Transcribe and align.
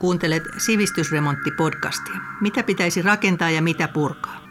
Kuuntelet 0.00 0.42
Sivistysremontti-podcastia. 0.58 2.20
Mitä 2.40 2.62
pitäisi 2.62 3.02
rakentaa 3.02 3.50
ja 3.50 3.62
mitä 3.62 3.88
purkaa? 3.88 4.48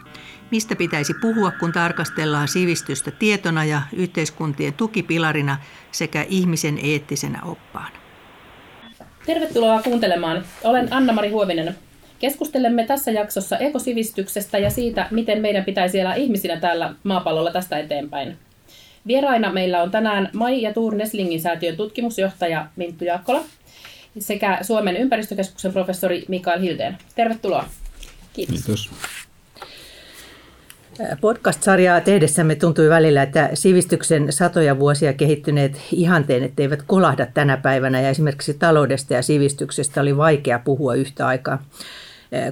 Mistä 0.50 0.76
pitäisi 0.76 1.14
puhua, 1.14 1.50
kun 1.50 1.72
tarkastellaan 1.72 2.48
sivistystä 2.48 3.10
tietona 3.10 3.64
ja 3.64 3.82
yhteiskuntien 3.92 4.74
tukipilarina 4.74 5.56
sekä 5.92 6.26
ihmisen 6.28 6.78
eettisenä 6.82 7.42
oppaana? 7.44 7.96
Tervetuloa 9.26 9.82
kuuntelemaan. 9.82 10.44
Olen 10.64 10.92
Anna-Mari 10.92 11.30
Huovinen. 11.30 11.76
Keskustelemme 12.18 12.86
tässä 12.86 13.10
jaksossa 13.10 13.58
ekosivistyksestä 13.58 14.58
ja 14.58 14.70
siitä, 14.70 15.08
miten 15.10 15.40
meidän 15.40 15.64
pitäisi 15.64 16.00
elää 16.00 16.14
ihmisinä 16.14 16.60
täällä 16.60 16.94
maapallolla 17.04 17.52
tästä 17.52 17.78
eteenpäin. 17.78 18.36
Vieraina 19.06 19.52
meillä 19.52 19.82
on 19.82 19.90
tänään 19.90 20.30
Mai 20.32 20.62
ja 20.62 20.72
Tuur 20.72 20.94
Neslingin 20.94 21.40
säätiön 21.40 21.76
tutkimusjohtaja 21.76 22.66
Minttu 22.76 23.04
Jaakkola 23.04 23.44
sekä 24.18 24.58
Suomen 24.62 24.96
ympäristökeskuksen 24.96 25.72
professori 25.72 26.24
Mikael 26.28 26.60
Hildeen. 26.60 26.98
Tervetuloa. 27.14 27.64
Kiitos. 28.32 28.64
Kiitos. 28.64 28.90
Podcast-sarjaa 31.20 32.00
tehdessämme 32.00 32.54
tuntui 32.54 32.88
välillä, 32.88 33.22
että 33.22 33.50
sivistyksen 33.54 34.32
satoja 34.32 34.78
vuosia 34.78 35.12
kehittyneet 35.12 35.80
ihanteet 35.92 36.60
eivät 36.60 36.82
kolahda 36.82 37.26
tänä 37.26 37.56
päivänä 37.56 38.00
ja 38.00 38.08
esimerkiksi 38.08 38.54
taloudesta 38.54 39.14
ja 39.14 39.22
sivistyksestä 39.22 40.00
oli 40.00 40.16
vaikea 40.16 40.58
puhua 40.58 40.94
yhtä 40.94 41.26
aikaa. 41.26 41.64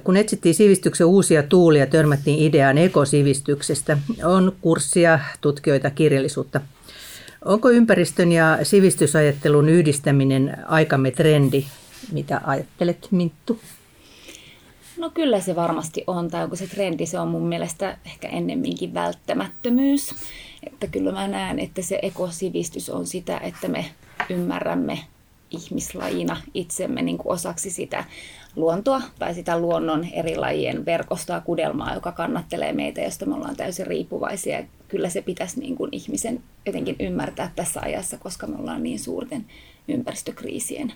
Kun 0.03 0.17
etsittiin 0.17 0.55
sivistyksen 0.55 1.07
uusia 1.07 1.43
tuulia, 1.43 1.85
törmättiin 1.85 2.39
ideaan 2.39 2.77
ekosivistyksestä. 2.77 3.97
On 4.23 4.55
kurssia, 4.61 5.19
tutkijoita, 5.41 5.89
kirjallisuutta. 5.89 6.61
Onko 7.45 7.69
ympäristön 7.69 8.31
ja 8.31 8.59
sivistysajattelun 8.63 9.69
yhdistäminen 9.69 10.57
aikamme 10.67 11.11
trendi? 11.11 11.65
Mitä 12.11 12.41
ajattelet, 12.43 13.07
Minttu? 13.11 13.59
No 14.97 15.09
kyllä 15.09 15.39
se 15.39 15.55
varmasti 15.55 16.03
on, 16.07 16.29
tai 16.29 16.43
onko 16.43 16.55
se 16.55 16.67
trendi, 16.67 17.05
se 17.05 17.19
on 17.19 17.27
mun 17.27 17.47
mielestä 17.47 17.97
ehkä 18.05 18.27
ennemminkin 18.27 18.93
välttämättömyys. 18.93 20.15
Että 20.63 20.87
kyllä 20.87 21.11
mä 21.11 21.27
näen, 21.27 21.59
että 21.59 21.81
se 21.81 21.99
ekosivistys 22.01 22.89
on 22.89 23.07
sitä, 23.07 23.37
että 23.37 23.67
me 23.67 23.85
ymmärrämme 24.29 24.99
ihmislajina 25.51 26.41
itsemme 26.53 27.01
niin 27.01 27.17
kuin 27.17 27.33
osaksi 27.33 27.69
sitä 27.69 28.03
luontoa 28.55 29.01
tai 29.19 29.33
sitä 29.33 29.59
luonnon 29.59 30.07
eri 30.13 30.35
lajien 30.35 30.85
verkostoa, 30.85 31.41
kudelmaa, 31.41 31.93
joka 31.93 32.11
kannattelee 32.11 32.73
meitä, 32.73 33.01
josta 33.01 33.25
me 33.25 33.35
ollaan 33.35 33.55
täysin 33.55 33.87
riippuvaisia. 33.87 34.63
Kyllä 34.87 35.09
se 35.09 35.21
pitäisi 35.21 35.59
niin 35.59 35.75
kuin 35.75 35.89
ihmisen 35.91 36.43
jotenkin 36.65 36.95
ymmärtää 36.99 37.51
tässä 37.55 37.79
ajassa, 37.83 38.17
koska 38.17 38.47
me 38.47 38.55
ollaan 38.59 38.83
niin 38.83 38.99
suurten 38.99 39.45
ympäristökriisien 39.87 40.93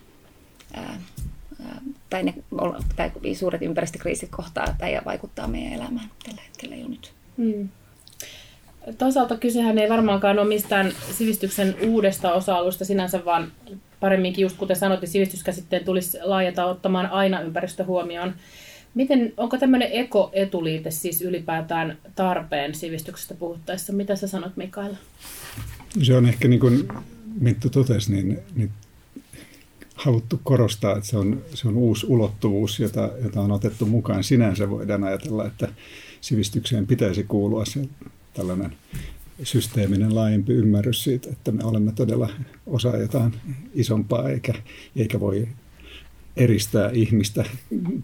ää, 0.74 1.00
tai, 2.10 2.24
ne, 2.24 2.34
tai 2.96 3.12
suuret 3.36 3.62
ympäristökriisit 3.62 4.30
kohtaa 4.30 4.76
tai 4.78 5.02
vaikuttaa 5.06 5.48
meidän 5.48 5.74
elämään 5.74 6.10
tällä 6.26 6.42
hetkellä 6.42 6.76
jo 6.76 6.88
nyt. 6.88 7.14
Hmm. 7.38 7.70
Toisaalta 8.98 9.38
kysehän 9.38 9.78
ei 9.78 9.90
varmaankaan 9.90 10.40
ole 10.40 10.48
mistään 10.48 10.92
sivistyksen 11.12 11.76
uudesta 11.88 12.34
osa-alueesta 12.34 12.86
sinänsä, 12.86 13.26
vaan 13.26 13.52
paremminkin 14.04 14.42
just 14.42 14.58
kuten 14.58 14.76
sanoit, 14.76 15.02
niin 15.02 15.10
sivistyskäsitteen 15.10 15.86
tulisi 15.86 16.18
laajata 16.22 16.66
ottamaan 16.66 17.06
aina 17.06 17.42
ympäristö 17.42 17.84
huomioon. 17.84 18.34
Miten, 18.94 19.34
onko 19.38 19.58
tämmöinen 19.58 19.90
ekoetuliite 19.92 20.92
siis 20.92 21.22
ylipäätään 21.22 21.98
tarpeen 22.16 22.76
sivistyksestä 22.76 23.34
puhuttaessa? 23.34 23.94
Mitä 23.94 24.16
sä 24.16 24.28
sanot 24.28 24.58
Mikaela? 24.58 24.98
Se 26.02 26.16
on 26.16 26.26
ehkä 26.26 26.48
niin 26.48 26.60
kuin 26.60 26.88
Minttu 27.40 27.70
totesi, 27.70 28.12
niin, 28.12 28.40
niin 28.56 28.70
haluttu 29.96 30.40
korostaa, 30.44 30.98
että 30.98 31.10
se 31.10 31.18
on, 31.18 31.42
se 31.54 31.68
on 31.68 31.78
uusi 31.78 32.06
ulottuvuus, 32.10 32.80
jota, 32.80 33.10
jota 33.24 33.42
on 33.42 33.52
otettu 33.52 33.86
mukaan. 33.86 34.24
Sinänsä 34.24 34.70
voidaan 34.70 35.04
ajatella, 35.04 35.46
että 35.46 35.68
sivistykseen 36.22 36.88
pitäisi 36.88 37.24
kuulua 37.24 37.66
se 37.66 37.80
tällainen 38.34 38.76
systeeminen 39.44 40.16
laajempi 40.16 40.54
ymmärrys 40.54 41.04
siitä, 41.04 41.30
että 41.30 41.52
me 41.52 41.64
olemme 41.64 41.92
todella 41.92 42.30
osa 42.66 42.98
jotain 42.98 43.34
isompaa, 43.74 44.30
eikä, 44.30 44.54
eikä 44.96 45.20
voi 45.20 45.48
eristää 46.38 46.90
ihmistä 46.90 47.46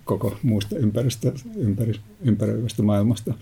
koko 0.06 0.38
muusta 0.44 0.78
ympäristö, 0.78 1.34
ympäri, 1.56 1.94
ympäröivästä 2.22 2.84
maailmasta. 2.84 3.34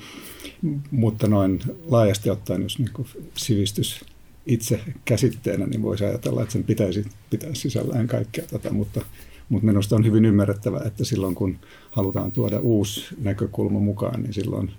Mutta 0.92 1.28
noin 1.28 1.60
laajasti 1.86 2.30
ottaen, 2.30 2.62
jos 2.62 2.80
niin 2.80 2.90
sivistys 3.36 4.06
itse 4.46 4.80
käsitteenä, 5.06 5.66
niin 5.66 5.82
voisi 5.82 6.06
ajatella, 6.06 6.42
että 6.42 6.54
sen 6.54 6.64
pitäisi 6.64 7.06
pitää 7.30 7.50
sisällään 7.54 8.08
kaikkea 8.08 8.46
tätä, 8.46 8.72
mutta, 8.72 9.02
mutta 9.50 9.68
minusta 9.68 9.96
on 9.96 10.06
hyvin 10.06 10.26
ymmärrettävää, 10.26 10.82
että 10.86 11.06
silloin 11.06 11.36
kun 11.36 11.60
halutaan 11.92 12.32
tuoda 12.32 12.60
uusi 12.60 13.06
näkökulma 13.22 13.80
mukaan, 13.80 14.22
niin 14.22 14.34
silloin 14.34 14.72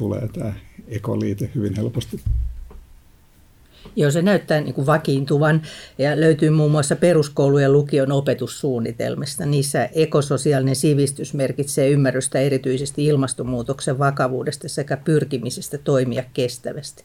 tulee 0.00 0.28
tämä 0.28 0.52
ekoliite 0.88 1.50
hyvin 1.54 1.76
helposti. 1.76 2.20
Joo, 3.96 4.10
se 4.10 4.22
näyttää 4.22 4.60
niin 4.60 4.74
kuin 4.74 4.86
vakiintuvan 4.86 5.62
ja 5.98 6.20
löytyy 6.20 6.50
muun 6.50 6.70
muassa 6.70 6.96
peruskoulu- 6.96 7.58
ja 7.58 7.70
lukion 7.70 8.12
opetussuunnitelmista. 8.12 9.46
Niissä 9.46 9.88
ekososiaalinen 9.94 10.76
sivistys 10.76 11.34
merkitsee 11.34 11.90
ymmärrystä 11.90 12.38
erityisesti 12.38 13.06
ilmastonmuutoksen 13.06 13.98
vakavuudesta 13.98 14.68
sekä 14.68 14.96
pyrkimisestä 14.96 15.78
toimia 15.78 16.24
kestävästi. 16.34 17.04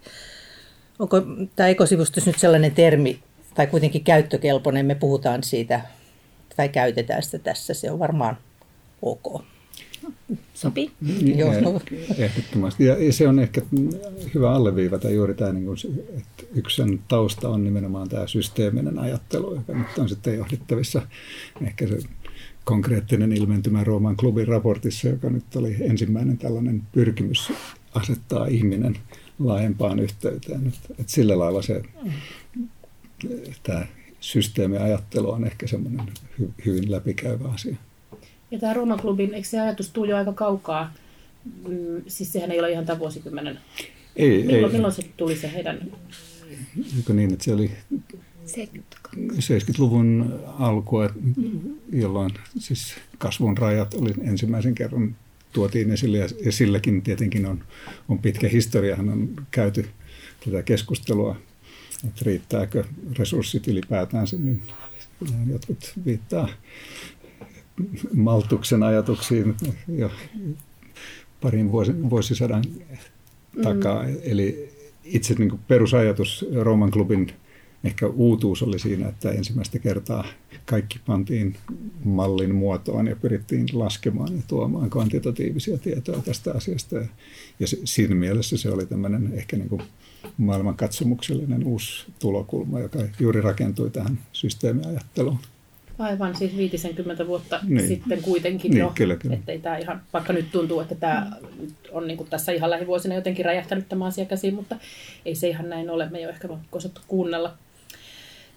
Onko 0.99 1.21
tämä 1.55 1.69
ekosivustus 1.69 2.25
nyt 2.25 2.39
sellainen 2.39 2.71
termi, 2.71 3.19
tai 3.55 3.67
kuitenkin 3.67 4.03
käyttökelpoinen, 4.03 4.85
me 4.85 4.95
puhutaan 4.95 5.43
siitä, 5.43 5.81
tai 6.55 6.69
käytetään 6.69 7.23
sitä 7.23 7.39
tässä, 7.39 7.73
se 7.73 7.91
on 7.91 7.99
varmaan 7.99 8.37
ok. 9.01 9.54
Sopii. 10.53 10.91
Niin, 11.01 11.37
Joo. 11.37 11.53
Ehdottomasti. 12.17 12.85
Ja 12.85 13.13
se 13.13 13.27
on 13.27 13.39
ehkä 13.39 13.61
hyvä 14.33 14.51
alleviivata 14.51 15.09
juuri 15.09 15.33
tämä, 15.33 15.53
niin 15.53 15.65
kuin, 15.65 15.77
että 16.09 16.43
yksi 16.55 16.75
sen 16.75 16.99
tausta 17.07 17.49
on 17.49 17.63
nimenomaan 17.63 18.09
tämä 18.09 18.27
systeeminen 18.27 18.99
ajattelu, 18.99 19.55
joka 19.55 19.73
nyt 19.73 19.97
on 19.97 20.09
sitten 20.09 20.37
johdettavissa 20.37 21.01
ehkä 21.61 21.87
se 21.87 21.97
konkreettinen 22.63 23.31
ilmentymä 23.31 23.83
Rooman 23.83 24.17
klubin 24.17 24.47
raportissa, 24.47 25.07
joka 25.07 25.29
nyt 25.29 25.55
oli 25.55 25.75
ensimmäinen 25.79 26.37
tällainen 26.37 26.83
pyrkimys 26.91 27.51
asettaa 27.93 28.45
ihminen 28.45 28.97
laajempaan 29.39 29.99
yhteyteen. 29.99 30.67
Että, 30.67 30.93
että 30.99 31.11
sillä 31.11 31.39
lailla 31.39 31.61
se, 31.61 31.81
tämä 33.63 33.85
systeemiajattelu 34.19 35.31
on 35.31 35.45
ehkä 35.45 35.67
semmoinen 35.67 36.05
hy, 36.39 36.49
hyvin 36.65 36.91
läpikäyvä 36.91 37.49
asia. 37.49 37.75
Ja 38.55 38.59
tämä 38.59 38.73
Rooman 38.73 38.99
klubin, 38.99 39.33
eikö 39.33 39.47
se 39.47 39.59
ajatus 39.59 39.89
tule 39.89 40.09
jo 40.09 40.17
aika 40.17 40.33
kaukaa? 40.33 40.93
Mm, 41.67 42.01
siis 42.07 42.33
sehän 42.33 42.51
ei 42.51 42.59
ole 42.59 42.71
ihan 42.71 42.85
tämän 42.85 42.99
vuosikymmenen. 42.99 43.59
Ei, 44.15 44.43
milloin, 44.43 44.65
ei. 44.65 44.71
milloin 44.71 44.93
se 44.93 45.03
tuli 45.17 45.35
se 45.35 45.53
heidän... 45.53 45.91
Eikö 46.97 47.13
niin, 47.13 47.33
että 47.33 47.45
se 47.45 47.53
oli 47.53 47.71
70-luvun 49.33 50.39
alkua, 50.59 51.09
jolloin 51.93 52.31
siis 52.59 52.95
kasvun 53.17 53.57
rajat 53.57 53.93
oli 53.93 54.13
ensimmäisen 54.21 54.75
kerran 54.75 55.15
tuotiin 55.53 55.91
esille 55.91 56.17
ja, 56.17 56.27
ja 56.45 56.51
silläkin 56.51 57.01
tietenkin 57.01 57.45
on, 57.45 57.63
on 58.09 58.19
pitkä 58.19 58.47
historia. 58.47 58.95
Hän 58.95 59.09
on 59.09 59.29
käyty 59.51 59.85
tätä 60.45 60.63
keskustelua, 60.63 61.35
että 62.07 62.21
riittääkö 62.25 62.83
resurssit 63.19 63.67
ylipäätään, 63.67 64.27
niin 64.39 64.61
jotkut 65.49 65.93
viittaa 66.05 66.49
Maltuksen 68.13 68.83
ajatuksiin 68.83 69.55
jo 69.87 70.11
parin 71.41 71.71
vuosisadan 72.09 72.63
takaa. 73.63 74.03
Mm. 74.03 74.17
Eli 74.23 74.69
itse 75.03 75.33
niin 75.33 75.49
kuin 75.49 75.61
perusajatus 75.67 76.45
Rooman 76.61 76.91
klubin 76.91 77.31
ehkä 77.83 78.07
uutuus 78.07 78.63
oli 78.63 78.79
siinä, 78.79 79.07
että 79.07 79.31
ensimmäistä 79.31 79.79
kertaa 79.79 80.25
kaikki 80.65 80.99
pantiin 81.05 81.55
mallin 82.03 82.55
muotoon 82.55 83.07
ja 83.07 83.15
pyrittiin 83.15 83.67
laskemaan 83.73 84.35
ja 84.35 84.43
tuomaan 84.47 84.89
kvantitatiivisia 84.89 85.77
tietoja 85.77 86.21
tästä 86.21 86.51
asiasta. 86.53 86.95
Ja, 86.95 87.07
ja 87.59 87.67
siinä 87.83 88.15
mielessä 88.15 88.57
se 88.57 88.69
oli 88.69 88.85
tämmöinen 88.85 89.33
ehkä 89.33 89.57
niin 89.57 89.69
kuin 89.69 89.81
maailmankatsomuksellinen 90.37 91.63
uusi 91.63 92.05
tulokulma, 92.19 92.79
joka 92.79 92.99
juuri 93.19 93.41
rakentui 93.41 93.89
tähän 93.89 94.19
systeemiajatteluun. 94.33 95.39
Aivan, 95.99 96.35
siis 96.35 96.57
50 96.57 97.27
vuotta 97.27 97.59
niin. 97.67 97.87
sitten 97.87 98.21
kuitenkin 98.21 98.71
niin, 98.71 98.79
jo. 98.79 98.91
Kyllä, 98.95 99.15
kyllä. 99.15 99.35
Ettei 99.35 99.59
tämä 99.59 99.77
ihan, 99.77 100.01
vaikka 100.13 100.33
nyt 100.33 100.51
tuntuu, 100.51 100.79
että 100.79 100.95
tämä 100.95 101.31
on 101.91 102.07
niin 102.07 102.17
kuin 102.17 102.29
tässä 102.29 102.51
ihan 102.51 102.69
lähivuosina 102.69 103.15
jotenkin 103.15 103.45
räjähtänyt 103.45 103.89
tämä 103.89 104.05
asia 104.05 104.25
käsiin, 104.25 104.53
mutta 104.53 104.75
ei 105.25 105.35
se 105.35 105.49
ihan 105.49 105.69
näin 105.69 105.89
ole. 105.89 106.09
Me 106.09 106.17
ei 106.17 106.25
ole 106.25 106.33
ehkä 106.33 106.47
osattu 106.71 107.01
kuunnella. 107.07 107.53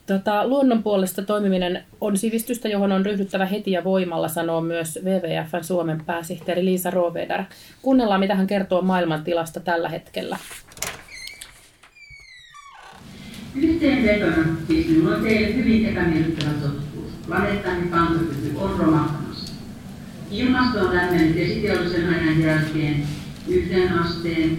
Tota, 0.07 0.47
luonnon 0.47 0.83
puolesta 0.83 1.23
toimiminen 1.23 1.85
on 2.01 2.19
sivistystä, 2.19 2.69
johon 2.69 2.93
on 2.93 3.07
ryhdyttävä 3.07 3.47
heti 3.47 3.71
ja 3.71 3.85
voimalla, 3.85 4.29
sanoo 4.29 4.61
myös 4.61 4.99
WWFn 5.05 5.65
Suomen 5.65 6.03
pääsihteeri 6.07 6.65
Liisa 6.65 6.91
Roveder. 6.91 7.43
Kuunnellaan, 7.83 8.21
mitä 8.21 8.35
hän 8.35 8.47
kertoo 8.47 8.83
maailman 8.83 9.25
tilasta 9.25 9.61
tällä 9.61 9.89
hetkellä. 9.89 10.39
Yhteenvetona 13.55 14.47
siis 14.67 14.89
minulla 14.89 15.17
on 15.17 15.23
teille 15.23 15.55
hyvin 15.55 15.87
epämiellyttävä 15.87 16.51
totuus. 16.51 16.88
Planeettamme 17.29 17.87
kantokyky 17.87 18.53
on 18.57 18.79
romahtamassa. 18.79 19.53
Ilmasto 20.31 20.79
on 20.79 20.97
lämmennyt 20.97 21.37
esiteollisen 21.37 22.09
ajan 22.09 22.41
jälkeen 22.41 23.03
yhteen 23.49 23.99
asteen. 23.99 24.59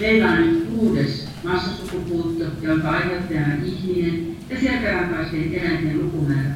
Meillä 0.00 0.30
on 0.30 0.38
nyt 0.38 0.64
kuudes 0.64 1.28
massasukupuutto, 1.44 2.44
jonka 2.62 2.90
aiheuttajana 2.90 3.54
ihminen 3.64 4.36
ja 4.50 4.60
selkärankaisten 4.60 5.54
eläinten 5.54 5.98
lukumäärä 6.02 6.54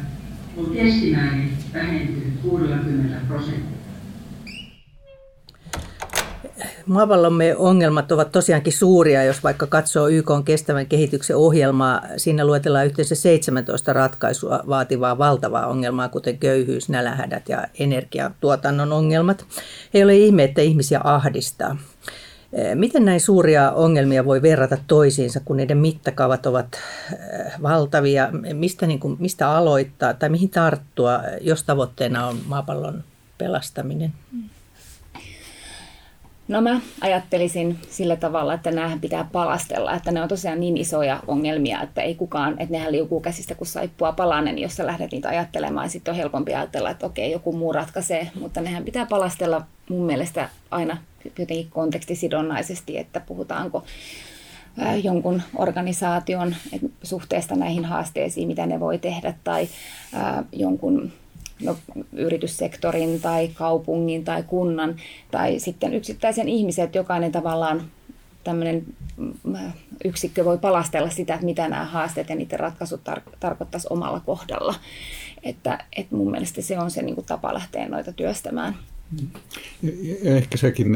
on 0.56 0.70
keskimäärin 0.70 1.52
vähentynyt 1.74 2.40
60 2.42 3.16
prosenttia. 3.28 3.75
Maapallomme 6.86 7.56
ongelmat 7.56 8.12
ovat 8.12 8.32
tosiaankin 8.32 8.72
suuria, 8.72 9.24
jos 9.24 9.42
vaikka 9.42 9.66
katsoo 9.66 10.08
YK 10.08 10.30
on 10.30 10.44
kestävän 10.44 10.86
kehityksen 10.86 11.36
ohjelmaa. 11.36 12.02
Siinä 12.16 12.44
luetellaan 12.44 12.86
yhteensä 12.86 13.14
17 13.14 13.92
ratkaisua 13.92 14.60
vaativaa 14.68 15.18
valtavaa 15.18 15.66
ongelmaa, 15.66 16.08
kuten 16.08 16.38
köyhyys, 16.38 16.88
nälähädät 16.88 17.48
ja 17.48 17.64
energiatuotannon 17.78 18.92
ongelmat. 18.92 19.46
Ei 19.94 20.04
ole 20.04 20.16
ihme, 20.16 20.44
että 20.44 20.62
ihmisiä 20.62 21.00
ahdistaa. 21.04 21.76
Miten 22.74 23.04
näin 23.04 23.20
suuria 23.20 23.70
ongelmia 23.70 24.24
voi 24.24 24.42
verrata 24.42 24.78
toisiinsa, 24.86 25.40
kun 25.44 25.56
niiden 25.56 25.78
mittakaavat 25.78 26.46
ovat 26.46 26.80
valtavia? 27.62 28.28
Mistä, 28.52 28.86
niin 28.86 29.00
kuin, 29.00 29.16
mistä 29.20 29.50
aloittaa 29.50 30.14
tai 30.14 30.28
mihin 30.28 30.50
tarttua, 30.50 31.20
jos 31.40 31.62
tavoitteena 31.62 32.26
on 32.26 32.36
maapallon 32.46 33.04
pelastaminen? 33.38 34.12
No 36.48 36.60
mä 36.60 36.80
ajattelisin 37.00 37.78
sillä 37.90 38.16
tavalla, 38.16 38.54
että 38.54 38.70
näähän 38.70 39.00
pitää 39.00 39.28
palastella, 39.32 39.94
että 39.94 40.12
ne 40.12 40.22
on 40.22 40.28
tosiaan 40.28 40.60
niin 40.60 40.76
isoja 40.76 41.20
ongelmia, 41.26 41.82
että 41.82 42.02
ei 42.02 42.14
kukaan, 42.14 42.52
että 42.52 42.72
nehän 42.72 42.92
liukuu 42.92 43.20
käsistä 43.20 43.54
kuin 43.54 43.68
saippua 43.68 44.12
palanen, 44.12 44.54
niin 44.54 44.62
jos 44.62 44.76
sä 44.76 44.86
lähdet 44.86 45.12
niitä 45.12 45.28
ajattelemaan, 45.28 45.90
sitten 45.90 46.12
on 46.12 46.18
helpompi 46.18 46.54
ajatella, 46.54 46.90
että 46.90 47.06
okei, 47.06 47.32
joku 47.32 47.52
muu 47.52 47.72
ratkaisee, 47.72 48.30
mutta 48.40 48.60
nehän 48.60 48.84
pitää 48.84 49.06
palastella 49.06 49.62
mun 49.90 50.06
mielestä 50.06 50.48
aina 50.70 50.96
jotenkin 51.24 51.70
kontekstisidonnaisesti, 51.70 52.98
että 52.98 53.20
puhutaanko 53.20 53.84
jonkun 55.02 55.42
organisaation 55.56 56.56
suhteesta 57.02 57.54
näihin 57.56 57.84
haasteisiin, 57.84 58.48
mitä 58.48 58.66
ne 58.66 58.80
voi 58.80 58.98
tehdä, 58.98 59.34
tai 59.44 59.68
jonkun 60.52 61.12
no, 61.62 61.76
yrityssektorin 62.12 63.20
tai 63.20 63.48
kaupungin 63.48 64.24
tai 64.24 64.42
kunnan 64.42 64.96
tai 65.30 65.58
sitten 65.58 65.94
yksittäisen 65.94 66.48
ihmisen, 66.48 66.84
että 66.84 66.98
jokainen 66.98 67.32
tavallaan 67.32 67.82
tämmöinen 68.44 68.84
mm, 69.16 69.56
yksikkö 70.04 70.44
voi 70.44 70.58
palastella 70.58 71.10
sitä, 71.10 71.34
että 71.34 71.46
mitä 71.46 71.68
nämä 71.68 71.84
haasteet 71.84 72.28
ja 72.28 72.36
niiden 72.36 72.60
ratkaisut 72.60 73.00
tar- 73.10 73.36
tarkoittaisi 73.40 73.86
omalla 73.90 74.20
kohdalla. 74.20 74.74
Että, 75.42 75.84
että 75.96 76.16
mun 76.16 76.30
mielestä 76.30 76.62
se 76.62 76.78
on 76.78 76.90
se 76.90 77.02
niin 77.02 77.14
kuin 77.14 77.26
tapa 77.26 77.54
lähteä 77.54 77.88
noita 77.88 78.12
työstämään. 78.12 78.76
Ja 80.22 80.36
ehkä 80.36 80.56
sekin, 80.56 80.92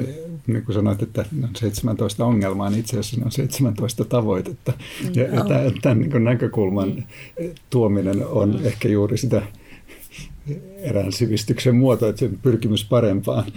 niin 0.46 0.64
kuin 0.64 0.74
sanoit, 0.74 1.02
että 1.02 1.24
on 1.42 1.48
17 1.56 2.24
ongelmaa, 2.24 2.70
niin 2.70 2.80
itse 2.80 2.98
asiassa 2.98 3.24
on 3.24 3.32
17 3.32 4.04
tavoitetta. 4.04 4.72
Ja, 5.14 5.22
ja 5.22 5.44
tämän, 5.44 5.72
tämän 5.82 6.00
niin 6.00 6.24
näkökulman 6.24 6.88
mm. 6.88 7.04
tuominen 7.70 8.26
on 8.26 8.60
ehkä 8.64 8.88
juuri 8.88 9.18
sitä 9.18 9.42
erään 10.78 11.12
sivistyksen 11.12 11.76
muoto, 11.76 12.08
että 12.08 12.18
se 12.18 12.30
pyrkimys 12.42 12.84
parempaan. 12.84 13.52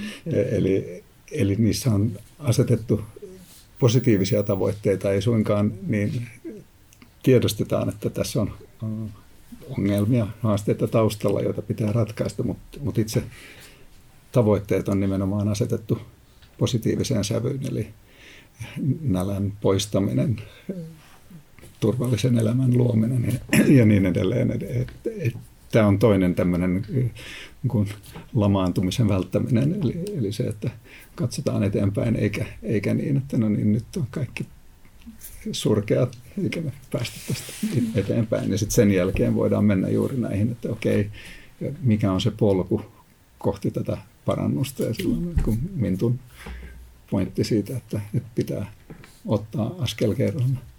Eli, 0.51 1.03
eli 1.31 1.55
niissä 1.55 1.91
on 1.91 2.11
asetettu 2.39 3.01
positiivisia 3.79 4.43
tavoitteita, 4.43 5.11
ei 5.11 5.21
suinkaan 5.21 5.73
niin 5.87 6.27
tiedostetaan, 7.23 7.89
että 7.89 8.09
tässä 8.09 8.41
on 8.41 8.51
ongelmia, 9.77 10.27
haasteita 10.41 10.87
taustalla, 10.87 11.41
joita 11.41 11.61
pitää 11.61 11.91
ratkaista, 11.91 12.43
mutta, 12.43 12.77
mutta 12.81 13.01
itse 13.01 13.23
tavoitteet 14.31 14.89
on 14.89 14.99
nimenomaan 14.99 15.47
asetettu 15.47 15.99
positiiviseen 16.57 17.23
sävyyn, 17.23 17.59
eli 17.71 17.87
nälän 19.01 19.53
poistaminen, 19.61 20.41
turvallisen 21.79 22.39
elämän 22.39 22.77
luominen 22.77 23.39
ja 23.67 23.85
niin 23.85 24.05
edelleen. 24.05 24.59
Tämä 25.73 25.87
on 25.87 25.99
toinen 25.99 26.35
tämmöinen 26.35 26.85
niin 26.89 27.11
lamaantumisen 28.33 29.09
välttäminen, 29.09 29.75
eli, 29.81 30.03
eli 30.17 30.31
se, 30.31 30.43
että 30.43 30.69
katsotaan 31.15 31.63
eteenpäin, 31.63 32.15
eikä, 32.15 32.45
eikä 32.63 32.93
niin, 32.93 33.17
että 33.17 33.37
no 33.37 33.49
niin, 33.49 33.73
nyt 33.73 33.85
on 33.97 34.07
kaikki 34.11 34.45
surkeat, 35.51 36.17
eikä 36.43 36.61
me 36.61 36.71
päästä 36.91 37.19
tästä 37.27 37.53
eteenpäin. 37.95 38.51
Ja 38.51 38.57
sitten 38.57 38.75
sen 38.75 38.91
jälkeen 38.91 39.35
voidaan 39.35 39.65
mennä 39.65 39.89
juuri 39.89 40.17
näihin, 40.17 40.51
että 40.51 40.69
okei, 40.69 41.09
mikä 41.81 42.11
on 42.11 42.21
se 42.21 42.31
polku 42.31 42.81
kohti 43.37 43.71
tätä 43.71 43.97
parannusta. 44.25 44.83
Ja 44.83 44.93
silloin 44.93 45.35
kun 45.43 45.57
Mintun 45.75 46.19
pointti 47.11 47.43
siitä, 47.43 47.77
että, 47.77 48.01
että 48.13 48.29
pitää 48.35 48.71
ottaa 49.25 49.75
askel 49.79 50.13
kerrallaan. 50.13 50.72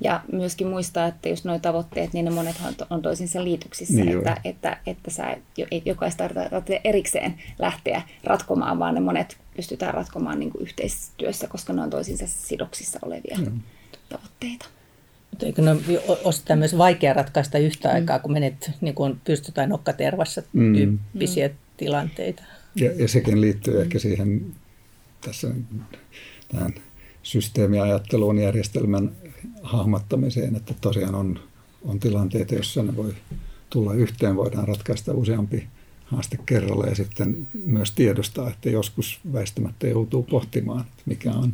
Ja 0.00 0.22
myöskin 0.32 0.66
muistaa, 0.66 1.06
että 1.06 1.28
jos 1.28 1.44
nuo 1.44 1.58
tavoitteet, 1.58 2.12
niin 2.12 2.24
ne 2.24 2.30
monet 2.30 2.56
on 2.90 3.02
toisinsa 3.02 3.44
liityksissä, 3.44 3.94
niin 3.94 4.18
että, 4.18 4.36
että, 4.44 4.80
että 4.86 5.10
sä 5.10 5.36
ei 5.70 5.82
jokaista 5.84 6.28
tarvitse 6.28 6.80
erikseen 6.84 7.34
lähteä 7.58 8.02
ratkomaan, 8.24 8.78
vaan 8.78 8.94
ne 8.94 9.00
monet 9.00 9.36
pystytään 9.56 9.94
ratkomaan 9.94 10.38
niin 10.38 10.50
kuin 10.50 10.62
yhteistyössä, 10.62 11.46
koska 11.46 11.72
ne 11.72 11.82
on 11.82 11.90
toisinsa 11.90 12.24
sidoksissa 12.26 12.98
olevia 13.02 13.38
mm. 13.38 13.60
tavoitteita. 14.08 14.66
Mutta 15.30 15.46
eikö 15.46 15.62
ne 15.62 15.70
ole 16.24 16.56
myös 16.56 16.78
vaikea 16.78 17.12
ratkaista 17.12 17.58
yhtä 17.58 17.88
mm. 17.88 17.94
aikaa, 17.94 18.18
kun 18.18 18.32
menet 18.32 18.70
niin 18.80 18.94
kuin 18.94 19.20
pystytään 19.24 19.68
nokkatervassa 19.68 20.42
mm. 20.52 20.74
tyyppisiä 20.74 21.48
mm. 21.48 21.54
tilanteita? 21.76 22.42
Ja, 22.74 22.92
ja 22.92 23.08
sekin 23.08 23.40
liittyy 23.40 23.80
ehkä 23.80 23.98
siihen 23.98 24.52
tässä 25.20 25.48
tähän 26.48 26.74
systeemiajatteluun, 27.22 28.38
järjestelmän 28.38 29.10
hahmottamiseen, 29.62 30.56
että 30.56 30.74
tosiaan 30.80 31.14
on, 31.14 31.38
on 31.82 32.00
tilanteita, 32.00 32.54
joissa 32.54 32.82
ne 32.82 32.96
voi 32.96 33.14
tulla 33.70 33.94
yhteen, 33.94 34.36
voidaan 34.36 34.68
ratkaista 34.68 35.14
useampi 35.14 35.66
haaste 36.04 36.38
kerralla 36.46 36.86
ja 36.86 36.94
sitten 36.94 37.48
myös 37.64 37.90
tiedostaa, 37.90 38.50
että 38.50 38.70
joskus 38.70 39.20
väistämättä 39.32 39.86
joutuu 39.86 40.22
pohtimaan, 40.22 40.84
mikä 41.06 41.30
on, 41.32 41.52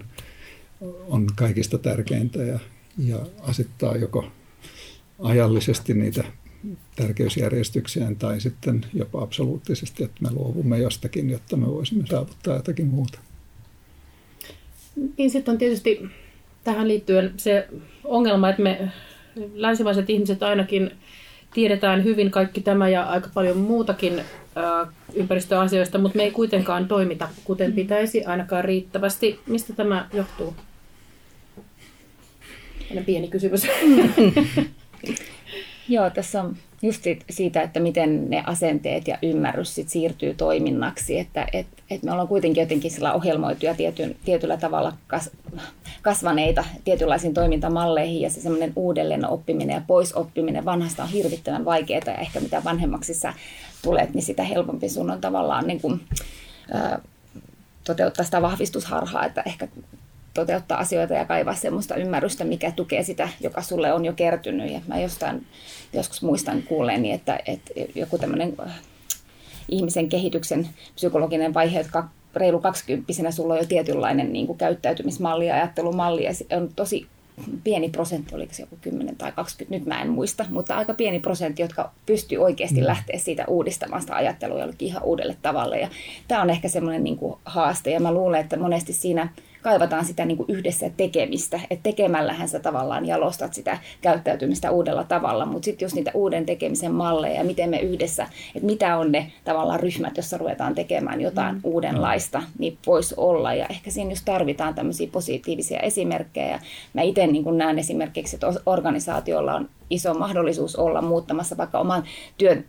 on 1.09 1.27
kaikista 1.37 1.79
tärkeintä 1.79 2.43
ja, 2.43 2.59
ja 2.99 3.19
asettaa 3.41 3.97
joko 3.97 4.25
ajallisesti 5.19 5.95
niitä 5.95 6.25
tärkeysjärjestykseen 6.97 8.17
tai 8.17 8.41
sitten 8.41 8.87
jopa 8.95 9.23
absoluuttisesti, 9.23 10.05
että 10.05 10.23
me 10.23 10.31
luovumme 10.31 10.79
jostakin, 10.79 11.31
jotta 11.31 11.57
me 11.57 11.67
voisimme 11.67 12.07
saavuttaa 12.07 12.57
jotakin 12.57 12.87
muuta. 12.87 13.19
Niin 15.19 15.31
sitten 15.31 15.53
on 15.53 15.59
tietysti 15.59 16.01
tähän 16.67 16.89
liittyen 16.89 17.33
se 17.37 17.69
ongelma, 18.05 18.49
että 18.49 18.63
me 18.63 18.89
länsimaiset 19.55 20.11
ihmiset 20.11 20.43
ainakin 20.43 20.91
tiedetään 21.55 22.05
hyvin 22.05 22.31
kaikki 22.31 22.61
tämä 22.61 22.89
ja 22.89 23.03
aika 23.03 23.29
paljon 23.35 23.57
muutakin 23.57 24.23
ympäristöasioista, 25.15 25.99
mutta 25.99 26.17
me 26.17 26.23
ei 26.23 26.31
kuitenkaan 26.31 26.89
toimita 26.89 27.29
kuten 27.45 27.73
pitäisi 27.73 28.25
ainakaan 28.25 28.65
riittävästi. 28.65 29.41
Mistä 29.47 29.73
tämä 29.73 30.09
johtuu? 30.13 30.57
Aina 32.91 33.03
pieni 33.03 33.29
kysymys. 33.29 33.67
Joo, 35.89 36.11
tässä 36.11 36.43
on 36.43 36.57
just 36.83 37.05
siitä, 37.31 37.63
että 37.63 37.81
miten 37.81 38.31
ne 38.31 38.43
asenteet 38.47 39.09
ja 39.09 39.19
ymmärrys 39.23 39.75
sit 39.75 39.89
siirtyy 39.89 40.35
toiminnaksi, 40.35 41.19
että 41.19 41.47
et, 41.53 41.67
et 41.91 42.03
me 42.03 42.13
ollaan 42.13 42.29
kuitenkin 42.29 42.61
jotenkin 42.61 42.91
sillä 42.91 43.13
ohjelmoituja 43.13 43.75
tietyn, 43.75 44.17
tietyllä 44.25 44.57
tavalla 44.57 44.93
kas, 45.07 45.31
kasvaneita 46.03 46.65
tietynlaisiin 46.85 47.35
toimintamalleihin 47.35 48.21
ja 48.21 48.31
se 48.31 48.41
semmoinen 48.41 48.73
uudelleen 48.77 49.29
oppiminen 49.29 49.75
ja 49.75 49.83
pois 49.87 50.15
oppiminen 50.15 50.65
vanhasta 50.65 51.03
on 51.03 51.09
hirvittävän 51.09 51.65
vaikeaa 51.65 52.03
ja 52.07 52.15
ehkä 52.15 52.41
mitä 52.41 52.65
vanhemmaksi 52.65 53.15
sä 53.15 53.35
tulet, 53.83 54.15
niin 54.15 54.23
sitä 54.23 54.43
helpompi 54.43 54.89
sun 54.89 55.11
on 55.11 55.21
tavallaan 55.21 55.67
niin 55.67 55.81
kuin, 55.81 56.01
ää, 56.73 57.01
toteuttaa 57.85 58.25
sitä 58.25 58.43
vahvistusharhaa, 58.43 59.27
että 59.27 59.43
ehkä 59.47 59.69
toteuttaa 60.37 60.79
asioita 60.79 61.15
ja 61.15 61.25
kaivaa 61.25 61.55
semmoista 61.55 61.95
ymmärrystä, 61.95 62.45
mikä 62.45 62.73
tukee 62.77 63.03
sitä, 63.03 63.29
joka 63.41 63.63
sulle 63.63 63.93
on 63.93 64.05
jo 64.05 64.13
kertynyt. 64.13 64.73
Ja 64.73 64.81
mä 64.87 65.01
jostain 65.01 65.47
joskus 65.93 66.23
muistan 66.23 66.63
kuulleeni, 66.63 67.13
että, 67.13 67.39
että 67.47 67.73
joku 67.95 68.19
tämmöinen 68.19 68.55
äh, 68.61 68.81
ihmisen 69.69 70.09
kehityksen 70.09 70.69
psykologinen 70.95 71.55
vaihe, 71.55 71.81
että 71.81 72.05
reilu 72.37 72.61
kaksikymppisenä 72.61 73.31
sulla 73.31 73.55
on 73.55 73.61
jo 73.61 73.67
tietynlainen 73.67 74.33
niin 74.33 74.47
kuin 74.47 74.59
käyttäytymismalli 74.59 75.47
ja 75.47 75.55
ajattelumalli 75.55 76.25
ja 76.25 76.35
se 76.35 76.47
on 76.57 76.69
tosi 76.77 77.07
pieni 77.65 77.89
prosentti, 77.89 78.35
oliko 78.35 78.55
se 78.55 78.63
joku 78.63 78.79
10 78.81 79.17
tai 79.17 79.33
20, 79.33 79.77
nyt 79.77 79.87
mä 79.87 80.03
en 80.03 80.11
muista, 80.11 80.45
mutta 80.51 80.77
aika 80.77 80.95
pieni 80.95 81.21
prosentti, 81.21 81.63
jotka 81.63 81.91
pystyy 82.07 82.39
oikeasti 82.39 82.81
mm. 82.81 82.87
lähteä 82.87 83.19
siitä 83.19 83.45
uudistamaan 83.49 84.03
sitä 84.03 84.15
ajattelua 84.15 84.61
jollekin 84.61 84.89
ihan 84.89 85.03
uudelle 85.03 85.37
tavalle. 85.43 85.81
Ja 85.81 85.89
tämä 86.29 86.43
on 86.43 86.51
ehkä 86.51 86.69
semmoinen 86.69 87.05
niin 87.05 87.17
kuin 87.17 87.39
haaste 87.45 87.91
ja 87.91 88.01
mä 88.01 88.13
luulen, 88.13 88.41
että 88.41 88.59
monesti 88.59 88.93
siinä 88.93 89.29
kaivataan 89.67 90.05
sitä 90.05 90.25
niin 90.25 90.37
kuin 90.37 90.51
yhdessä 90.51 90.91
tekemistä, 90.97 91.61
että 91.71 91.83
tekemällähän 91.83 92.49
sä 92.49 92.59
tavallaan 92.59 93.07
jalostat 93.07 93.55
sitä 93.55 93.79
käyttäytymistä 94.01 94.71
uudella 94.71 95.05
tavalla, 95.05 95.47
mutta 95.47 95.65
sitten 95.65 95.87
jos 95.87 95.95
niitä 95.95 96.11
uuden 96.15 96.47
tekemisen 96.47 96.93
malleja, 96.93 97.45
miten 97.45 97.71
me 97.71 97.79
yhdessä, 97.79 98.27
että 98.55 98.67
mitä 98.67 98.97
on 98.97 99.13
ne 99.13 99.33
tavallaan 99.45 99.81
ryhmät, 99.81 100.17
jossa 100.17 100.39
ruvetaan 100.39 100.75
tekemään 100.75 101.21
jotain 101.21 101.55
mm. 101.55 101.61
uudenlaista, 101.65 102.43
niin 102.59 102.79
voisi 102.87 103.15
olla 103.17 103.55
ja 103.55 103.67
ehkä 103.71 103.91
siinä 103.91 104.11
just 104.11 104.25
tarvitaan 104.25 104.75
tämmöisiä 104.75 105.09
positiivisia 105.13 105.81
esimerkkejä. 105.81 106.61
Mä 106.93 107.03
itse 107.03 107.27
niin 107.27 107.59
näen 107.59 107.79
esimerkiksi, 107.79 108.37
että 108.37 108.47
organisaatiolla 108.67 109.55
on 109.55 109.69
iso 109.91 110.15
mahdollisuus 110.15 110.77
olla 110.77 111.03
muuttamassa 111.03 111.57
vaikka 111.57 111.79
oman 111.79 112.05
työn 112.39 112.65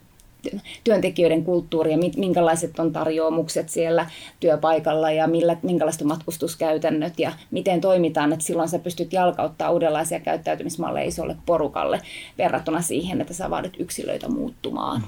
työntekijöiden 0.83 1.43
kulttuuria, 1.43 1.97
minkälaiset 2.17 2.79
on 2.79 2.93
tarjoamukset 2.93 3.69
siellä 3.69 4.09
työpaikalla 4.39 5.11
ja 5.11 5.27
millä, 5.27 5.57
minkälaiset 5.63 6.01
on 6.01 6.07
matkustuskäytännöt 6.07 7.19
ja 7.19 7.31
miten 7.51 7.81
toimitaan, 7.81 8.33
että 8.33 8.45
silloin 8.45 8.69
sä 8.69 8.79
pystyt 8.79 9.13
jalkauttaa 9.13 9.71
uudenlaisia 9.71 10.19
käyttäytymismalleja 10.19 11.07
isolle 11.07 11.35
porukalle 11.45 12.01
verrattuna 12.37 12.81
siihen, 12.81 13.21
että 13.21 13.33
sä 13.33 13.49
vaadit 13.49 13.73
yksilöitä 13.79 14.29
muuttumaan. 14.29 15.03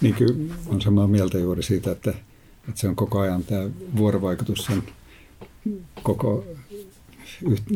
Niin 0.00 0.14
kyllä 0.14 0.54
on 0.66 0.80
samaa 0.80 1.06
mieltä 1.06 1.38
juuri 1.38 1.62
siitä, 1.62 1.92
että, 1.92 2.10
että 2.68 2.80
se 2.80 2.88
on 2.88 2.96
koko 2.96 3.18
ajan 3.18 3.44
tämä 3.44 3.70
vuorovaikutus 3.96 4.64
sen 4.64 4.82
koko 6.02 6.44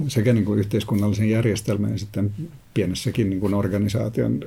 sekä 0.09 0.33
niin 0.33 0.45
kuin 0.45 0.59
yhteiskunnallisen 0.59 1.31
järjestelmän 1.31 1.93
ja 1.93 1.99
sitten 1.99 2.35
pienessäkin 2.75 3.31
niin 3.31 3.41
kuin 3.41 3.55
organisaation 3.55 4.41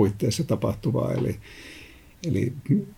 puitteissa 0.00 0.44
tapahtuvaa. 0.44 1.12
Eli, 1.12 1.36
eli 2.26 2.52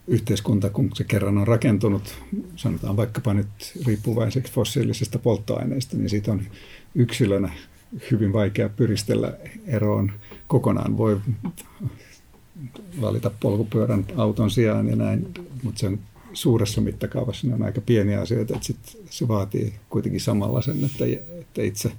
yhteiskunta, 0.07 0.71
kun 0.71 0.91
se 0.95 1.05
kerran 1.05 1.39
on 1.39 1.47
rakentunut, 1.47 2.15
sanotaan 2.57 2.97
vaikkapa 2.97 3.35
nyt 3.35 3.49
riippuvaiseksi 3.87 4.53
fossiilisista 4.53 5.19
polttoaineista, 5.19 5.97
niin 5.97 6.11
siitä 6.11 6.33
on 6.33 6.43
yksilönä 6.95 7.53
hyvin 8.11 8.33
vaikea 8.33 8.69
pyristellä 8.69 9.35
eroon 9.67 10.13
kokonaan. 10.47 10.99
Voi 10.99 11.21
valita 13.01 13.31
polkupyörän 13.41 14.05
auton 14.17 14.51
sijaan 14.51 14.89
ja 14.89 14.97
näin, 14.97 15.35
mutta 15.63 15.79
se 15.79 15.87
on 15.87 15.99
suuressa 16.33 16.81
mittakaavassa 16.81 17.47
ne 17.47 17.55
on 17.55 17.63
aika 17.63 17.81
pieniä 17.81 18.21
asioita, 18.21 18.55
että 18.55 18.67
sit 18.67 18.99
se 19.11 19.29
vaatii 19.29 19.73
kuitenkin 19.89 20.21
samalla 20.21 20.63
sen, 20.63 20.85
että, 20.85 21.05
että 21.41 21.63
itse 21.63 21.93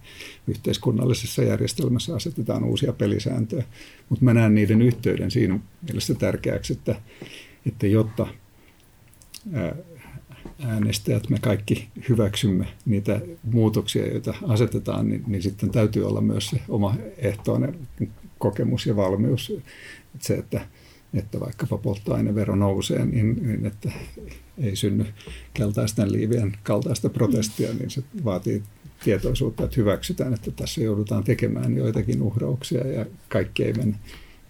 yhteiskunnallisessa 0.48 1.44
järjestelmässä 1.44 2.16
asetetaan 2.16 2.64
uusia 2.64 2.94
pelisääntöjä. 2.94 3.64
Mutta 4.10 4.26
mä 4.26 4.34
näen 4.34 4.56
niiden 4.56 4.82
yhteyden 4.82 5.32
siinä 5.32 5.60
mielessä 5.82 6.14
tärkeäksi, 6.14 6.74
että, 6.74 6.96
että 7.66 7.88
jotta 7.88 8.28
äänestäjät 10.60 11.30
me 11.30 11.40
kaikki 11.40 11.88
hyväksymme 12.10 12.68
niitä 12.86 13.22
muutoksia, 13.44 14.08
joita 14.08 14.34
asetetaan, 14.48 15.10
niin, 15.10 15.24
niin 15.28 15.44
sitten 15.44 15.70
täytyy 15.70 16.08
olla 16.08 16.22
myös 16.22 16.48
se 16.48 16.60
oma 16.70 16.96
ehtoinen 17.18 17.76
kokemus 18.38 18.86
ja 18.86 18.96
valmius. 18.96 19.50
Että 20.16 20.28
se, 20.28 20.34
että 20.34 20.68
että 21.14 21.40
vaikkapa 21.40 21.78
polttoainevero 21.78 22.56
nousee, 22.56 23.06
niin, 23.06 23.48
niin 23.48 23.66
että 23.66 23.92
ei 24.58 24.76
synny 24.76 25.06
keltaisten 25.54 26.12
liivien 26.12 26.58
kaltaista 26.64 27.10
protestia, 27.10 27.74
niin 27.74 27.90
se 27.90 28.04
vaatii 28.26 28.64
tietoisuutta, 29.04 29.64
että 29.64 29.76
hyväksytään, 29.78 30.34
että 30.34 30.52
tässä 30.52 30.82
joudutaan 30.82 31.24
tekemään 31.24 31.78
joitakin 31.78 32.22
uhrauksia 32.22 32.88
ja 32.88 33.06
kaikki 33.30 33.64
ei 33.64 33.74
mene 33.74 33.96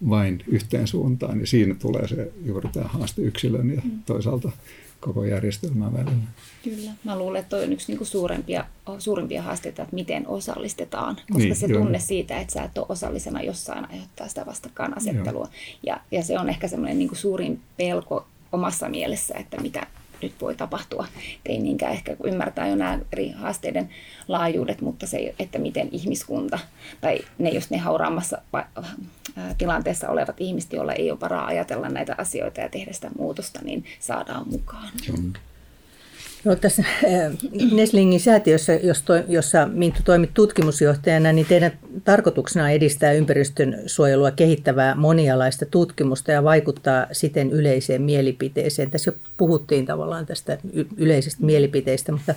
vain 0.09 0.43
yhteen 0.47 0.87
suuntaan. 0.87 1.39
Ja 1.39 1.47
siinä 1.47 1.75
tulee 1.75 2.07
se 2.07 2.31
juuri 2.45 2.69
tämä 2.73 2.87
haaste 2.87 3.21
yksilön 3.21 3.69
ja 3.69 3.81
toisaalta 4.05 4.51
koko 5.03 5.23
järjestelmän 5.25 5.93
välillä. 5.93 6.23
Kyllä. 6.63 6.91
Mä 7.03 7.17
luulen, 7.17 7.39
että 7.39 7.49
toi 7.49 7.63
on 7.63 7.73
yksi 7.73 7.91
niinku 7.91 8.05
suurempia, 8.05 8.65
suurimpia 8.99 9.41
haasteita, 9.41 9.81
että 9.81 9.95
miten 9.95 10.27
osallistetaan. 10.27 11.15
Koska 11.15 11.37
niin, 11.37 11.55
se 11.55 11.67
tunne 11.67 11.97
joo. 11.97 12.05
siitä, 12.07 12.39
että 12.39 12.53
sä 12.53 12.63
et 12.63 12.77
ole 12.77 12.85
osallisena 12.89 13.41
jossain 13.41 13.91
aiheuttaa 13.91 14.27
sitä 14.27 14.45
vastakkainasettelua. 14.45 15.47
Ja, 15.83 15.99
ja 16.11 16.23
se 16.23 16.39
on 16.39 16.49
ehkä 16.49 16.67
semmoinen 16.67 16.99
niinku 16.99 17.15
suurin 17.15 17.61
pelko 17.77 18.25
omassa 18.51 18.89
mielessä, 18.89 19.33
että 19.37 19.61
mitä 19.61 19.87
nyt 20.23 20.41
voi 20.41 20.55
tapahtua. 20.55 21.07
Ei 21.45 21.59
niinkään 21.59 21.93
ehkä 21.93 22.15
ymmärtää 22.23 22.67
jo 22.67 22.75
nämä 22.75 22.99
eri 23.11 23.31
haasteiden 23.31 23.89
laajuudet, 24.27 24.81
mutta 24.81 25.07
se, 25.07 25.35
että 25.39 25.59
miten 25.59 25.89
ihmiskunta 25.91 26.59
tai 27.01 27.19
ne, 27.37 27.49
jos 27.49 27.69
ne 27.69 27.77
hauraammassa 27.77 28.41
tilanteessa 29.57 30.09
olevat 30.09 30.41
ihmiset, 30.41 30.73
joilla 30.73 30.93
ei 30.93 31.11
ole 31.11 31.19
varaa 31.19 31.45
ajatella 31.45 31.89
näitä 31.89 32.15
asioita 32.17 32.61
ja 32.61 32.69
tehdä 32.69 32.93
sitä 32.93 33.09
muutosta, 33.17 33.59
niin 33.63 33.85
saadaan 33.99 34.49
mukaan. 34.49 34.89
Mm. 35.17 35.33
No, 36.45 36.55
tässä 36.55 36.83
Neslingin 37.71 38.19
säätiössä, 38.19 38.73
jossa 39.27 39.67
Minttu 39.73 40.01
toimit 40.05 40.33
tutkimusjohtajana, 40.33 41.31
niin 41.31 41.45
teidän 41.45 41.71
tarkoituksena 42.03 42.65
on 42.65 42.71
edistää 42.71 43.11
ympäristön 43.11 43.83
suojelua 43.85 44.31
kehittävää 44.31 44.95
monialaista 44.95 45.65
tutkimusta 45.65 46.31
ja 46.31 46.43
vaikuttaa 46.43 47.07
siten 47.11 47.51
yleiseen 47.51 48.01
mielipiteeseen. 48.01 48.91
Tässä 48.91 49.11
jo 49.11 49.17
puhuttiin 49.37 49.85
tavallaan 49.85 50.25
tästä 50.25 50.57
yleisestä 50.97 51.45
mielipiteestä, 51.45 52.11
mutta 52.11 52.35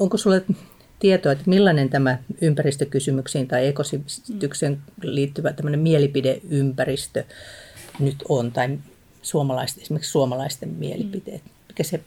onko 0.00 0.16
sinulle 0.16 0.44
tietoa, 0.98 1.32
että 1.32 1.44
millainen 1.46 1.88
tämä 1.88 2.18
ympäristökysymyksiin 2.40 3.48
tai 3.48 3.66
ekosivistykseen 3.66 4.78
liittyvä 5.02 5.52
tämmöinen 5.52 5.80
mielipideympäristö 5.80 7.24
nyt 7.98 8.16
on, 8.28 8.52
tai 8.52 8.78
suomalaisten, 9.22 9.82
esimerkiksi 9.82 10.10
suomalaisten 10.10 10.68
mielipiteet? 10.68 11.42
Mikä 11.68 11.82
se 11.82 12.00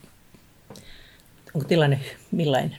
Onko 1.54 1.68
tilanne 1.68 2.00
millainen? 2.32 2.78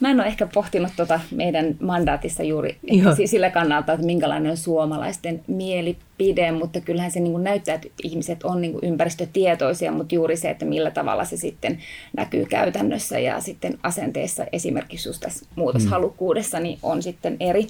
Mä 0.00 0.10
en 0.10 0.20
ole 0.20 0.26
ehkä 0.26 0.46
pohtinut 0.54 0.92
tuota 0.96 1.20
meidän 1.30 1.76
mandaatissa 1.80 2.42
juuri 2.42 2.78
sillä 3.24 3.50
kannalta, 3.50 3.92
että 3.92 4.06
minkälainen 4.06 4.50
on 4.50 4.56
suomalaisten 4.56 5.44
mielipide, 5.46 6.52
mutta 6.52 6.80
kyllähän 6.80 7.10
se 7.10 7.20
niin 7.20 7.32
kuin 7.32 7.44
näyttää, 7.44 7.74
että 7.74 7.88
ihmiset 8.02 8.42
on 8.44 8.60
niin 8.60 8.72
kuin 8.72 8.84
ympäristötietoisia, 8.84 9.92
mutta 9.92 10.14
juuri 10.14 10.36
se, 10.36 10.50
että 10.50 10.64
millä 10.64 10.90
tavalla 10.90 11.24
se 11.24 11.36
sitten 11.36 11.78
näkyy 12.16 12.46
käytännössä 12.46 13.18
ja 13.18 13.40
sitten 13.40 13.78
asenteessa 13.82 14.46
esimerkiksi 14.52 15.08
just 15.08 15.20
tässä 15.20 15.46
muutoshalukkuudessa, 15.54 16.60
niin 16.60 16.78
on 16.82 17.02
sitten 17.02 17.36
eri. 17.40 17.66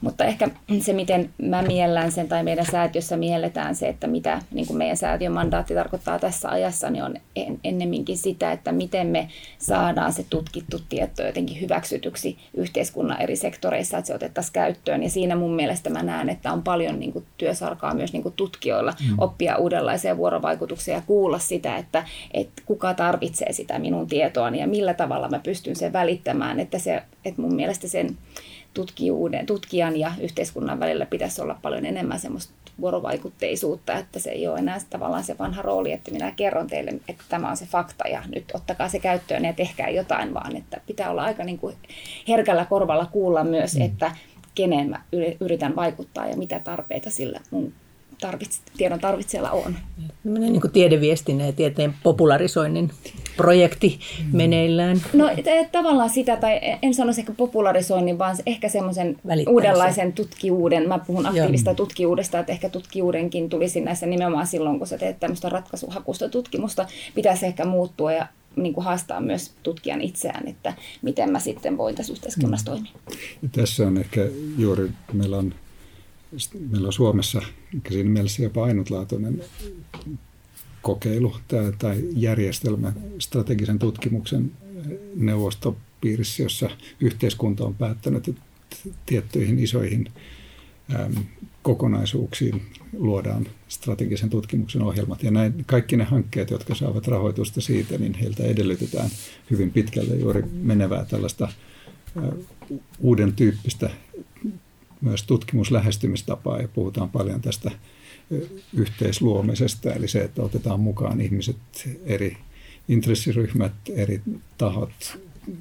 Mutta 0.00 0.24
ehkä 0.24 0.48
se, 0.80 0.92
miten 0.92 1.30
mä 1.42 1.62
miellän 1.62 2.12
sen 2.12 2.28
tai 2.28 2.42
meidän 2.42 2.66
säätiössä 2.66 3.16
mielletään 3.16 3.74
se, 3.74 3.88
että 3.88 4.06
mitä 4.06 4.42
niin 4.50 4.66
kuin 4.66 4.76
meidän 4.76 4.96
säätiön 4.96 5.32
mandaatti 5.32 5.74
tarkoittaa 5.74 6.18
tässä 6.18 6.48
ajassa, 6.48 6.90
niin 6.90 7.04
on 7.04 7.14
en, 7.36 7.60
ennemminkin 7.64 8.18
sitä, 8.18 8.52
että 8.52 8.72
miten 8.72 9.06
me 9.06 9.28
saadaan 9.58 10.12
se 10.12 10.26
tutkittu 10.30 10.80
tieto 10.88 11.22
jotenkin 11.22 11.60
hyväksytyksi 11.60 12.38
yhteiskunnan 12.54 13.20
eri 13.20 13.36
sektoreissa, 13.36 13.98
että 13.98 14.06
se 14.06 14.14
otettaisiin 14.14 14.52
käyttöön. 14.52 15.02
Ja 15.02 15.10
siinä 15.10 15.36
mun 15.36 15.54
mielestä 15.56 15.90
mä 15.90 16.02
näen, 16.02 16.28
että 16.28 16.52
on 16.52 16.62
paljon 16.62 16.98
niin 16.98 17.12
kuin 17.12 17.24
työsarkaa 17.38 17.94
myös 17.94 18.12
niin 18.12 18.22
kuin 18.22 18.34
tutkijoilla 18.34 18.92
mm. 19.08 19.14
oppia 19.18 19.56
uudenlaisia 19.56 20.16
vuorovaikutuksia 20.16 20.94
ja 20.94 21.02
kuulla 21.06 21.38
sitä, 21.38 21.76
että, 21.76 22.04
että 22.34 22.62
kuka 22.66 22.94
tarvitsee 22.94 23.52
sitä 23.52 23.78
minun 23.78 24.06
tietoani 24.06 24.60
ja 24.60 24.66
millä 24.66 24.94
tavalla 24.94 25.28
mä 25.28 25.38
pystyn 25.38 25.76
sen 25.76 25.92
välittämään. 25.92 26.60
Että, 26.60 26.78
se, 26.78 27.02
että 27.24 27.42
mun 27.42 27.54
mielestä 27.54 27.88
sen 27.88 28.16
tutkijuuden, 28.76 29.46
tutkijan 29.46 29.96
ja 29.96 30.12
yhteiskunnan 30.20 30.80
välillä 30.80 31.06
pitäisi 31.06 31.42
olla 31.42 31.58
paljon 31.62 31.86
enemmän 31.86 32.20
semmoista 32.20 32.52
vuorovaikutteisuutta, 32.80 33.98
että 33.98 34.18
se 34.18 34.30
ei 34.30 34.48
ole 34.48 34.58
enää 34.58 34.78
tavallaan 34.90 35.24
se 35.24 35.38
vanha 35.38 35.62
rooli, 35.62 35.92
että 35.92 36.10
minä 36.10 36.32
kerron 36.36 36.66
teille, 36.66 36.90
että 37.08 37.24
tämä 37.28 37.50
on 37.50 37.56
se 37.56 37.66
fakta 37.66 38.08
ja 38.08 38.22
nyt 38.34 38.44
ottakaa 38.54 38.88
se 38.88 38.98
käyttöön 38.98 39.44
ja 39.44 39.52
tehkää 39.52 39.88
jotain, 39.88 40.34
vaan 40.34 40.56
että 40.56 40.80
pitää 40.86 41.10
olla 41.10 41.22
aika 41.22 41.44
niin 41.44 41.58
kuin 41.58 41.76
herkällä 42.28 42.64
korvalla 42.64 43.06
kuulla 43.06 43.44
myös, 43.44 43.74
mm. 43.76 43.82
että 43.82 44.16
kenen 44.54 44.90
mä 44.90 45.02
yritän 45.40 45.76
vaikuttaa 45.76 46.26
ja 46.26 46.36
mitä 46.36 46.58
tarpeita 46.58 47.10
sillä 47.10 47.40
mun 47.50 47.72
tarvits, 48.20 48.60
tiedon 48.76 49.00
tarvitsijalla 49.00 49.50
on. 49.50 49.76
niin 50.24 50.60
kuin 50.60 50.72
tiedeviestinnän 50.72 51.46
ja 51.46 51.52
tieteen 51.52 51.94
popularisoinnin 52.02 52.90
projekti 53.36 54.00
mm. 54.18 54.36
meneillään. 54.36 55.02
No 55.12 55.30
tavallaan 55.72 56.10
sitä, 56.10 56.36
tai 56.36 56.60
en 56.82 56.94
sanoisi 56.94 57.20
ehkä 57.20 57.32
popularisoinnin, 57.32 58.18
vaan 58.18 58.36
ehkä 58.46 58.68
semmoisen 58.68 59.16
uudenlaisen 59.48 60.12
tutkijuuden. 60.12 60.88
Mä 60.88 60.98
puhun 60.98 61.26
aktiivista 61.26 61.70
Joo. 61.70 61.76
tutkijuudesta, 61.76 62.38
että 62.38 62.52
ehkä 62.52 62.68
tutkijuudenkin 62.68 63.48
tulisi 63.48 63.80
näissä 63.80 64.06
nimenomaan 64.06 64.46
silloin, 64.46 64.78
kun 64.78 64.86
sä 64.86 64.98
teet 64.98 65.20
tämmöistä 65.20 65.48
ratkaisuhakusta 65.48 66.28
tutkimusta, 66.28 66.86
pitäisi 67.14 67.46
ehkä 67.46 67.64
muuttua 67.64 68.12
ja 68.12 68.26
niin 68.56 68.72
kuin 68.74 68.84
haastaa 68.84 69.20
myös 69.20 69.52
tutkijan 69.62 70.00
itseään, 70.00 70.48
että 70.48 70.74
miten 71.02 71.30
mä 71.30 71.40
sitten 71.40 71.78
voin 71.78 71.94
tässä 71.94 72.12
yhteiskunnassa 72.12 72.70
mm. 72.70 72.74
toimia. 72.74 72.92
Ja 73.42 73.48
tässä 73.52 73.86
on 73.86 73.98
ehkä 73.98 74.20
juuri, 74.58 74.90
meillä 75.12 75.38
on 75.38 75.54
meillä 76.70 76.86
on 76.86 76.92
Suomessa 76.92 77.42
siinä 77.88 78.10
mielessä 78.10 78.42
jopa 78.42 78.64
ainutlaatuinen 78.64 79.42
kokeilu 80.82 81.36
tai, 81.48 81.72
tai 81.78 82.04
järjestelmä 82.16 82.92
strategisen 83.18 83.78
tutkimuksen 83.78 84.52
neuvostopiirissä, 85.14 86.42
jossa 86.42 86.70
yhteiskunta 87.00 87.64
on 87.64 87.74
päättänyt, 87.74 88.28
että 88.28 88.42
tiettyihin 89.06 89.58
isoihin 89.58 90.08
kokonaisuuksiin 91.62 92.62
luodaan 92.92 93.46
strategisen 93.68 94.30
tutkimuksen 94.30 94.82
ohjelmat. 94.82 95.22
Ja 95.22 95.30
näin, 95.30 95.64
kaikki 95.66 95.96
ne 95.96 96.04
hankkeet, 96.04 96.50
jotka 96.50 96.74
saavat 96.74 97.08
rahoitusta 97.08 97.60
siitä, 97.60 97.98
niin 97.98 98.14
heiltä 98.14 98.42
edellytetään 98.42 99.10
hyvin 99.50 99.70
pitkälle 99.70 100.16
juuri 100.16 100.42
menevää 100.52 101.04
tällaista 101.04 101.48
uuden 102.98 103.32
tyyppistä 103.32 103.90
myös 105.00 105.22
tutkimuslähestymistapaa 105.22 106.60
ja 106.60 106.68
puhutaan 106.68 107.10
paljon 107.10 107.40
tästä 107.40 107.70
yhteisluomisesta, 108.74 109.92
eli 109.92 110.08
se, 110.08 110.20
että 110.20 110.42
otetaan 110.42 110.80
mukaan 110.80 111.20
ihmiset, 111.20 111.56
eri 112.04 112.36
intressiryhmät, 112.88 113.72
eri 113.94 114.22
tahot 114.58 115.18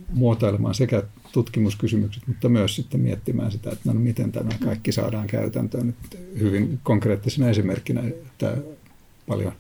muotoilemaan 0.09 0.75
sekä 0.75 1.03
tutkimuskysymykset, 1.31 2.27
mutta 2.27 2.49
myös 2.49 2.75
sitten 2.75 2.99
miettimään 2.99 3.51
sitä, 3.51 3.69
että 3.69 3.93
no, 3.93 3.99
miten 3.99 4.31
tämä 4.31 4.49
kaikki 4.63 4.91
saadaan 4.91 5.27
käytäntöön. 5.27 5.87
Nyt 5.87 6.19
hyvin 6.39 6.79
konkreettisena 6.83 7.49
esimerkkinä 7.49 8.03
tämä 8.37 8.57
paljon 9.27 9.53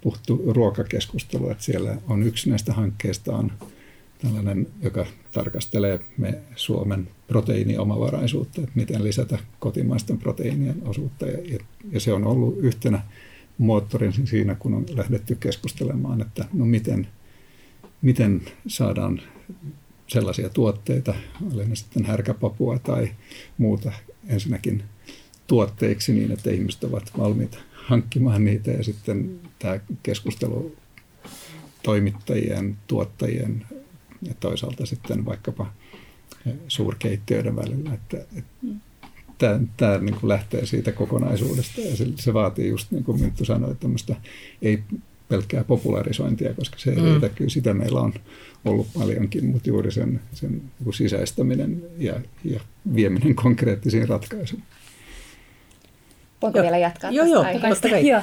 puhuttu 0.00 0.42
ruokakeskustelu, 0.46 1.50
että 1.50 1.64
siellä 1.64 1.96
on 2.08 2.22
yksi 2.22 2.50
näistä 2.50 2.72
hankkeista 2.72 3.36
on 3.36 3.52
tällainen, 4.18 4.66
joka 4.82 5.06
tarkastelee 5.32 6.00
me 6.18 6.38
Suomen 6.56 7.08
proteiiniomavaraisuutta, 7.30 8.60
että 8.60 8.72
miten 8.74 9.04
lisätä 9.04 9.38
kotimaisten 9.58 10.18
proteiinien 10.18 10.82
osuutta. 10.84 11.26
Ja, 11.26 11.58
ja 11.92 12.00
se 12.00 12.12
on 12.12 12.26
ollut 12.26 12.58
yhtenä 12.58 13.02
moottorin 13.58 14.26
siinä, 14.26 14.54
kun 14.54 14.74
on 14.74 14.86
lähdetty 14.94 15.36
keskustelemaan, 15.40 16.20
että 16.20 16.44
no 16.52 16.64
miten, 16.64 17.08
miten 18.02 18.42
saadaan 18.66 19.20
sellaisia 20.06 20.48
tuotteita, 20.48 21.14
oli 21.54 21.64
ne 21.64 21.76
sitten 21.76 22.04
härkäpapua 22.04 22.78
tai 22.78 23.10
muuta 23.58 23.92
ensinnäkin 24.28 24.82
tuotteiksi 25.46 26.12
niin, 26.12 26.32
että 26.32 26.50
ihmiset 26.50 26.84
ovat 26.84 27.12
valmiita 27.18 27.58
hankkimaan 27.72 28.44
niitä 28.44 28.70
ja 28.70 28.84
sitten 28.84 29.40
tämä 29.58 29.80
keskustelu 30.02 30.76
toimittajien, 31.82 32.76
tuottajien 32.86 33.66
ja 34.22 34.34
toisaalta 34.40 34.86
sitten 34.86 35.24
vaikkapa 35.24 35.72
suurkeittiöiden 36.68 37.56
välillä, 37.56 37.94
että, 37.94 38.16
että 38.36 38.66
tämä, 39.38 39.60
tämä 39.76 39.98
niin 39.98 40.14
kuin 40.20 40.28
lähtee 40.28 40.66
siitä 40.66 40.92
kokonaisuudesta 40.92 41.80
ja 41.80 41.96
se, 41.96 42.06
se 42.16 42.34
vaatii 42.34 42.68
just 42.68 42.90
niin 42.90 43.04
kuin 43.04 43.20
Minttu 43.20 43.44
sanoi, 43.44 43.70
että 43.70 44.16
ei 44.62 44.82
pelkkää 45.28 45.64
popularisointia, 45.64 46.54
koska 46.54 46.78
se 46.78 46.90
ei 46.90 46.96
mm. 46.96 47.04
riitä. 47.04 47.28
Kyllä 47.28 47.50
sitä 47.50 47.74
meillä 47.74 48.00
on 48.00 48.14
ollut 48.64 48.86
paljonkin, 48.94 49.44
mutta 49.44 49.68
juuri 49.68 49.92
sen, 49.92 50.20
sen 50.32 50.62
niin 50.84 50.94
sisäistäminen 50.94 51.82
ja, 51.98 52.20
ja 52.44 52.60
vieminen 52.94 53.34
konkreettisiin 53.34 54.08
ratkaisuihin. 54.08 54.64
Voinko 56.42 56.58
joo. 56.58 56.62
vielä 56.62 56.78
jatkaa 56.78 57.10
joo, 57.10 57.26
joo, 57.26 57.44
totta 57.68 57.88
kai. 57.88 58.08
joo. 58.08 58.22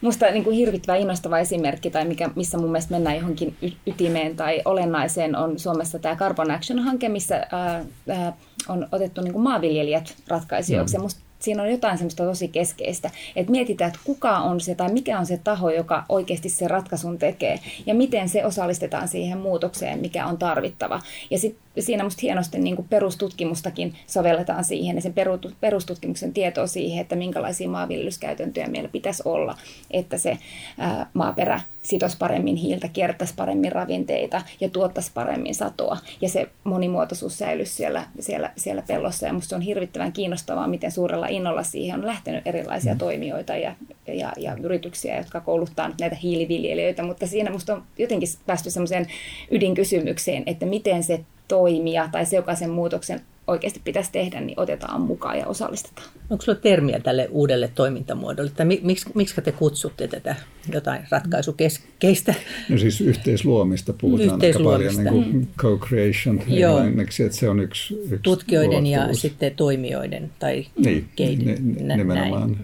Musta 0.00 0.30
niin 0.30 0.44
kuin 0.44 0.56
hirvittävä 0.56 0.96
innostava 0.96 1.38
esimerkki, 1.38 1.90
tai 1.90 2.04
mikä, 2.04 2.30
missä 2.36 2.58
mun 2.58 2.70
mielestä 2.70 2.94
mennään 2.94 3.16
johonkin 3.16 3.56
y- 3.62 3.70
ytimeen 3.86 4.36
tai 4.36 4.62
olennaiseen, 4.64 5.36
on 5.36 5.58
Suomessa 5.58 5.98
tämä 5.98 6.16
Carbon 6.16 6.50
Action-hanke, 6.50 7.08
missä 7.08 7.46
ää, 7.52 7.84
ää, 8.08 8.32
on 8.68 8.88
otettu 8.92 9.20
niin 9.20 9.32
kuin 9.32 9.42
maanviljelijät 9.42 10.14
ratkaisijoiksi. 10.28 10.96
Mm. 10.96 11.02
musta 11.02 11.20
siinä 11.40 11.62
on 11.62 11.70
jotain 11.70 11.98
semmoista 11.98 12.24
tosi 12.24 12.48
keskeistä, 12.48 13.10
että 13.36 13.50
mietitään, 13.50 13.88
että 13.88 14.00
kuka 14.04 14.38
on 14.38 14.60
se 14.60 14.74
tai 14.74 14.92
mikä 14.92 15.18
on 15.18 15.26
se 15.26 15.40
taho, 15.44 15.70
joka 15.70 16.04
oikeasti 16.08 16.48
se 16.48 16.68
ratkaisun 16.68 17.18
tekee 17.18 17.60
ja 17.86 17.94
miten 17.94 18.28
se 18.28 18.46
osallistetaan 18.46 19.08
siihen 19.08 19.38
muutokseen, 19.38 19.98
mikä 19.98 20.26
on 20.26 20.38
tarvittava. 20.38 21.00
Ja 21.30 21.38
sitten 21.38 21.62
siinä 21.78 22.04
musta 22.04 22.20
hienosti 22.22 22.58
niin 22.58 22.76
kuin 22.76 22.88
perustutkimustakin 22.88 23.94
sovelletaan 24.06 24.64
siihen 24.64 24.96
ja 24.96 25.02
sen 25.02 25.14
perustutkimuksen 25.60 26.32
tietoa 26.32 26.66
siihen, 26.66 27.00
että 27.00 27.16
minkälaisia 27.16 27.68
maanviljelyskäytäntöjä 27.68 28.68
meillä 28.68 28.88
pitäisi 28.88 29.22
olla, 29.24 29.58
että 29.90 30.18
se 30.18 30.38
ää, 30.78 31.10
maaperä 31.14 31.60
sitoisi 31.82 32.16
paremmin 32.18 32.56
hiiltä, 32.56 32.88
kiertäisi 32.88 33.34
paremmin 33.36 33.72
ravinteita 33.72 34.42
ja 34.60 34.68
tuottaisi 34.68 35.10
paremmin 35.14 35.54
satoa. 35.54 35.98
Ja 36.20 36.28
se 36.28 36.48
monimuotoisuus 36.64 37.38
säilyisi 37.38 37.74
siellä, 37.74 38.04
siellä, 38.20 38.52
siellä 38.56 38.82
pellossa. 38.86 39.26
Ja 39.26 39.32
musta 39.32 39.56
on 39.56 39.62
hirvittävän 39.62 40.12
kiinnostavaa, 40.12 40.68
miten 40.68 40.92
suurella 40.92 41.26
innolla 41.26 41.62
siihen 41.62 42.00
on 42.00 42.06
lähtenyt 42.06 42.46
erilaisia 42.46 42.92
mm. 42.92 42.98
toimijoita 42.98 43.56
ja, 43.56 43.74
ja, 44.06 44.32
ja 44.36 44.56
yrityksiä, 44.62 45.18
jotka 45.18 45.40
kouluttaa 45.40 45.90
näitä 46.00 46.16
hiiliviljelijöitä. 46.16 47.02
Mutta 47.02 47.26
siinä 47.26 47.50
musta 47.50 47.74
on 47.74 47.82
jotenkin 47.98 48.28
päästy 48.46 48.70
semmoiseen 48.70 49.06
ydinkysymykseen, 49.50 50.42
että 50.46 50.66
miten 50.66 51.02
se 51.02 51.20
toimija 51.50 52.08
tai 52.12 52.26
se, 52.26 52.36
joka 52.36 52.54
sen 52.54 52.70
muutoksen 52.70 53.20
oikeasti 53.46 53.80
pitäisi 53.84 54.12
tehdä, 54.12 54.40
niin 54.40 54.60
otetaan 54.60 55.00
mukaan 55.00 55.38
ja 55.38 55.46
osallistetaan. 55.46 56.08
Onko 56.30 56.42
sinulla 56.42 56.60
termiä 56.60 57.00
tälle 57.00 57.28
uudelle 57.30 57.70
toimintamuodolle? 57.74 58.50
Tai 58.50 58.66
miksi, 58.66 59.10
miksi 59.14 59.40
te 59.40 59.52
kutsutte 59.52 60.08
tätä 60.08 60.36
jotain 60.72 61.02
ratkaisukeskeistä? 61.10 62.34
No 62.68 62.78
siis 62.78 63.00
yhteisluomista 63.00 63.92
puhutaan 63.92 64.34
yhteisluomista. 64.34 65.00
aika 65.00 65.10
paljon, 65.10 65.32
niin 65.32 65.48
kuin 65.60 65.78
co-creation 65.80 66.42
englanniksi, 66.48 67.22
että 67.22 67.38
se 67.38 67.48
on 67.48 67.60
yksi, 67.60 67.94
yksi 67.94 68.18
Tutkijoiden 68.22 68.86
ja 68.86 69.14
sitten 69.14 69.54
toimijoiden 69.54 70.30
tai 70.38 70.66
niin, 70.84 71.08
keiden, 71.16 71.76
ne, 71.86 71.96
nimenomaan 71.96 72.56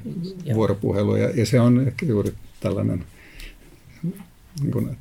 näin. 0.47 0.55
vuoropuhelu. 0.55 1.17
Ja, 1.17 1.31
ja 1.31 1.47
se 1.47 1.61
on 1.61 1.87
ehkä 1.87 2.07
juuri 2.07 2.33
tällainen 2.61 3.05
niin 4.61 4.73
kuin, 4.73 4.97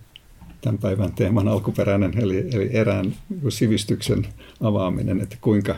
tämän 0.65 0.78
päivän 0.78 1.12
teeman 1.12 1.47
alkuperäinen, 1.47 2.13
eli, 2.17 2.47
eli 2.51 2.69
erään 2.71 3.15
sivistyksen 3.49 4.28
avaaminen, 4.62 5.21
että 5.21 5.38
kuinka 5.41 5.75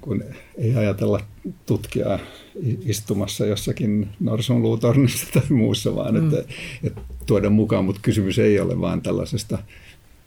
kun 0.00 0.24
ei 0.58 0.76
ajatella 0.76 1.20
tutkijaa 1.66 2.18
istumassa 2.84 3.46
jossakin 3.46 4.08
norsunluutornissa 4.20 5.26
tai 5.32 5.42
muussa, 5.50 5.96
vaan 5.96 6.14
mm. 6.14 6.24
että, 6.24 6.52
että 6.84 7.00
tuoda 7.26 7.50
mukaan, 7.50 7.84
mutta 7.84 8.00
kysymys 8.02 8.38
ei 8.38 8.60
ole 8.60 8.80
vaan 8.80 9.02
tällaisesta 9.02 9.58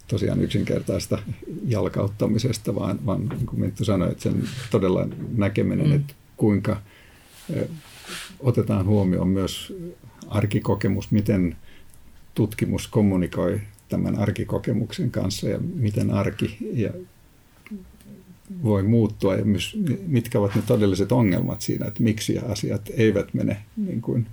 tosiaan 0.07 0.41
yksinkertaista 0.41 1.19
jalkauttamisesta, 1.67 2.75
vaan, 2.75 3.05
vaan 3.05 3.29
niin 3.29 3.45
kuin 3.45 3.59
Minttu 3.59 3.85
sanoi, 3.85 4.11
että 4.11 4.23
sen 4.23 4.43
todella 4.71 5.07
näkeminen, 5.37 5.87
mm. 5.87 5.95
että 5.95 6.13
kuinka 6.37 6.81
otetaan 8.39 8.85
huomioon 8.85 9.27
myös 9.27 9.73
arkikokemus, 10.27 11.11
miten 11.11 11.55
tutkimus 12.35 12.87
kommunikoi 12.87 13.61
tämän 13.89 14.19
arkikokemuksen 14.19 15.11
kanssa 15.11 15.49
ja 15.49 15.59
miten 15.59 16.11
arki 16.11 16.57
ja 16.73 16.93
voi 18.63 18.83
muuttua 18.83 19.35
ja 19.35 19.45
myös 19.45 19.77
mitkä 20.07 20.39
ovat 20.39 20.55
ne 20.55 20.61
todelliset 20.61 21.11
ongelmat 21.11 21.61
siinä, 21.61 21.85
että 21.85 22.03
miksi 22.03 22.37
asiat 22.37 22.81
eivät 22.93 23.33
mene 23.33 23.57
niin 23.77 24.01
kuin 24.01 24.27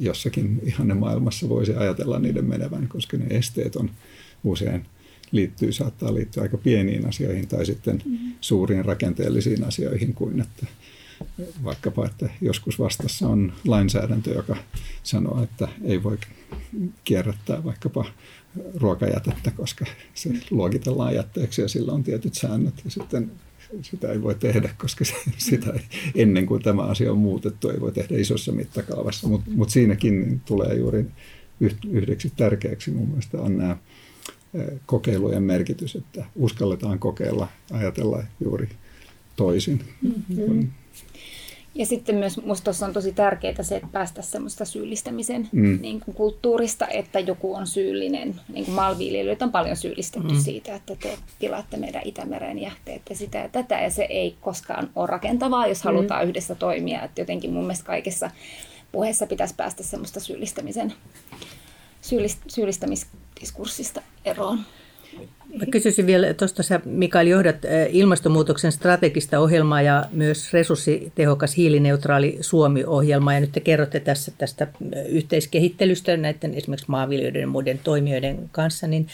jossakin 0.00 0.60
ihanne 0.64 0.94
maailmassa 0.94 1.48
voisi 1.48 1.74
ajatella 1.74 2.18
niiden 2.18 2.44
menevän, 2.44 2.88
koska 2.88 3.16
ne 3.16 3.26
esteet 3.30 3.76
on 3.76 3.90
usein 4.44 4.86
liittyy, 5.32 5.72
saattaa 5.72 6.14
liittyä 6.14 6.42
aika 6.42 6.58
pieniin 6.58 7.08
asioihin 7.08 7.48
tai 7.48 7.66
sitten 7.66 8.02
mm-hmm. 8.04 8.32
suuriin 8.40 8.84
rakenteellisiin 8.84 9.64
asioihin 9.64 10.14
kuin 10.14 10.40
että 10.40 10.66
vaikkapa, 11.64 12.06
että 12.06 12.28
joskus 12.40 12.78
vastassa 12.78 13.28
on 13.28 13.52
lainsäädäntö, 13.66 14.30
joka 14.30 14.56
sanoo, 15.02 15.42
että 15.42 15.68
ei 15.84 16.02
voi 16.02 16.18
kierrättää 17.04 17.64
vaikkapa 17.64 18.04
ruokajätettä, 18.74 19.50
koska 19.50 19.84
se 20.14 20.30
luokitellaan 20.50 21.14
jätteeksi 21.14 21.62
ja 21.62 21.68
sillä 21.68 21.92
on 21.92 22.04
tietyt 22.04 22.34
säännöt 22.34 22.74
ja 22.84 22.90
sitten 22.90 23.30
sitä 23.82 24.12
ei 24.12 24.22
voi 24.22 24.34
tehdä, 24.34 24.74
koska 24.78 25.04
se, 25.04 25.14
sitä 25.38 25.70
ei, 25.70 25.80
ennen 26.14 26.46
kuin 26.46 26.62
tämä 26.62 26.82
asia 26.82 27.12
on 27.12 27.18
muutettu, 27.18 27.68
ei 27.68 27.80
voi 27.80 27.92
tehdä 27.92 28.16
isossa 28.18 28.52
mittakaavassa. 28.52 29.28
Mutta 29.28 29.50
mut 29.50 29.70
siinäkin 29.70 30.40
tulee 30.40 30.74
juuri 30.74 31.06
yhdeksi 31.90 32.32
tärkeäksi 32.36 32.90
mun 32.90 33.08
mielestä 33.08 33.40
on 33.40 33.58
nämä 33.58 33.76
kokeilujen 34.86 35.42
merkitys, 35.42 35.96
että 35.96 36.24
uskalletaan 36.36 36.98
kokeilla, 36.98 37.48
ajatella 37.72 38.22
juuri 38.40 38.68
toisin. 39.36 39.84
Mm-hmm. 40.02 40.70
Ja 41.74 41.86
sitten 41.86 42.14
myös 42.14 42.36
minusta 42.36 42.64
tuossa 42.64 42.86
on 42.86 42.92
tosi 42.92 43.12
tärkeää 43.12 43.62
se, 43.62 43.76
että 43.76 43.88
päästä 43.92 44.22
semmoista 44.22 44.64
syyllistämisen 44.64 45.48
mm. 45.52 45.78
niin 45.80 46.00
kuin 46.00 46.14
kulttuurista, 46.14 46.88
että 46.88 47.20
joku 47.20 47.54
on 47.54 47.66
syyllinen. 47.66 48.40
Niin 48.48 48.64
kuin 48.64 48.74
maanviljelijöitä 48.74 49.44
on 49.44 49.52
paljon 49.52 49.76
syyllistetty 49.76 50.34
mm. 50.34 50.40
siitä, 50.40 50.74
että 50.74 50.96
te 50.96 51.18
pilaatte 51.38 51.76
meidän 51.76 52.02
Itämeren 52.04 52.58
ja 52.58 52.70
teette 52.84 53.14
sitä 53.14 53.38
ja 53.38 53.48
tätä. 53.48 53.80
Ja 53.80 53.90
se 53.90 54.06
ei 54.10 54.36
koskaan 54.40 54.90
ole 54.94 55.06
rakentavaa, 55.06 55.66
jos 55.66 55.84
mm. 55.84 55.84
halutaan 55.84 56.28
yhdessä 56.28 56.54
toimia. 56.54 57.02
Että 57.02 57.20
jotenkin 57.20 57.52
mun 57.52 57.62
mielestä 57.62 57.86
kaikessa 57.86 58.30
puheessa 58.92 59.26
pitäisi 59.26 59.54
päästä 59.54 59.82
semmoista 59.82 60.20
syyllistämisen, 60.20 60.94
syyllist, 62.00 62.38
syyllistämisdiskurssista 62.48 64.02
eroon. 64.24 64.58
Mä 65.58 65.66
kysyisin 65.70 66.06
vielä, 66.06 66.34
tuosta 66.34 66.62
sä 66.62 66.80
Mikael 66.84 67.26
johdat 67.26 67.56
ilmastonmuutoksen 67.88 68.72
strategista 68.72 69.38
ohjelmaa 69.38 69.82
ja 69.82 70.04
myös 70.12 70.52
resurssitehokas 70.52 71.56
hiilineutraali 71.56 72.38
Suomi-ohjelma. 72.40 73.34
Ja 73.34 73.40
nyt 73.40 73.52
te 73.52 73.60
kerrotte 73.60 74.00
tässä 74.00 74.32
tästä 74.38 74.66
yhteiskehittelystä 75.08 76.16
näiden 76.16 76.54
esimerkiksi 76.54 76.90
maanviljelijöiden 76.90 77.40
ja 77.40 77.46
muiden 77.46 77.78
toimijoiden 77.78 78.48
kanssa. 78.52 78.86
Niin 78.86 79.06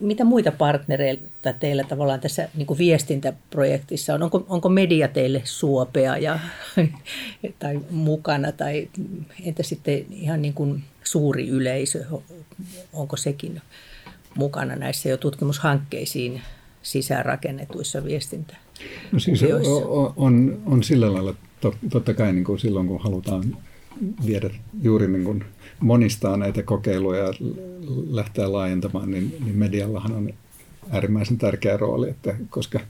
mitä 0.00 0.24
muita 0.24 0.52
partnereita 0.52 1.52
teillä 1.60 1.84
tavallaan 1.84 2.20
tässä 2.20 2.48
niin 2.54 2.66
kuin 2.66 2.78
viestintäprojektissa 2.78 4.14
on? 4.14 4.22
Onko, 4.22 4.46
onko 4.48 4.68
media 4.68 5.08
teille 5.08 5.42
suopea 5.44 6.16
ja, 6.16 6.38
tai 7.58 7.80
mukana 7.90 8.52
tai 8.52 8.88
entä 9.44 9.62
sitten 9.62 10.06
ihan 10.10 10.42
niin 10.42 10.54
kuin 10.54 10.82
suuri 11.04 11.48
yleisö, 11.48 12.04
onko 12.92 13.16
sekin 13.16 13.62
mukana 14.34 14.76
näissä 14.76 15.08
jo 15.08 15.16
tutkimushankkeisiin 15.16 16.42
sisäänrakennetuissa 16.82 18.04
viestintä? 18.04 18.56
No 19.12 19.18
siis 19.18 19.42
on, 19.42 20.12
on, 20.16 20.62
on 20.66 20.82
sillä 20.82 21.12
lailla 21.12 21.34
totta 21.90 22.14
kai 22.14 22.32
niin 22.32 22.44
kuin 22.44 22.58
silloin, 22.58 22.86
kun 22.86 23.00
halutaan 23.00 23.56
viedä 24.26 24.50
juuri 24.82 25.08
niin 25.08 25.24
kuin 25.24 25.44
monistaa 25.80 26.36
näitä 26.36 26.62
kokeiluja 26.62 27.18
ja 27.18 27.32
lähteä 28.10 28.52
laajentamaan, 28.52 29.10
niin, 29.10 29.36
niin 29.44 29.56
mediallahan 29.56 30.12
on 30.12 30.32
äärimmäisen 30.90 31.38
tärkeä 31.38 31.76
rooli, 31.76 32.10
että 32.10 32.36
koska 32.50 32.80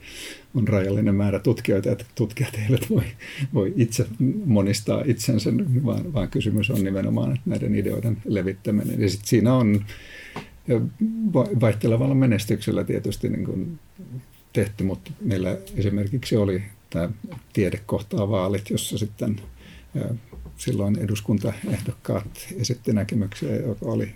on 0.55 0.69
rajallinen 0.69 1.15
määrä 1.15 1.39
tutkijoita, 1.39 1.93
että 1.93 2.05
tutkijat 2.15 2.59
eivät 2.65 2.91
voi, 2.91 3.03
voi 3.55 3.73
itse 3.77 4.07
monistaa 4.45 5.03
itsensä, 5.07 5.51
vaan, 5.85 6.13
vaan 6.13 6.29
kysymys 6.29 6.71
on 6.71 6.85
nimenomaan 6.85 7.33
että 7.33 7.51
näiden 7.51 7.75
ideoiden 7.75 8.17
levittäminen. 8.25 9.01
Ja 9.01 9.09
sit 9.09 9.25
siinä 9.25 9.55
on 9.55 9.85
vaihtelevalla 11.61 12.15
menestyksellä 12.15 12.85
tietysti 12.85 13.29
niin 13.29 13.45
kuin 13.45 13.79
tehty, 14.53 14.85
mutta 14.85 15.11
meillä 15.21 15.59
esimerkiksi 15.77 16.37
oli 16.37 16.63
tämä 16.91 17.11
tiedekohtaa 17.53 18.31
vaalit, 18.31 18.71
jossa 18.71 18.99
sitten 18.99 19.41
silloin 20.57 20.99
eduskuntaehdokkaat 20.99 22.49
esitti 22.57 22.93
näkemyksiä, 22.93 23.57
joka 23.57 23.87
oli 23.87 24.15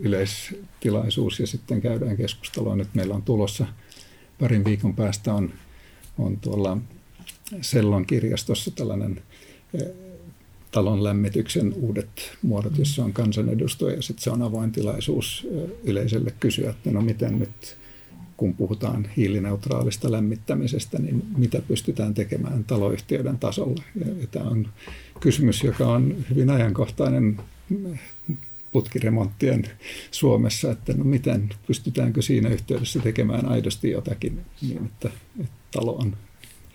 yleistilaisuus 0.00 1.40
ja 1.40 1.46
sitten 1.46 1.80
käydään 1.80 2.16
keskustelua. 2.16 2.76
Nyt 2.76 2.94
meillä 2.94 3.14
on 3.14 3.22
tulossa 3.22 3.66
parin 4.40 4.64
viikon 4.64 4.96
päästä 4.96 5.34
on, 5.34 5.52
on 6.18 6.36
tuolla 6.40 6.78
Sellon 7.60 8.06
kirjastossa 8.06 8.70
tällainen 8.70 9.22
talon 10.72 11.04
lämmityksen 11.04 11.72
uudet 11.72 12.38
muodot, 12.42 12.78
jossa 12.78 13.04
on 13.04 13.12
kansanedustaja 13.12 13.96
ja 13.96 14.02
sitten 14.02 14.24
se 14.24 14.30
on 14.30 14.42
avoin 14.42 14.72
tilaisuus 14.72 15.46
yleisölle 15.84 16.34
kysyä, 16.40 16.70
että 16.70 16.90
no 16.90 17.02
miten 17.02 17.38
nyt 17.38 17.76
kun 18.36 18.54
puhutaan 18.54 19.08
hiilineutraalista 19.16 20.12
lämmittämisestä, 20.12 20.98
niin 20.98 21.22
mitä 21.36 21.62
pystytään 21.68 22.14
tekemään 22.14 22.64
taloyhtiöiden 22.64 23.38
tasolla. 23.38 23.82
Ja 24.20 24.26
tämä 24.30 24.50
on 24.50 24.68
kysymys, 25.20 25.64
joka 25.64 25.86
on 25.86 26.16
hyvin 26.30 26.50
ajankohtainen 26.50 27.40
putkiremonttien 28.72 29.64
Suomessa, 30.10 30.70
että 30.70 30.92
no 30.92 31.04
miten 31.04 31.48
pystytäänkö 31.66 32.22
siinä 32.22 32.48
yhteydessä 32.48 33.00
tekemään 33.00 33.48
aidosti 33.48 33.90
jotakin 33.90 34.40
niin, 34.62 34.84
että, 34.86 35.10
että 35.40 35.54
talo 35.70 35.96
on 35.96 36.16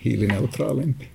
hiilineutraalimpi. 0.06 1.08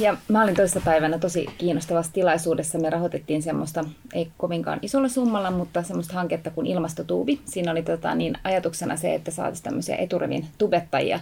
Ja 0.00 0.16
mä 0.28 0.42
olin 0.42 0.54
toisessa 0.54 0.80
päivänä 0.84 1.18
tosi 1.18 1.46
kiinnostavassa 1.58 2.12
tilaisuudessa. 2.12 2.78
Me 2.78 2.90
rahoitettiin 2.90 3.42
semmoista, 3.42 3.84
ei 4.14 4.30
kovinkaan 4.36 4.78
isolla 4.82 5.08
summalla, 5.08 5.50
mutta 5.50 5.82
semmoista 5.82 6.14
hanketta 6.14 6.50
kuin 6.50 6.66
ilmastotuubi. 6.66 7.40
Siinä 7.44 7.72
oli 7.72 7.82
tota, 7.82 8.14
niin 8.14 8.38
ajatuksena 8.44 8.96
se, 8.96 9.14
että 9.14 9.30
saataisiin 9.30 9.64
tämmöisiä 9.64 9.96
eturivin 9.96 10.46
tubettajia 10.58 11.20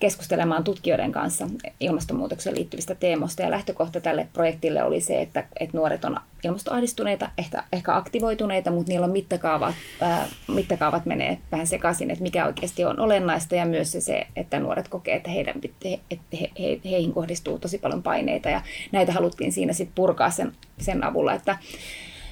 keskustelemaan 0.00 0.64
tutkijoiden 0.64 1.12
kanssa 1.12 1.48
ilmastonmuutokseen 1.80 2.56
liittyvistä 2.56 2.94
teemoista. 2.94 3.42
Ja 3.42 3.50
lähtökohta 3.50 4.00
tälle 4.00 4.28
projektille 4.32 4.82
oli 4.82 5.00
se, 5.00 5.20
että, 5.20 5.44
että 5.60 5.76
nuoret 5.76 6.04
on 6.04 6.16
ilmastoahdistuneita, 6.44 7.30
ehkä, 7.38 7.62
ehkä 7.72 7.96
aktivoituneita, 7.96 8.70
mutta 8.70 8.92
niillä 8.92 9.04
on 9.04 9.12
mittakaavat, 9.12 9.74
ää, 10.00 10.26
mittakaavat 10.48 11.06
menee 11.06 11.38
vähän 11.52 11.66
sekaisin, 11.66 12.10
että 12.10 12.22
mikä 12.22 12.46
oikeasti 12.46 12.84
on 12.84 13.00
olennaista. 13.00 13.54
Ja 13.54 13.66
myös 13.66 13.92
se, 13.98 14.26
että 14.36 14.58
nuoret 14.58 14.88
kokee, 14.88 15.16
että, 15.16 15.30
heidän, 15.30 15.54
he, 15.84 16.00
että 16.10 16.36
he, 16.40 16.50
he, 16.60 16.80
heihin 16.84 17.12
kohdistuu 17.12 17.58
tosi 17.58 17.78
paljon 17.78 18.02
paineita. 18.02 18.48
Ja 18.48 18.62
näitä 18.92 19.12
haluttiin 19.12 19.52
siinä 19.52 19.72
sitten 19.72 19.94
purkaa 19.94 20.30
sen, 20.30 20.52
sen 20.78 21.04
avulla, 21.04 21.32
että 21.32 21.58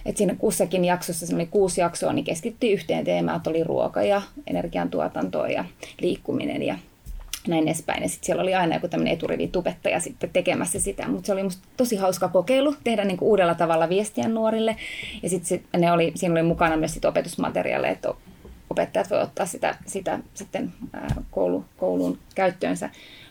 että 0.07 0.19
siinä 0.19 0.35
kussakin 0.35 0.85
jaksossa, 0.85 1.27
se 1.27 1.35
oli 1.35 1.47
kuusi 1.47 1.81
jaksoa, 1.81 2.13
niin 2.13 2.25
keskittyi 2.25 2.73
yhteen 2.73 3.05
teemaan, 3.05 3.37
että 3.37 3.51
oli 3.51 3.65
ruoka 3.65 4.03
ja 4.03 4.23
energiantuotanto 4.47 5.47
ja 5.47 5.65
liikkuminen. 6.01 6.63
Ja 6.63 6.79
näin 7.49 7.69
edespäin. 7.69 8.03
Ja 8.03 8.09
sitten 8.09 8.27
siellä 8.27 8.43
oli 8.43 8.55
aina 8.55 8.75
joku 8.75 8.89
tämmöinen 8.89 9.15
eturivitubettaja 9.15 10.01
sitten 10.01 10.31
tekemässä 10.33 10.81
sitä. 10.81 11.09
Mutta 11.09 11.27
se 11.27 11.33
oli 11.33 11.43
musta 11.43 11.69
tosi 11.77 11.97
hauska 11.97 12.29
kokeilu, 12.29 12.75
tehdä 12.85 13.05
niinku 13.05 13.29
uudella 13.31 13.55
tavalla 13.55 13.89
viestiä 13.89 14.29
nuorille. 14.29 14.77
Ja 15.23 15.29
sitten 15.29 15.61
ne 15.77 15.93
oli, 15.93 16.13
siinä 16.15 16.33
oli 16.33 16.43
mukana 16.43 16.77
myös 16.77 16.95
sit 16.95 17.05
opetusmateriaaleja, 17.05 17.93
että 17.93 18.15
opettajat 18.71 19.11
voi 19.11 19.21
ottaa 19.23 19.47
sitä, 19.47 19.75
sitä 19.87 20.19
sitten 20.35 20.73
koulu, 21.31 21.65
kouluun 21.77 22.19
käyttöönsä. 22.35 22.91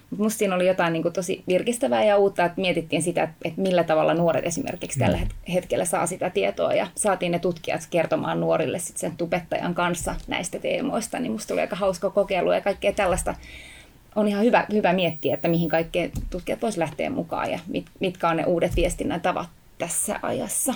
Mutta 0.10 0.24
musta 0.24 0.38
siinä 0.38 0.56
oli 0.56 0.68
jotain 0.68 0.94
niin 0.94 1.04
kuin 1.04 1.14
tosi 1.14 1.44
virkistävää 1.48 2.04
ja 2.04 2.18
uutta, 2.18 2.46
että 2.46 2.62
mietittiin 2.62 3.02
sitä, 3.02 3.24
että 3.24 3.62
millä 3.62 3.84
tavalla 3.84 4.14
nuoret 4.14 4.46
esimerkiksi 4.46 5.00
tällä 5.00 5.18
mm. 5.18 5.54
hetkellä 5.54 5.86
saa 5.86 6.08
sitä 6.08 6.30
tietoa. 6.30 6.74
Ja 6.74 6.88
saatiin 6.96 7.32
ne 7.32 7.40
tutkijat 7.40 7.88
kertomaan 7.90 8.40
nuorille 8.40 8.80
sit 8.80 8.98
sen 8.98 9.18
tubettajan 9.18 9.76
kanssa 9.76 10.16
näistä 10.28 10.60
teemoista. 10.60 11.20
Niin 11.20 11.32
musta 11.32 11.54
oli 11.54 11.62
aika 11.62 11.76
hauska 11.76 12.10
kokeilu 12.10 12.52
ja 12.52 12.62
kaikkea 12.62 12.94
tällaista 12.94 13.36
on 14.16 14.28
ihan 14.28 14.46
hyvä, 14.46 14.66
hyvä 14.74 14.94
miettiä, 14.94 15.34
että 15.34 15.48
mihin 15.48 15.70
kaikkeen 15.70 16.12
tutkijat 16.30 16.62
voisivat 16.62 16.88
lähteä 16.88 17.10
mukaan 17.10 17.52
ja 17.52 17.60
mit, 17.68 17.86
mitkä 18.00 18.30
on 18.30 18.38
ne 18.38 18.44
uudet 18.44 18.76
viestinnän 18.76 19.22
tavat 19.22 19.48
tässä 19.78 20.20
ajassa. 20.22 20.74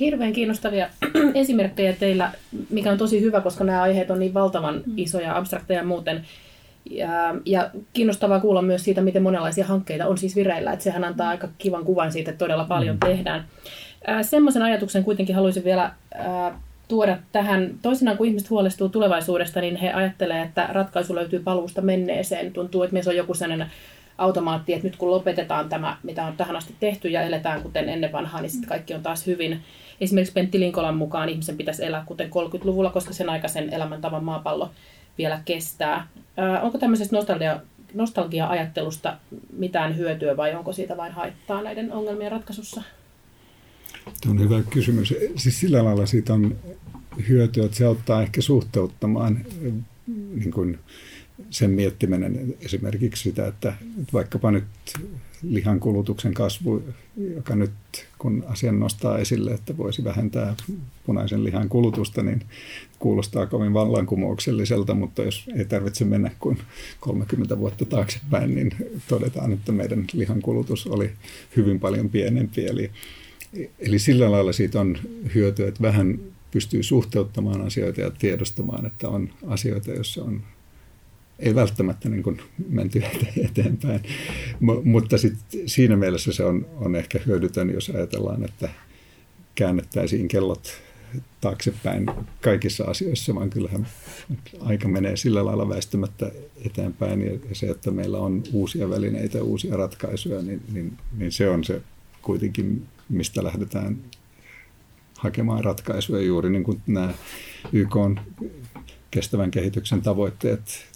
Hirveän 0.00 0.32
kiinnostavia 0.32 0.88
esimerkkejä 1.34 1.92
teillä, 1.92 2.32
mikä 2.70 2.90
on 2.90 2.98
tosi 2.98 3.20
hyvä, 3.20 3.40
koska 3.40 3.64
nämä 3.64 3.82
aiheet 3.82 4.10
on 4.10 4.18
niin 4.18 4.34
valtavan 4.34 4.74
mm. 4.74 4.92
isoja, 4.96 5.36
abstrakteja 5.36 5.84
muuten. 5.84 6.24
Ja, 6.90 7.34
ja 7.44 7.70
kiinnostavaa 7.92 8.40
kuulla 8.40 8.62
myös 8.62 8.84
siitä, 8.84 9.00
miten 9.00 9.22
monenlaisia 9.22 9.66
hankkeita 9.66 10.06
on 10.06 10.18
siis 10.18 10.36
vireillä. 10.36 10.72
Että 10.72 10.82
sehän 10.82 11.04
antaa 11.04 11.28
aika 11.28 11.48
kivan 11.58 11.84
kuvan 11.84 12.12
siitä, 12.12 12.30
että 12.30 12.44
todella 12.44 12.64
paljon 12.64 12.96
mm. 12.96 13.00
tehdään. 13.00 13.44
Semmoisen 14.22 14.62
ajatuksen 14.62 15.04
kuitenkin 15.04 15.34
haluaisin 15.34 15.64
vielä 15.64 15.92
tuoda 16.88 17.18
tähän. 17.32 17.70
Toisinaan 17.82 18.16
kun 18.16 18.26
ihmiset 18.26 18.50
huolestuu 18.50 18.88
tulevaisuudesta, 18.88 19.60
niin 19.60 19.76
he 19.76 19.92
ajattelee, 19.92 20.42
että 20.42 20.68
ratkaisu 20.72 21.14
löytyy 21.14 21.40
paluusta 21.40 21.80
menneeseen. 21.80 22.52
Tuntuu, 22.52 22.82
että 22.82 22.92
meissä 22.92 23.10
on 23.10 23.16
joku 23.16 23.34
sellainen 23.34 23.70
automaatti, 24.18 24.72
että 24.72 24.86
nyt 24.86 24.96
kun 24.96 25.10
lopetetaan 25.10 25.68
tämä, 25.68 25.96
mitä 26.02 26.24
on 26.24 26.36
tähän 26.36 26.56
asti 26.56 26.74
tehty 26.80 27.08
ja 27.08 27.22
eletään 27.22 27.62
kuten 27.62 27.88
ennen 27.88 28.12
vanhaa, 28.12 28.40
niin 28.40 28.50
sitten 28.50 28.68
kaikki 28.68 28.94
on 28.94 29.02
taas 29.02 29.26
hyvin. 29.26 29.60
Esimerkiksi 30.00 30.32
Pentti 30.32 30.60
Linkolan 30.60 30.96
mukaan 30.96 31.28
ihmisen 31.28 31.56
pitäisi 31.56 31.84
elää 31.84 32.02
kuten 32.06 32.30
30-luvulla, 32.30 32.90
koska 32.90 33.12
sen 33.12 33.30
aikaisen 33.30 33.72
elämäntavan 33.72 34.24
maapallo 34.24 34.70
vielä 35.18 35.40
kestää. 35.44 36.06
Ää, 36.36 36.60
onko 36.60 36.78
tämmöisestä 36.78 37.16
nostalgia, 37.16 37.60
nostalgia-ajattelusta 37.94 39.16
mitään 39.52 39.96
hyötyä 39.96 40.36
vai 40.36 40.54
onko 40.54 40.72
siitä 40.72 40.96
vain 40.96 41.12
haittaa 41.12 41.62
näiden 41.62 41.92
ongelmien 41.92 42.32
ratkaisussa? 42.32 42.82
Tuo 44.22 44.30
on 44.30 44.40
hyvä 44.40 44.62
kysymys. 44.70 45.14
Siis 45.36 45.60
sillä 45.60 45.84
lailla 45.84 46.06
siitä 46.06 46.34
on 46.34 46.56
hyötyä, 47.28 47.64
että 47.64 47.76
se 47.76 47.84
auttaa 47.84 48.22
ehkä 48.22 48.40
suhteuttamaan 48.40 49.46
niin 50.34 50.50
kuin 50.50 50.78
sen 51.50 51.70
miettiminen 51.70 52.54
esimerkiksi 52.60 53.22
sitä, 53.22 53.46
että 53.46 53.74
vaikkapa 54.12 54.50
nyt 54.50 54.64
lihan 55.42 55.80
kulutuksen 55.80 56.34
kasvu, 56.34 56.82
joka 57.34 57.56
nyt 57.56 57.70
kun 58.18 58.44
asian 58.46 58.80
nostaa 58.80 59.18
esille, 59.18 59.50
että 59.50 59.76
voisi 59.76 60.04
vähentää 60.04 60.54
punaisen 61.06 61.44
lihan 61.44 61.68
kulutusta, 61.68 62.22
niin 62.22 62.42
kuulostaa 62.98 63.46
kovin 63.46 63.74
vallankumoukselliselta, 63.74 64.94
mutta 64.94 65.22
jos 65.22 65.50
ei 65.56 65.64
tarvitse 65.64 66.04
mennä 66.04 66.30
kuin 66.40 66.58
30 67.00 67.58
vuotta 67.58 67.84
taaksepäin, 67.84 68.54
niin 68.54 68.70
todetaan, 69.08 69.52
että 69.52 69.72
meidän 69.72 70.04
lihan 70.12 70.42
kulutus 70.42 70.86
oli 70.86 71.10
hyvin 71.56 71.80
paljon 71.80 72.08
pienempi. 72.08 72.66
Eli 72.66 72.90
Eli 73.78 73.98
sillä 73.98 74.30
lailla 74.30 74.52
siitä 74.52 74.80
on 74.80 74.98
hyötyä, 75.34 75.68
että 75.68 75.82
vähän 75.82 76.18
pystyy 76.50 76.82
suhteuttamaan 76.82 77.60
asioita 77.60 78.00
ja 78.00 78.10
tiedostamaan, 78.10 78.86
että 78.86 79.08
on 79.08 79.28
asioita, 79.46 79.90
joissa 79.90 80.24
on 80.24 80.42
ei 81.38 81.54
välttämättä 81.54 82.08
niin 82.08 82.22
kuin 82.22 82.40
menty 82.68 83.02
eteenpäin, 83.50 84.00
M- 84.60 84.88
mutta 84.88 85.18
sit 85.18 85.34
siinä 85.66 85.96
mielessä 85.96 86.32
se 86.32 86.44
on, 86.44 86.66
on 86.76 86.96
ehkä 86.96 87.20
hyödytön, 87.26 87.70
jos 87.70 87.90
ajatellaan, 87.90 88.44
että 88.44 88.68
käännettäisiin 89.54 90.28
kellot 90.28 90.80
taaksepäin 91.40 92.06
kaikissa 92.40 92.84
asioissa, 92.84 93.34
vaan 93.34 93.50
kyllähän 93.50 93.86
aika 94.60 94.88
menee 94.88 95.16
sillä 95.16 95.44
lailla 95.44 95.68
väistämättä 95.68 96.32
eteenpäin. 96.66 97.22
Ja 97.26 97.38
se, 97.52 97.66
että 97.66 97.90
meillä 97.90 98.18
on 98.18 98.42
uusia 98.52 98.90
välineitä, 98.90 99.42
uusia 99.42 99.76
ratkaisuja, 99.76 100.42
niin, 100.42 100.62
niin, 100.72 100.98
niin 101.16 101.32
se 101.32 101.48
on 101.50 101.64
se 101.64 101.82
kuitenkin 102.22 102.86
mistä 103.08 103.44
lähdetään 103.44 103.98
hakemaan 105.18 105.64
ratkaisuja 105.64 106.22
juuri 106.22 106.50
niin 106.50 106.64
kuin 106.64 106.82
nämä 106.86 107.14
YK 107.72 107.96
on 107.96 108.20
kestävän 109.10 109.50
kehityksen 109.50 110.02
tavoitteet 110.02 110.86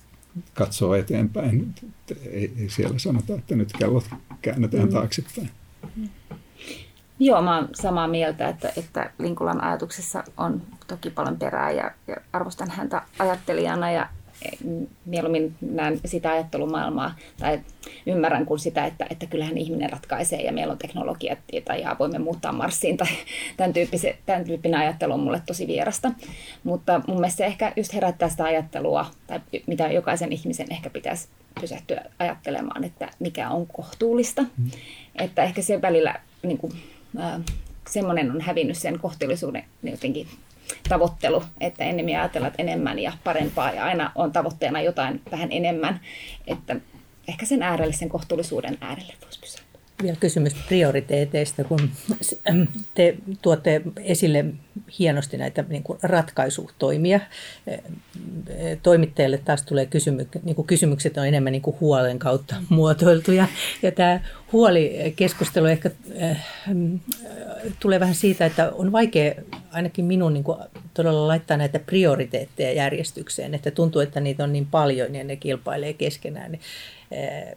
katsoo 0.54 0.94
eteenpäin. 0.94 1.74
Ei, 2.30 2.52
ei 2.58 2.68
siellä 2.68 2.98
sanota, 2.98 3.34
että 3.34 3.56
nyt 3.56 3.72
kellot 3.78 4.04
käännetään 4.42 4.84
mm. 4.84 4.92
taaksepäin. 4.92 5.50
Joo, 7.18 7.42
mä 7.42 7.56
oon 7.56 7.68
samaa 7.72 8.08
mieltä, 8.08 8.48
että, 8.48 8.72
että 8.76 9.10
Linkulan 9.18 9.64
ajatuksessa 9.64 10.24
on 10.36 10.62
toki 10.86 11.10
paljon 11.10 11.38
perää 11.38 11.70
ja, 11.70 11.90
ja 12.06 12.16
arvostan 12.32 12.70
häntä 12.70 13.02
ajattelijana 13.18 13.90
ja 13.90 14.08
mieluummin 15.04 15.54
näen 15.60 16.00
sitä 16.04 16.30
ajattelumaailmaa 16.30 17.14
tai 17.38 17.60
ymmärrän 18.06 18.46
kuin 18.46 18.60
sitä, 18.60 18.86
että, 18.86 19.06
että 19.10 19.26
kyllähän 19.26 19.58
ihminen 19.58 19.90
ratkaisee 19.90 20.42
ja 20.42 20.52
meillä 20.52 20.72
on 20.72 20.78
teknologiat 20.78 21.38
tai 21.64 21.82
ja 21.82 21.96
voimme 21.98 22.18
muuttaa 22.18 22.52
Marsiin 22.52 22.96
tai 22.96 23.08
tämän, 23.56 23.74
tämän 24.26 24.44
tyyppinen 24.44 24.80
ajattelu 24.80 25.12
on 25.12 25.20
mulle 25.20 25.42
tosi 25.46 25.66
vierasta. 25.66 26.12
Mutta 26.64 27.00
mun 27.06 27.16
mielestä 27.16 27.38
se 27.38 27.46
ehkä 27.46 27.72
just 27.76 27.94
herättää 27.94 28.28
sitä 28.28 28.44
ajattelua, 28.44 29.06
tai 29.26 29.40
mitä 29.66 29.86
jokaisen 29.86 30.32
ihmisen 30.32 30.66
ehkä 30.70 30.90
pitäisi 30.90 31.28
pysähtyä 31.60 32.04
ajattelemaan, 32.18 32.84
että 32.84 33.10
mikä 33.18 33.50
on 33.50 33.66
kohtuullista. 33.66 34.42
Mm. 34.42 34.70
Että 35.16 35.42
ehkä 35.42 35.62
se 35.62 35.82
välillä 35.82 36.14
niin 36.42 36.58
kuin, 36.58 36.72
äh, 37.20 37.40
semmoinen 37.90 38.30
on 38.30 38.40
hävinnyt 38.40 38.78
sen 38.78 38.98
kohtuullisuuden 38.98 39.64
jotenkin 39.82 40.26
tavoittelu, 40.88 41.44
että 41.60 41.84
enemmän 41.84 42.16
ajatellaan 42.16 42.54
enemmän 42.58 42.98
ja 42.98 43.12
parempaa 43.24 43.72
ja 43.72 43.84
aina 43.84 44.12
on 44.14 44.32
tavoitteena 44.32 44.80
jotain 44.80 45.22
vähän 45.30 45.52
enemmän, 45.52 46.00
että 46.46 46.76
ehkä 47.28 47.46
sen 47.46 47.62
äärelle, 47.62 47.92
sen 47.92 48.08
kohtuullisuuden 48.08 48.78
äärelle 48.80 49.14
voisi 49.24 49.40
pysyä. 49.40 49.71
Vielä 50.02 50.16
kysymys 50.20 50.54
prioriteeteista, 50.68 51.64
kun 51.64 51.90
te 52.94 53.16
tuotte 53.42 53.82
esille 53.96 54.44
hienosti 54.98 55.36
näitä 55.36 55.64
niin 55.68 55.82
kuin 55.82 55.98
ratkaisutoimia. 56.02 57.20
Toimittajille 58.82 59.38
taas 59.38 59.62
tulee 59.62 59.86
kysymy, 59.86 60.28
niin 60.42 60.56
kuin 60.56 60.66
kysymykset 60.66 61.18
on 61.18 61.26
enemmän 61.26 61.52
niin 61.52 61.62
kuin 61.62 61.76
huolen 61.80 62.18
kautta 62.18 62.54
muotoiltuja. 62.68 63.46
Ja 63.82 63.92
tämä 63.92 64.20
huolikeskustelu 64.52 65.66
ehkä 65.66 65.90
äh, 66.22 66.46
tulee 67.80 68.00
vähän 68.00 68.14
siitä, 68.14 68.46
että 68.46 68.72
on 68.74 68.92
vaikea 68.92 69.34
ainakin 69.72 70.04
minun 70.04 70.34
niin 70.34 70.44
kuin, 70.44 70.58
todella 70.94 71.28
laittaa 71.28 71.56
näitä 71.56 71.78
prioriteetteja 71.78 72.72
järjestykseen, 72.72 73.54
että 73.54 73.70
tuntuu, 73.70 74.00
että 74.02 74.20
niitä 74.20 74.44
on 74.44 74.52
niin 74.52 74.66
paljon 74.66 75.14
ja 75.14 75.24
ne 75.24 75.36
kilpailee 75.36 75.92
keskenään. 75.92 76.52
Niin, 76.52 76.60
äh, 77.12 77.56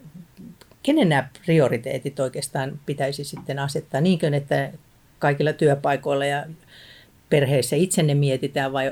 kenen 0.85 1.09
nämä 1.09 1.29
prioriteetit 1.45 2.19
oikeastaan 2.19 2.79
pitäisi 2.85 3.23
sitten 3.23 3.59
asettaa? 3.59 4.01
Niinkö, 4.01 4.27
että 4.27 4.71
kaikilla 5.19 5.53
työpaikoilla 5.53 6.25
ja 6.25 6.45
perheissä 7.29 7.75
itse 7.75 8.03
ne 8.03 8.15
mietitään 8.15 8.73
vai, 8.73 8.91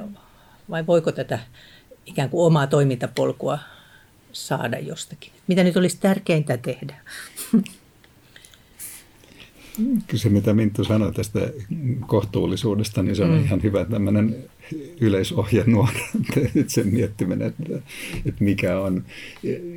vai 0.70 0.88
voiko 0.88 1.12
tätä 1.12 1.40
ikään 2.06 2.30
kuin 2.30 2.46
omaa 2.46 2.68
toimintapolkua 2.68 3.60
saada 4.32 4.80
jostakin? 4.80 5.32
Mitä 5.48 5.64
nyt 5.64 5.78
olisi 5.78 5.98
tärkeintä 6.00 6.58
tehdä? 6.58 6.96
Kyllä 10.08 10.22
se, 10.22 10.30
mitä 10.30 10.54
Minttu 10.54 10.84
sanoi 10.84 11.14
tästä 11.14 11.40
kohtuullisuudesta, 12.08 13.04
niin 13.04 13.16
se 13.16 13.24
on 13.24 13.32
mm. 13.32 13.44
ihan 13.44 13.64
hyvä 13.64 13.86
tämmöinen 13.86 14.36
yleisohjenuora, 15.02 16.00
sen 16.68 16.88
miettiminen, 16.88 17.48
että, 17.48 17.76
että 18.26 18.44
mikä 18.44 18.80
on. 18.80 19.06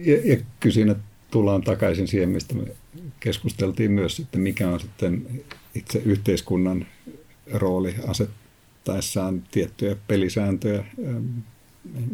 Ja, 0.04 0.32
ja 0.32 0.36
kyllä 0.60 0.74
siinä 0.74 0.94
tullaan 1.36 1.62
takaisin 1.62 2.08
siihen, 2.08 2.28
mistä 2.28 2.54
me 2.54 2.62
keskusteltiin 3.20 3.92
myös, 3.92 4.20
että 4.20 4.38
mikä 4.38 4.68
on 4.68 4.80
sitten 4.80 5.42
itse 5.74 5.98
yhteiskunnan 6.04 6.86
rooli 7.52 7.94
asettaessaan 8.06 9.42
tiettyjä 9.50 9.96
pelisääntöjä, 10.08 10.84
ähm, 11.06 11.26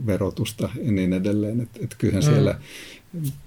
verotusta 0.06 0.68
ja 0.84 0.92
niin 0.92 1.12
edelleen. 1.12 1.60
Että 1.60 1.80
et 1.82 1.94
kyllähän 1.98 2.24
mm. 2.24 2.30
siellä 2.30 2.58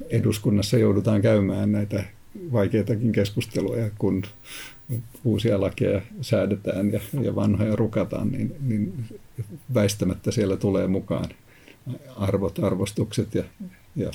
eduskunnassa 0.10 0.78
joudutaan 0.78 1.22
käymään 1.22 1.72
näitä 1.72 2.04
vaikeitakin 2.52 3.12
keskusteluja, 3.12 3.90
kun 3.98 4.24
uusia 5.24 5.62
lakeja 5.62 6.02
säädetään 6.22 6.92
ja, 6.92 7.00
ja 7.22 7.36
vanhoja 7.36 7.76
rukataan, 7.76 8.32
niin, 8.32 8.56
niin 8.62 9.06
väistämättä 9.74 10.32
siellä 10.32 10.58
tulee 10.58 10.88
mukaan 10.88 11.30
arvot, 12.16 12.64
arvostukset 12.64 13.36
ja, 13.36 13.44
ja 13.96 14.12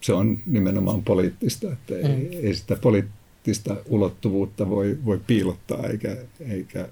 se 0.00 0.12
on 0.12 0.38
nimenomaan 0.46 1.02
poliittista, 1.02 1.72
että 1.72 1.96
ei, 1.96 2.02
mm. 2.02 2.46
ei 2.46 2.54
sitä 2.54 2.76
poliittista 2.76 3.76
ulottuvuutta 3.86 4.70
voi, 4.70 4.98
voi 5.04 5.20
piilottaa 5.26 5.86
eikä, 5.86 6.16
eikä 6.40 6.88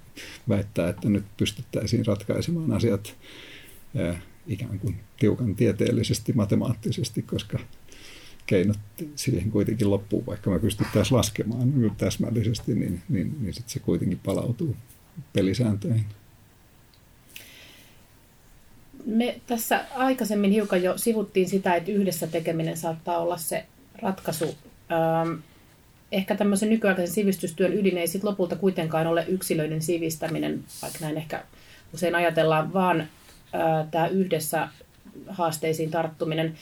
väittää, 0.48 0.88
että 0.88 1.08
nyt 1.08 1.24
pystyttäisiin 1.36 2.06
ratkaisemaan 2.06 2.72
asiat 2.72 3.14
äh, 4.00 4.22
ikään 4.46 4.78
kuin 4.78 4.96
tiukan 5.18 5.54
tieteellisesti, 5.54 6.32
matemaattisesti, 6.32 7.22
koska 7.22 7.58
keinot 8.46 8.78
siihen 9.14 9.50
kuitenkin 9.50 9.90
loppuu, 9.90 10.26
vaikka 10.26 10.50
me 10.50 10.58
pystyttäisiin 10.58 11.16
laskemaan 11.16 11.92
täsmällisesti, 11.98 12.74
niin, 12.74 13.02
niin, 13.08 13.36
niin 13.40 13.54
sitten 13.54 13.72
se 13.72 13.78
kuitenkin 13.80 14.20
palautuu 14.24 14.76
pelisääntöihin. 15.32 16.06
Me 19.06 19.40
tässä 19.46 19.84
aikaisemmin 19.96 20.50
hiukan 20.50 20.82
jo 20.82 20.98
sivuttiin 20.98 21.48
sitä, 21.48 21.74
että 21.74 21.90
yhdessä 21.90 22.26
tekeminen 22.26 22.76
saattaa 22.76 23.18
olla 23.18 23.36
se 23.36 23.64
ratkaisu. 24.02 24.54
Ehkä 26.12 26.36
tämmöisen 26.36 26.68
nykyaikaisen 26.68 27.14
sivistystyön 27.14 27.74
ydin 27.74 27.98
ei 27.98 28.06
sit 28.06 28.24
lopulta 28.24 28.56
kuitenkaan 28.56 29.06
ole 29.06 29.24
yksilöiden 29.28 29.82
sivistäminen, 29.82 30.64
vaikka 30.82 30.98
näin 31.00 31.16
ehkä 31.16 31.44
usein 31.94 32.14
ajatellaan, 32.14 32.72
vaan 32.72 33.08
tämä 33.90 34.06
yhdessä 34.06 34.68
haasteisiin 35.28 35.90
tarttuminen. 35.90 36.54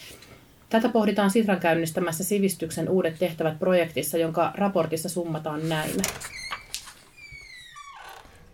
Tätä 0.71 0.89
pohditaan 0.89 1.31
Sitran 1.31 1.61
käynnistämässä 1.61 2.25
sivistyksen 2.25 2.89
uudet 2.89 3.19
tehtävät 3.19 3.59
projektissa, 3.59 4.19
jonka 4.19 4.53
raportissa 4.55 5.09
summataan 5.09 5.69
näin. 5.69 5.91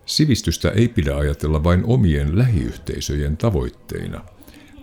Sivistystä 0.06 0.70
ei 0.70 0.88
pidä 0.88 1.16
ajatella 1.16 1.64
vain 1.64 1.84
omien 1.84 2.38
lähiyhteisöjen 2.38 3.36
tavoitteina, 3.36 4.24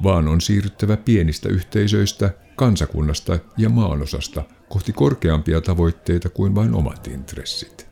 vaan 0.03 0.27
on 0.27 0.41
siirryttävä 0.41 0.97
pienistä 0.97 1.49
yhteisöistä, 1.49 2.34
kansakunnasta 2.55 3.39
ja 3.57 3.69
maanosasta 3.69 4.43
kohti 4.69 4.93
korkeampia 4.93 5.62
tavoitteita 5.62 6.29
kuin 6.29 6.55
vain 6.55 6.73
omat 6.73 7.07
intressit. 7.07 7.88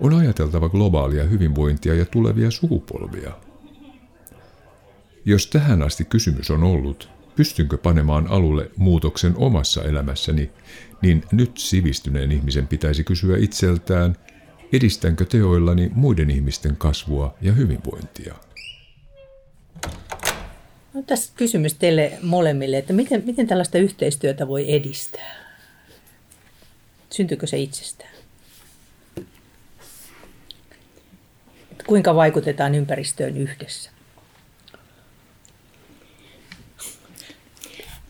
On 0.00 0.14
ajateltava 0.14 0.68
globaalia 0.68 1.24
hyvinvointia 1.24 1.94
ja 1.94 2.04
tulevia 2.04 2.50
sukupolvia. 2.50 3.32
Jos 5.24 5.46
tähän 5.46 5.82
asti 5.82 6.04
kysymys 6.04 6.50
on 6.50 6.64
ollut, 6.64 7.08
pystynkö 7.36 7.78
panemaan 7.78 8.26
alulle 8.26 8.70
muutoksen 8.76 9.36
omassa 9.36 9.82
elämässäni, 9.82 10.50
niin 11.02 11.24
nyt 11.32 11.58
sivistyneen 11.58 12.32
ihmisen 12.32 12.66
pitäisi 12.66 13.04
kysyä 13.04 13.36
itseltään– 13.36 14.16
Edistänkö 14.72 15.24
teoillani 15.24 15.90
muiden 15.94 16.30
ihmisten 16.30 16.76
kasvua 16.76 17.34
ja 17.40 17.52
hyvinvointia? 17.52 18.34
No, 20.94 21.02
tässä 21.06 21.32
kysymys 21.36 21.74
teille 21.74 22.18
molemmille, 22.22 22.78
että 22.78 22.92
miten, 22.92 23.22
miten 23.26 23.46
tällaista 23.46 23.78
yhteistyötä 23.78 24.48
voi 24.48 24.72
edistää? 24.72 25.36
Syntyykö 27.10 27.46
se 27.46 27.58
itsestään? 27.58 28.14
Että 31.70 31.84
kuinka 31.86 32.14
vaikutetaan 32.14 32.74
ympäristöön 32.74 33.36
yhdessä? 33.36 33.90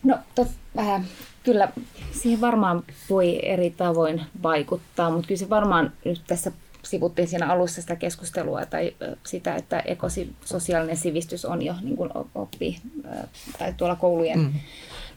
No, 0.03 0.17
tot, 0.35 0.47
äh, 0.79 1.01
kyllä 1.43 1.71
siihen 2.11 2.41
varmaan 2.41 2.83
voi 3.09 3.39
eri 3.43 3.69
tavoin 3.69 4.21
vaikuttaa, 4.43 5.09
mutta 5.09 5.27
kyllä 5.27 5.39
se 5.39 5.49
varmaan 5.49 5.91
nyt 6.05 6.21
tässä 6.27 6.51
sivuttiin 6.83 7.27
siinä 7.27 7.47
alussa 7.47 7.81
sitä 7.81 7.95
keskustelua 7.95 8.65
tai 8.65 8.95
sitä, 9.25 9.55
että 9.55 9.79
ekososiaalinen 9.79 10.97
sivistys 10.97 11.45
on 11.45 11.61
jo 11.61 11.73
niin 11.81 11.97
kuin 11.97 12.09
oppi 12.35 12.81
tai 13.59 13.73
tuolla 13.77 13.95
koulujen 13.95 14.39
mm. 14.39 14.53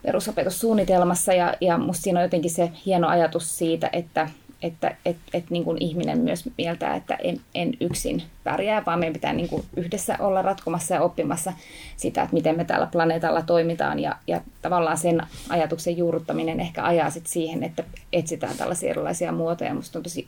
perusopetussuunnitelmassa 0.03 1.33
ja, 1.33 1.55
ja 1.61 1.79
musta 1.79 2.03
siinä 2.03 2.21
on 2.21 2.25
jotenkin 2.25 2.51
se 2.51 2.73
hieno 2.87 3.09
ajatus 3.09 3.59
siitä, 3.59 3.91
että 3.93 4.29
että 4.65 4.97
et, 5.05 5.17
et 5.33 5.51
niin 5.51 5.65
kuin 5.65 5.83
ihminen 5.83 6.19
myös 6.19 6.49
mieltää, 6.59 6.97
että 6.97 7.15
en, 7.15 7.41
en 7.55 7.75
yksin 7.81 8.23
pärjää, 8.45 8.83
vaan 8.87 8.99
meidän 8.99 9.13
pitää 9.13 9.33
niin 9.33 9.49
kuin 9.49 9.65
yhdessä 9.77 10.17
olla 10.19 10.43
ratkomassa 10.43 10.95
ja 10.95 11.03
oppimassa 11.03 11.53
sitä, 11.97 12.23
että 12.23 12.35
miten 12.35 12.57
me 12.57 12.65
täällä 12.65 12.87
planeetalla 12.87 13.43
toimitaan. 13.43 14.01
Ja, 14.01 14.17
ja 14.27 14.41
tavallaan 14.63 14.99
sen 14.99 15.23
ajatuksen 15.49 15.97
juurruttaminen 15.97 16.61
ehkä 16.61 16.85
ajaa 16.85 17.11
sit 17.11 17.27
siihen, 17.27 17.63
että 17.63 17.85
etsitään 18.13 18.57
tällaisia 18.57 18.91
erilaisia 18.91 19.33
muotoja. 19.33 19.71
Minusta 19.71 19.99
on 19.99 20.03
tosi 20.03 20.27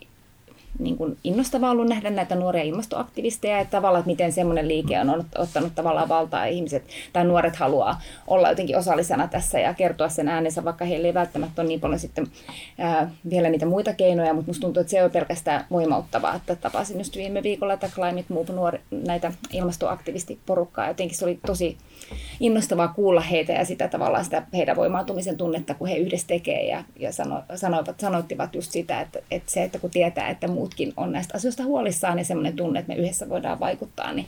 niin 0.79 0.97
kuin 0.97 1.17
innostavaa 1.23 1.71
ollut 1.71 1.87
nähdä 1.87 2.09
näitä 2.09 2.35
nuoria 2.35 2.63
ilmastoaktivisteja, 2.63 3.59
että 3.59 3.71
tavallaan, 3.71 3.99
että 3.99 4.11
miten 4.11 4.31
semmoinen 4.31 4.67
liike 4.67 4.99
on 4.99 5.25
ottanut 5.37 5.75
tavallaan 5.75 6.09
valtaa 6.09 6.45
ihmiset 6.45 6.83
tai 7.13 7.25
nuoret 7.25 7.55
haluaa 7.55 8.01
olla 8.27 8.49
jotenkin 8.49 8.77
osallisena 8.77 9.27
tässä 9.27 9.59
ja 9.59 9.73
kertoa 9.73 10.09
sen 10.09 10.27
äänensä, 10.27 10.63
vaikka 10.63 10.85
heillä 10.85 11.07
ei 11.07 11.13
välttämättä 11.13 11.61
ole 11.61 11.67
niin 11.67 11.79
paljon 11.79 11.99
sitten 11.99 12.27
ää, 12.77 13.11
vielä 13.29 13.49
niitä 13.49 13.65
muita 13.65 13.93
keinoja, 13.93 14.33
mutta 14.33 14.49
musta 14.49 14.61
tuntuu, 14.61 14.81
että 14.81 14.91
se 14.91 15.03
on 15.03 15.11
pelkästään 15.11 15.65
voimauttavaa, 15.71 16.35
että 16.35 16.55
tapasin 16.55 16.97
just 16.97 17.15
viime 17.15 17.43
viikolla 17.43 17.73
että 17.73 17.89
Climate 17.95 18.33
Move 18.33 18.53
nuori, 18.53 18.79
näitä 18.91 19.33
ilmastoaktivistiporukkaa, 19.53 20.87
jotenkin 20.87 21.17
se 21.17 21.25
oli 21.25 21.39
tosi 21.45 21.77
innostavaa 22.39 22.87
kuulla 22.87 23.21
heitä 23.21 23.53
ja 23.53 23.65
sitä 23.65 23.87
tavallaan 23.87 24.23
sitä 24.25 24.43
heidän 24.53 24.75
voimautumisen 24.75 25.37
tunnetta, 25.37 25.73
kun 25.73 25.87
he 25.87 25.95
yhdessä 25.95 26.27
tekee 26.27 26.67
ja, 26.67 26.83
ja 26.99 27.11
sano, 27.11 27.43
sanoivat, 27.55 27.99
sanoittivat 27.99 28.55
just 28.55 28.71
sitä, 28.71 29.01
että, 29.01 29.19
että 29.31 29.51
se, 29.51 29.63
että 29.63 29.79
kun 29.79 29.89
tietää, 29.89 30.29
että 30.29 30.47
muutkin 30.47 30.93
on 30.97 31.11
näistä 31.11 31.37
asioista 31.37 31.63
huolissaan 31.63 32.17
ja 32.17 32.25
semmoinen 32.25 32.55
tunne, 32.55 32.79
että 32.79 32.93
me 32.93 32.99
yhdessä 32.99 33.29
voidaan 33.29 33.59
vaikuttaa, 33.59 34.13
niin 34.13 34.27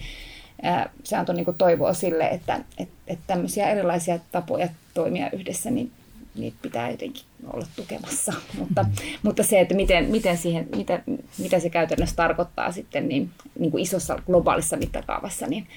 ää, 0.62 0.90
se 1.04 1.16
antoi 1.16 1.36
niin 1.36 1.56
toivoa 1.58 1.94
sille, 1.94 2.28
että, 2.28 2.56
että, 2.78 2.96
että 3.08 3.24
tämmöisiä 3.28 3.70
erilaisia 3.70 4.20
tapoja 4.32 4.70
toimia 4.94 5.30
yhdessä, 5.32 5.72
niin 5.72 5.92
niitä 6.36 6.58
pitää 6.62 6.92
jotenkin 6.92 7.24
olla 7.54 7.68
tukemassa. 7.76 8.34
Mutta, 8.60 8.86
mutta 9.24 9.44
se, 9.44 9.60
että 9.60 9.76
miten, 9.76 10.06
miten 10.06 10.38
siihen, 10.38 10.68
mitä, 10.76 11.02
mitä 11.38 11.60
se 11.60 11.70
käytännössä 11.70 12.16
tarkoittaa 12.16 12.72
sitten 12.72 13.08
niin, 13.08 13.30
niin 13.60 13.72
kuin 13.72 13.84
isossa 13.84 14.20
globaalissa 14.26 14.78
mittakaavassa, 14.78 15.48
niin 15.48 15.68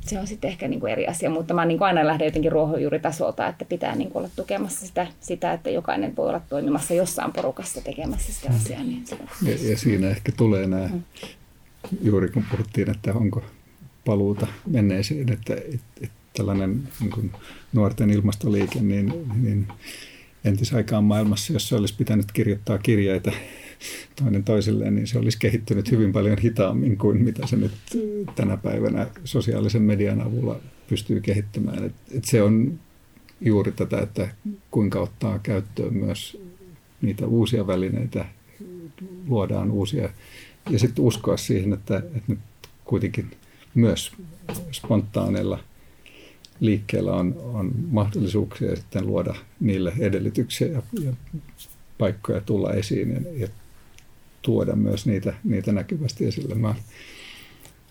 se 0.00 0.18
on 0.18 0.26
sitten 0.26 0.50
ehkä 0.50 0.68
niin 0.68 0.80
kuin 0.80 0.92
eri 0.92 1.06
asia, 1.06 1.30
mutta 1.30 1.54
mä 1.54 1.64
niin 1.64 1.78
kuin 1.78 1.86
aina 1.86 2.06
lähden 2.06 2.24
jotenkin 2.24 2.52
ruohonjuuritasolta, 2.52 3.46
että 3.46 3.64
pitää 3.64 3.94
niin 3.94 4.10
kuin 4.10 4.22
olla 4.22 4.32
tukemassa 4.36 4.86
sitä, 4.86 5.06
sitä, 5.20 5.52
että 5.52 5.70
jokainen 5.70 6.16
voi 6.16 6.28
olla 6.28 6.40
toimimassa 6.48 6.94
jossain 6.94 7.32
porukassa 7.32 7.80
tekemässä 7.80 8.32
sitä 8.32 8.48
asiaa. 8.56 8.82
Niin 8.82 9.06
se 9.06 9.16
ja, 9.42 9.70
ja 9.70 9.76
siinä 9.76 10.08
ehkä 10.08 10.32
tulee 10.36 10.66
nämä, 10.66 10.86
mm. 10.86 11.02
juuri 12.02 12.28
kun 12.28 12.44
puhuttiin, 12.50 12.90
että 12.90 13.14
onko 13.14 13.42
paluuta 14.04 14.46
menneeseen, 14.66 15.32
että, 15.32 15.54
että, 15.54 15.86
että 16.00 16.16
tällainen 16.36 16.88
niin 17.00 17.10
kuin 17.10 17.32
nuorten 17.72 18.10
ilmastoliike, 18.10 18.80
niin, 18.80 19.28
niin 19.42 19.68
entisaikaan 20.44 21.04
maailmassa, 21.04 21.52
jossa 21.52 21.76
olisi 21.76 21.94
pitänyt 21.96 22.32
kirjoittaa 22.32 22.78
kirjeitä 22.78 23.32
toinen 24.16 24.44
toisilleen, 24.44 24.94
niin 24.94 25.06
se 25.06 25.18
olisi 25.18 25.38
kehittynyt 25.38 25.90
hyvin 25.90 26.12
paljon 26.12 26.38
hitaammin 26.38 26.98
kuin 26.98 27.22
mitä 27.22 27.46
se 27.46 27.56
nyt 27.56 27.72
tänä 28.36 28.56
päivänä 28.56 29.06
sosiaalisen 29.24 29.82
median 29.82 30.20
avulla 30.20 30.60
pystyy 30.88 31.20
kehittymään. 31.20 31.84
Et, 31.84 31.92
et 32.14 32.24
se 32.24 32.42
on 32.42 32.80
juuri 33.40 33.72
tätä, 33.72 34.00
että 34.00 34.28
kuinka 34.70 35.00
ottaa 35.00 35.38
käyttöön 35.38 35.94
myös 35.94 36.40
niitä 37.02 37.26
uusia 37.26 37.66
välineitä, 37.66 38.24
luodaan 39.26 39.70
uusia 39.70 40.10
ja 40.70 40.78
sitten 40.78 41.04
uskoa 41.04 41.36
siihen, 41.36 41.72
että, 41.72 41.96
että 41.96 42.22
nyt 42.26 42.38
kuitenkin 42.84 43.30
myös 43.74 44.12
spontaaneilla 44.72 45.58
liikkeellä 46.60 47.12
on, 47.12 47.34
on 47.54 47.72
mahdollisuuksia 47.90 48.76
sitten 48.76 49.06
luoda 49.06 49.34
niille 49.60 49.92
edellytyksiä 49.98 50.66
ja, 50.66 50.82
ja 51.04 51.12
paikkoja 51.98 52.40
tulla 52.40 52.72
esiin 52.72 53.10
ja, 53.10 53.20
ja 53.36 53.48
tuoda 54.42 54.76
myös 54.76 55.06
niitä, 55.06 55.34
niitä 55.44 55.72
näkyvästi 55.72 56.26
esille. 56.26 56.54
Mä 56.54 56.74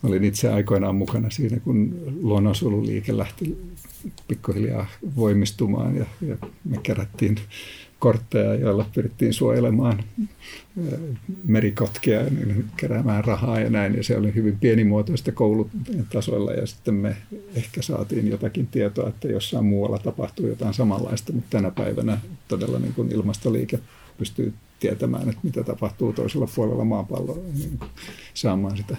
olin 0.03 0.23
itse 0.23 0.49
aikoinaan 0.49 0.95
mukana 0.95 1.29
siinä, 1.29 1.59
kun 1.59 2.01
luonnonsuojeluliike 2.21 3.17
lähti 3.17 3.57
pikkuhiljaa 4.27 4.88
voimistumaan 5.15 5.95
ja, 5.95 6.05
ja 6.27 6.38
me 6.63 6.77
kerättiin 6.83 7.38
kortteja, 7.99 8.55
joilla 8.55 8.85
pyrittiin 8.95 9.33
suojelemaan 9.33 10.03
merikotkia 11.45 12.23
niin 12.23 12.65
keräämään 12.77 13.23
rahaa 13.23 13.59
ja 13.59 13.69
näin. 13.69 13.95
Ja 13.95 14.03
se 14.03 14.17
oli 14.17 14.35
hyvin 14.35 14.57
pienimuotoista 14.59 15.31
koulutasoilla 15.31 16.51
ja 16.51 16.67
sitten 16.67 16.93
me 16.93 17.15
ehkä 17.55 17.81
saatiin 17.81 18.27
jotakin 18.27 18.67
tietoa, 18.67 19.09
että 19.09 19.27
jossain 19.27 19.65
muualla 19.65 19.99
tapahtuu 19.99 20.47
jotain 20.47 20.73
samanlaista, 20.73 21.33
mutta 21.33 21.49
tänä 21.57 21.71
päivänä 21.71 22.17
todella 22.47 22.79
niin 22.79 22.93
kuin 22.93 23.12
ilmastoliike 23.12 23.79
pystyy 24.17 24.53
tietämään, 24.80 25.30
että 25.30 25.42
mitä 25.44 25.63
tapahtuu 25.63 26.13
toisella 26.13 26.48
puolella 26.56 26.86
maapalloa, 26.86 27.38
niin 27.58 27.80
saamaan 28.34 28.78
sitä 28.78 28.98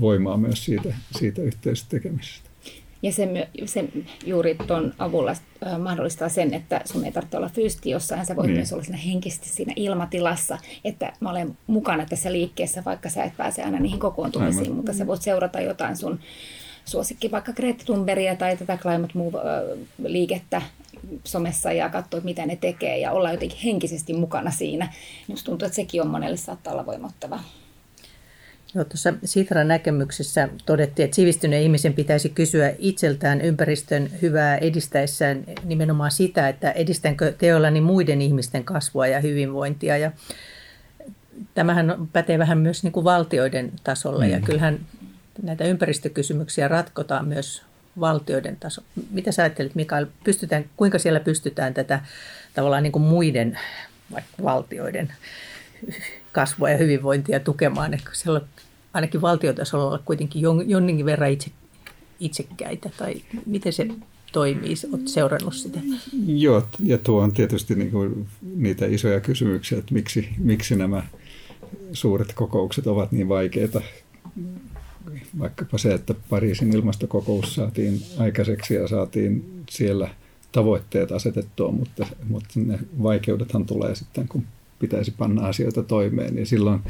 voimaa 0.00 0.36
myös 0.36 0.64
siitä, 0.64 0.94
siitä 1.18 1.42
yhteisestä 1.42 1.90
tekemisestä. 1.90 2.52
Ja 3.02 3.12
se, 3.12 3.48
se 3.64 3.88
juuri 4.26 4.56
tuon 4.66 4.94
avulla 4.98 5.34
mahdollistaa 5.78 6.28
sen, 6.28 6.54
että 6.54 6.80
sun 6.84 7.04
ei 7.04 7.12
tarvitse 7.12 7.36
olla 7.36 7.48
fyysisesti 7.48 7.90
jossain, 7.90 8.26
sä 8.26 8.36
voit 8.36 8.46
niin. 8.46 8.56
myös 8.56 8.72
olla 8.72 8.82
siinä 8.82 8.98
henkisesti 8.98 9.48
siinä 9.48 9.72
ilmatilassa, 9.76 10.58
että 10.84 11.12
mä 11.20 11.30
olen 11.30 11.58
mukana 11.66 12.06
tässä 12.06 12.32
liikkeessä, 12.32 12.82
vaikka 12.84 13.08
sä 13.08 13.24
et 13.24 13.36
pääse 13.36 13.62
aina 13.62 13.78
niihin 13.78 13.98
kokoontumisiin, 13.98 14.62
Aivan. 14.62 14.76
mutta 14.76 14.92
sä 14.92 15.06
voit 15.06 15.22
seurata 15.22 15.60
jotain 15.60 15.96
sun 15.96 16.20
suosikki 16.84 17.30
vaikka 17.30 17.52
Greta 17.52 17.84
Thunbergia 17.84 18.36
tai 18.36 18.56
tätä 18.56 18.76
Climate 18.76 19.12
Move-liikettä 19.14 20.62
somessa 21.24 21.72
ja 21.72 21.88
katsoa, 21.88 22.20
mitä 22.20 22.46
ne 22.46 22.56
tekee 22.56 22.98
ja 22.98 23.12
olla 23.12 23.32
jotenkin 23.32 23.58
henkisesti 23.64 24.12
mukana 24.12 24.50
siinä. 24.50 24.92
Minusta 25.28 25.46
tuntuu, 25.46 25.66
että 25.66 25.76
sekin 25.76 26.02
on 26.02 26.08
monelle 26.08 26.36
saattaa 26.36 26.72
olla 26.72 26.86
voimattavaa. 26.86 27.44
Joo, 28.74 28.84
tuossa 28.84 29.14
Sitran 29.24 29.68
näkemyksessä 29.68 30.48
todettiin, 30.66 31.04
että 31.04 31.14
sivistyneen 31.14 31.62
ihmisen 31.62 31.94
pitäisi 31.94 32.28
kysyä 32.28 32.72
itseltään 32.78 33.40
ympäristön 33.40 34.10
hyvää 34.22 34.56
edistäessään 34.56 35.44
nimenomaan 35.64 36.10
sitä, 36.10 36.48
että 36.48 36.70
edistänkö 36.70 37.32
teollani 37.32 37.80
muiden 37.80 38.22
ihmisten 38.22 38.64
kasvua 38.64 39.06
ja 39.06 39.20
hyvinvointia. 39.20 39.96
Ja 39.96 40.12
tämähän 41.54 42.08
pätee 42.12 42.38
vähän 42.38 42.58
myös 42.58 42.82
niin 42.82 42.92
kuin 42.92 43.04
valtioiden 43.04 43.72
tasolla 43.84 44.24
mm. 44.24 44.30
ja 44.30 44.40
kyllähän 44.40 44.80
näitä 45.42 45.64
ympäristökysymyksiä 45.64 46.68
ratkotaan 46.68 47.28
myös 47.28 47.62
valtioiden 48.00 48.56
tasolla. 48.56 48.88
Mitä 49.10 49.32
sä 49.32 49.42
ajattelet, 49.42 49.74
Mikael, 49.74 50.06
pystytään, 50.24 50.64
kuinka 50.76 50.98
siellä 50.98 51.20
pystytään 51.20 51.74
tätä 51.74 52.00
tavallaan 52.54 52.82
niin 52.82 52.92
kuin 52.92 53.02
muiden 53.02 53.58
vaikka 54.12 54.42
valtioiden 54.42 55.12
kasvua 56.32 56.70
ja 56.70 56.76
hyvinvointia 56.76 57.40
tukemaan. 57.40 57.94
Että 57.94 58.10
siellä 58.12 58.40
on 58.40 58.46
ainakin 58.94 59.20
valtiotasolla 59.20 59.86
olla 59.86 60.02
kuitenkin 60.04 60.42
jonninkin 60.66 61.06
verran 61.06 61.30
itse, 61.30 61.50
itsekkäitä, 62.20 62.90
tai 62.96 63.14
miten 63.46 63.72
se 63.72 63.86
toimii? 64.32 64.74
Olet 64.92 65.08
seurannut 65.08 65.54
sitä? 65.54 65.80
Joo, 66.26 66.62
ja 66.82 66.98
tuo 66.98 67.22
on 67.22 67.32
tietysti 67.32 67.74
niin 67.74 67.90
kuin 67.90 68.28
niitä 68.56 68.86
isoja 68.86 69.20
kysymyksiä, 69.20 69.78
että 69.78 69.94
miksi, 69.94 70.28
miksi 70.38 70.76
nämä 70.76 71.02
suuret 71.92 72.32
kokoukset 72.34 72.86
ovat 72.86 73.12
niin 73.12 73.28
vaikeita. 73.28 73.80
Vaikkapa 75.38 75.78
se, 75.78 75.94
että 75.94 76.14
Pariisin 76.30 76.72
ilmastokokous 76.72 77.54
saatiin 77.54 78.02
aikaiseksi 78.18 78.74
ja 78.74 78.88
saatiin 78.88 79.62
siellä 79.70 80.08
tavoitteet 80.52 81.12
asetettua, 81.12 81.72
mutta, 81.72 82.06
mutta 82.28 82.48
ne 82.54 82.78
vaikeudethan 83.02 83.66
tulee 83.66 83.94
sitten, 83.94 84.28
kun 84.28 84.44
pitäisi 84.78 85.10
panna 85.10 85.46
asioita 85.46 85.82
toimeen. 85.82 86.38
Ja 86.38 86.46
silloin 86.46 86.80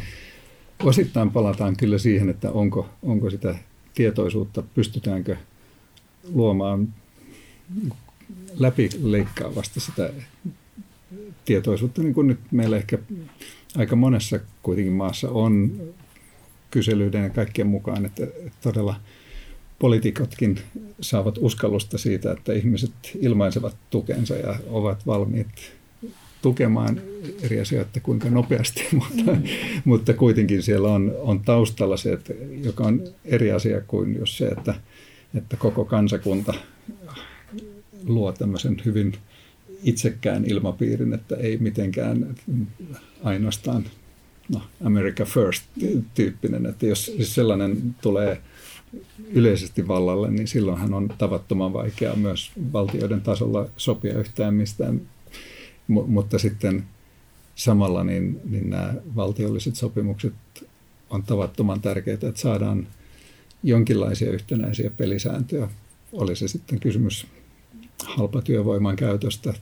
osittain 0.83 1.31
palataan 1.31 1.77
kyllä 1.77 1.98
siihen, 1.98 2.29
että 2.29 2.51
onko, 2.51 2.88
onko 3.03 3.31
sitä 3.31 3.59
tietoisuutta, 3.94 4.62
pystytäänkö 4.75 5.37
luomaan 6.35 6.88
läpileikkaavasti 8.59 9.81
sitä 9.81 10.11
tietoisuutta, 11.44 12.03
niin 12.03 12.14
kuin 12.14 12.27
nyt 12.27 12.38
meillä 12.51 12.77
ehkä 12.77 12.98
aika 13.77 13.96
monessa 13.96 14.40
kuitenkin 14.62 14.92
maassa 14.92 15.31
on 15.31 15.72
kyselyiden 16.72 17.22
ja 17.22 17.30
kaikkien 17.30 17.66
mukaan, 17.66 18.06
että 18.06 18.26
todella 18.62 18.94
poliitikotkin 19.78 20.58
saavat 21.00 21.38
uskallusta 21.38 21.98
siitä, 21.98 22.32
että 22.32 22.52
ihmiset 22.52 22.92
ilmaisevat 23.20 23.76
tukensa 23.90 24.35
ja 24.35 24.54
ovat 24.66 25.06
valmiit 25.06 25.72
tukemaan 26.42 27.00
eri 27.42 27.61
asioita 27.61 28.00
kuinka 28.00 28.30
nopeasti, 28.30 28.88
mutta, 29.00 29.32
mm. 29.32 29.42
mutta 29.85 30.14
kuitenkin 30.14 30.62
siellä 30.62 30.88
on, 30.88 31.14
on 31.18 31.40
taustalla 31.40 31.96
se, 31.96 32.12
että, 32.12 32.35
joka 32.64 32.85
on 32.85 33.02
eri 33.24 33.52
asia 33.52 33.80
kuin 33.80 34.18
jos 34.18 34.38
se, 34.38 34.46
että, 34.46 34.74
että 35.35 35.56
koko 35.56 35.85
kansakunta 35.85 36.54
luo 38.06 38.32
tämmöisen 38.32 38.82
hyvin 38.85 39.12
itsekään 39.85 40.44
ilmapiirin, 40.44 41.12
että 41.12 41.37
ei 41.37 41.56
mitenkään 41.56 42.35
ainoastaan 43.22 43.85
no, 44.52 44.62
America 44.84 45.24
First-tyyppinen, 45.24 46.66
että 46.66 46.86
jos 46.86 47.12
sellainen 47.22 47.94
tulee 48.02 48.40
yleisesti 49.30 49.88
vallalle, 49.88 50.30
niin 50.30 50.48
silloinhan 50.48 50.94
on 50.94 51.08
tavattoman 51.18 51.72
vaikeaa 51.72 52.16
myös 52.16 52.52
valtioiden 52.72 53.20
tasolla 53.20 53.68
sopia 53.76 54.18
yhtään 54.18 54.54
mistään 54.54 55.00
M- 55.88 56.06
mutta 56.06 56.38
sitten 56.38 56.84
samalla 57.54 58.04
niin, 58.04 58.40
niin 58.44 58.70
nämä 58.70 58.94
valtiolliset 59.16 59.76
sopimukset 59.76 60.34
on 61.10 61.22
tavattoman 61.22 61.80
tärkeitä, 61.80 62.28
että 62.28 62.40
saadaan 62.40 62.86
jonkinlaisia 63.62 64.30
yhtenäisiä 64.30 64.90
pelisääntöjä. 64.90 65.68
Oli 66.12 66.36
se 66.36 66.48
sitten 66.48 66.80
kysymys 66.80 67.26
halpatyövoiman 68.04 68.96
käytöstä 68.96 69.54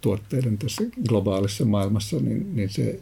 tuotteiden 0.00 0.58
tässä 0.58 0.82
globaalissa 1.08 1.64
maailmassa, 1.64 2.16
niin, 2.16 2.56
niin 2.56 2.68
se 2.68 3.00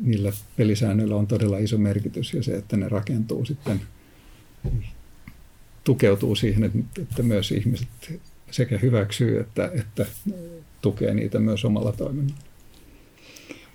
niillä 0.00 0.32
pelisäännöillä 0.56 1.16
on 1.16 1.26
todella 1.26 1.58
iso 1.58 1.78
merkitys 1.78 2.34
ja 2.34 2.42
se, 2.42 2.56
että 2.56 2.76
ne 2.76 2.88
rakentuu 2.88 3.44
sitten, 3.44 3.80
tukeutuu 5.84 6.34
siihen, 6.34 6.64
että, 6.98 7.22
myös 7.22 7.52
ihmiset 7.52 7.88
sekä 8.50 8.78
hyväksyy 8.78 9.40
että, 9.40 9.70
että 9.74 10.06
tukee 10.82 11.14
niitä 11.14 11.38
myös 11.38 11.64
omalla 11.64 11.92
toiminnalla. 11.92 12.47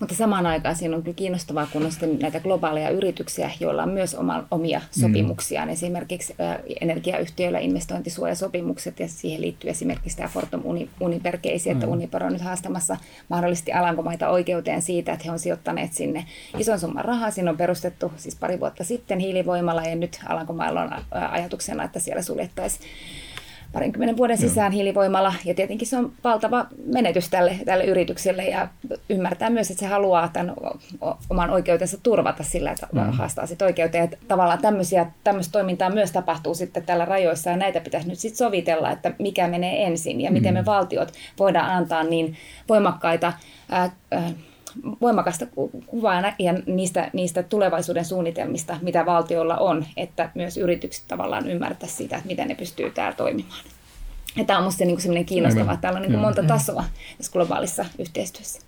Mutta 0.04 0.16
samaan 0.16 0.46
aikaan 0.46 0.76
siinä 0.76 0.96
on 0.96 1.04
kyllä 1.04 1.16
kiinnostavaa, 1.16 1.68
kun 1.74 1.86
on 1.86 1.92
sitten 1.92 2.20
näitä 2.20 2.40
globaaleja 2.40 2.90
yrityksiä, 2.90 3.52
joilla 3.60 3.84
on 3.84 3.90
myös 3.90 4.16
oma, 4.16 4.48
omia 4.52 4.82
sopimuksiaan. 4.92 5.68
Mm. 5.68 5.74
Esimerkiksi 5.74 6.36
ä, 6.40 6.60
energiayhtiöillä 6.82 7.60
investointisuojasopimukset 7.60 9.00
ja 9.00 9.08
siihen 9.08 9.42
liittyy 9.42 9.70
esimerkiksi 9.70 10.18
tämä 10.18 10.30
Fortum 10.30 10.62
Uniper 11.00 11.38
case, 11.38 11.72
että 11.72 11.86
mm. 11.86 11.92
Uniper 11.92 12.24
on 12.24 12.34
nyt 12.34 12.42
haastamassa 12.42 12.98
mahdollisesti 13.30 13.74
Alankomaita 13.74 14.30
oikeuteen 14.30 14.82
siitä, 14.82 15.14
että 15.14 15.26
he 15.26 15.32
on 15.32 15.40
sijoittaneet 15.40 15.94
sinne 15.94 16.26
ison 16.60 16.80
summan 16.80 17.06
rahaa. 17.06 17.32
Siinä 17.32 17.52
on 17.52 17.58
perustettu 17.58 18.12
siis 18.18 18.36
pari 18.36 18.60
vuotta 18.60 18.84
sitten 18.84 19.20
hiilivoimalla 19.20 19.84
ja 19.84 19.96
nyt 19.96 20.20
Alankomailla 20.26 20.82
on 20.82 20.92
ajatuksena, 21.12 21.84
että 21.84 22.00
siellä 22.00 22.22
suljettaisiin 22.22 22.90
parinkymmenen 23.74 24.18
vuoden 24.18 24.38
sisään 24.38 24.72
Joo. 24.72 24.78
hiilivoimalla. 24.78 25.34
Ja 25.46 25.54
tietenkin 25.54 25.88
se 25.88 25.98
on 25.98 26.12
valtava 26.24 26.66
menetys 26.86 27.30
tälle, 27.30 27.60
tälle 27.66 27.86
yritykselle 27.86 28.46
ja 28.46 28.68
ymmärtää 29.10 29.50
myös, 29.50 29.72
että 29.72 29.80
se 29.80 29.88
haluaa 29.88 30.28
tämän 30.34 30.54
oman 31.30 31.50
oikeutensa 31.50 31.98
turvata 32.04 32.44
sillä, 32.44 32.72
että 32.72 32.88
mm. 32.92 33.00
haastaa 33.00 33.46
sitten 33.46 33.66
oikeuteen. 33.66 34.10
Ja 34.12 34.18
tavallaan 34.28 34.62
tämmöisiä, 34.62 35.06
tämmöistä 35.24 35.52
toimintaa 35.52 35.90
myös 35.90 36.12
tapahtuu 36.12 36.56
sitten 36.56 36.84
tällä 36.84 37.06
rajoissa 37.06 37.50
ja 37.50 37.58
näitä 37.58 37.80
pitäisi 37.80 38.10
nyt 38.10 38.20
sitten 38.20 38.38
sovitella, 38.38 38.92
että 38.92 39.12
mikä 39.20 39.48
menee 39.48 39.86
ensin 39.86 40.22
ja 40.22 40.32
miten 40.32 40.54
mm. 40.54 40.60
me 40.60 40.66
valtiot 40.66 41.14
voidaan 41.40 41.70
antaa 41.70 42.04
niin 42.04 42.38
voimakkaita 42.70 43.34
ää, 43.72 43.90
ää, 44.12 44.30
voimakasta 45.02 45.46
kuvaa 45.86 46.34
ja 46.40 46.54
niistä, 46.66 47.10
niistä 47.14 47.44
tulevaisuuden 47.44 48.06
suunnitelmista, 48.06 48.78
mitä 48.82 49.06
valtiolla 49.06 49.58
on, 49.58 49.86
että 49.98 50.30
myös 50.36 50.58
yritykset 50.58 51.04
tavallaan 51.08 51.50
ymmärtää 51.50 51.90
sitä, 51.90 52.16
että 52.16 52.28
miten 52.28 52.48
ne 52.48 52.56
pystyy 52.56 52.92
täällä 52.92 53.16
toimimaan. 53.16 53.64
Ja 54.36 54.44
tämä 54.44 54.60
on 54.60 54.64
minusta 54.64 54.86
niin 54.86 55.02
sellainen 55.02 55.26
kiinnostava, 55.26 55.74
että 55.74 55.82
täällä 55.82 56.00
on 56.00 56.06
niin 56.08 56.20
monta 56.20 56.44
tasoa 56.44 56.84
tässä 57.18 57.32
globaalissa 57.32 57.86
yhteistyössä. 58.00 58.62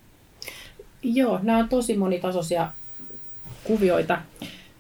Joo, 1.04 1.40
nämä 1.44 1.58
on 1.58 1.70
tosi 1.70 1.98
monitasoisia 1.98 2.72
kuvioita. 3.64 4.22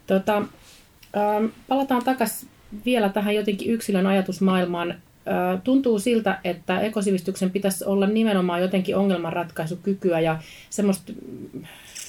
Tota, 0.07 0.37
ähm, 1.17 1.45
palataan 1.67 2.03
takaisin 2.03 2.49
vielä 2.85 3.09
tähän 3.09 3.35
jotenkin 3.35 3.71
yksilön 3.71 4.07
ajatusmaailmaan 4.07 4.95
tuntuu 5.63 5.99
siltä, 5.99 6.39
että 6.43 6.79
ekosivistyksen 6.79 7.51
pitäisi 7.51 7.85
olla 7.85 8.07
nimenomaan 8.07 8.61
jotenkin 8.61 8.97
ongelmanratkaisukykyä 8.97 10.19
ja 10.19 10.39
semmoista 10.69 11.13
mm, 11.13 11.63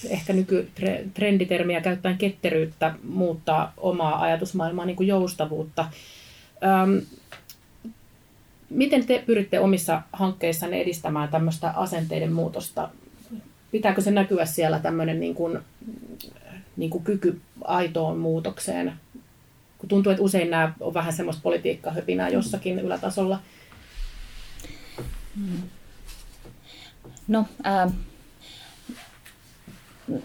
ehkä 0.09 0.33
nykytrenditermiä 0.33 1.81
käyttäen 1.81 2.19
ketteryyttä 2.19 2.95
muuttaa 3.09 3.73
omaa 3.77 4.23
ajatusmaailmaa, 4.23 4.87
niin 4.87 4.97
kuin 4.97 5.07
joustavuutta. 5.07 5.89
Miten 8.71 9.07
te 9.07 9.23
pyritte 9.27 9.61
omissa 9.61 10.03
hankkeissanne 10.12 10.81
edistämään 10.81 11.29
tämmöistä 11.29 11.71
asenteiden 11.71 12.33
muutosta? 12.33 12.89
Pitääkö 13.71 14.01
se 14.01 14.11
näkyä 14.11 14.47
siellä 14.47 14.79
tämmöinen 14.79 15.21
niin 15.21 15.35
kuin, 15.35 15.59
niin 16.77 16.91
kuin 16.91 17.05
kyky 17.05 17.41
aitoon 17.64 18.19
muutokseen 18.19 18.93
kun 19.79 19.89
tuntuu, 19.89 20.12
että 20.12 20.22
usein 20.22 20.51
nämä 20.51 20.72
on 20.81 20.95
vähän 20.95 21.12
semmoista 21.12 21.43
politiikkahöpinää 21.43 22.29
jossakin 22.29 22.79
ylätasolla. 22.79 23.41
No, 27.29 27.47
äh, 27.66 27.93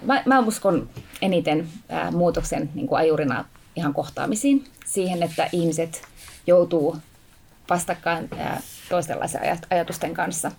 mä, 0.05 0.23
mä 0.25 0.39
uskon 0.39 0.89
eniten 1.21 1.67
äh, 1.91 2.11
muutoksen 2.11 2.69
niin 2.73 2.87
kuin 2.87 2.99
ajurina 2.99 3.45
ihan 3.75 3.93
kohtaamisiin, 3.93 4.63
siihen, 4.85 5.23
että 5.23 5.49
ihmiset 5.51 6.01
joutuu 6.47 6.97
vastakkain 7.69 8.29
äh, 8.91 8.95
toistenlaisen 8.95 9.41
ajatusten 9.69 10.13
kanssa. 10.13 10.51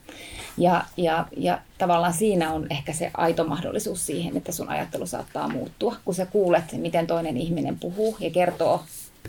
Ja, 0.59 0.85
ja, 0.97 1.27
ja 1.37 1.59
tavallaan 1.79 2.13
siinä 2.13 2.53
on 2.53 2.67
ehkä 2.71 2.93
se 2.93 3.11
aito 3.15 3.45
mahdollisuus 3.45 4.07
siihen, 4.07 4.37
että 4.37 4.53
sun 4.53 4.69
ajattelu 4.69 5.07
saattaa 5.07 5.49
muuttua, 5.49 5.97
kun 6.05 6.15
sä 6.15 6.27
kuulet, 6.27 6.65
miten 6.73 7.07
toinen 7.07 7.37
ihminen 7.37 7.79
puhuu 7.79 8.17
ja 8.21 8.31
kertoo 8.31 8.83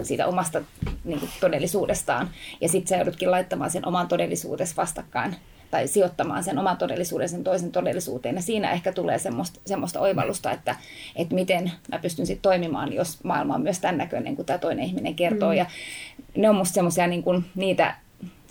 siitä 0.04 0.28
omasta 0.28 0.62
niin 1.04 1.20
kuin, 1.20 1.32
todellisuudestaan. 1.40 2.30
Ja 2.62 2.70
sitten 2.70 2.90
sä 2.90 2.96
joudutkin 2.96 3.32
laittamaan 3.32 3.72
sen 3.72 3.88
oman 3.88 4.08
todellisuudessa 4.08 4.76
vastakkain 4.78 5.36
tai 5.72 5.88
sijoittamaan 5.88 6.44
sen 6.44 6.60
oman 6.60 6.78
todellisuuden 6.78 7.30
sen 7.30 7.44
toisen 7.44 7.72
todellisuuteen. 7.72 8.36
Ja 8.36 8.42
siinä 8.42 8.72
ehkä 8.72 8.92
tulee 8.92 9.20
semmoista, 9.20 9.60
semmoista 9.66 10.00
oivallusta, 10.00 10.52
että, 10.52 10.76
että 11.16 11.36
miten 11.36 11.72
mä 11.92 12.00
pystyn 12.00 12.26
sitten 12.26 12.42
toimimaan, 12.42 12.94
jos 12.94 13.24
maailma 13.24 13.56
on 13.56 13.62
myös 13.62 13.80
tämän 13.80 13.98
näköinen, 13.98 14.36
kuin 14.36 14.46
tämä 14.46 14.60
toinen 14.60 14.86
ihminen 14.86 15.16
kertoo. 15.16 15.50
Mm. 15.50 15.58
Ja 15.58 15.66
ne 16.38 16.50
on 16.50 16.56
musta 16.56 16.74
semmoisia 16.74 17.08
niin 17.08 17.24
niitä 17.56 17.96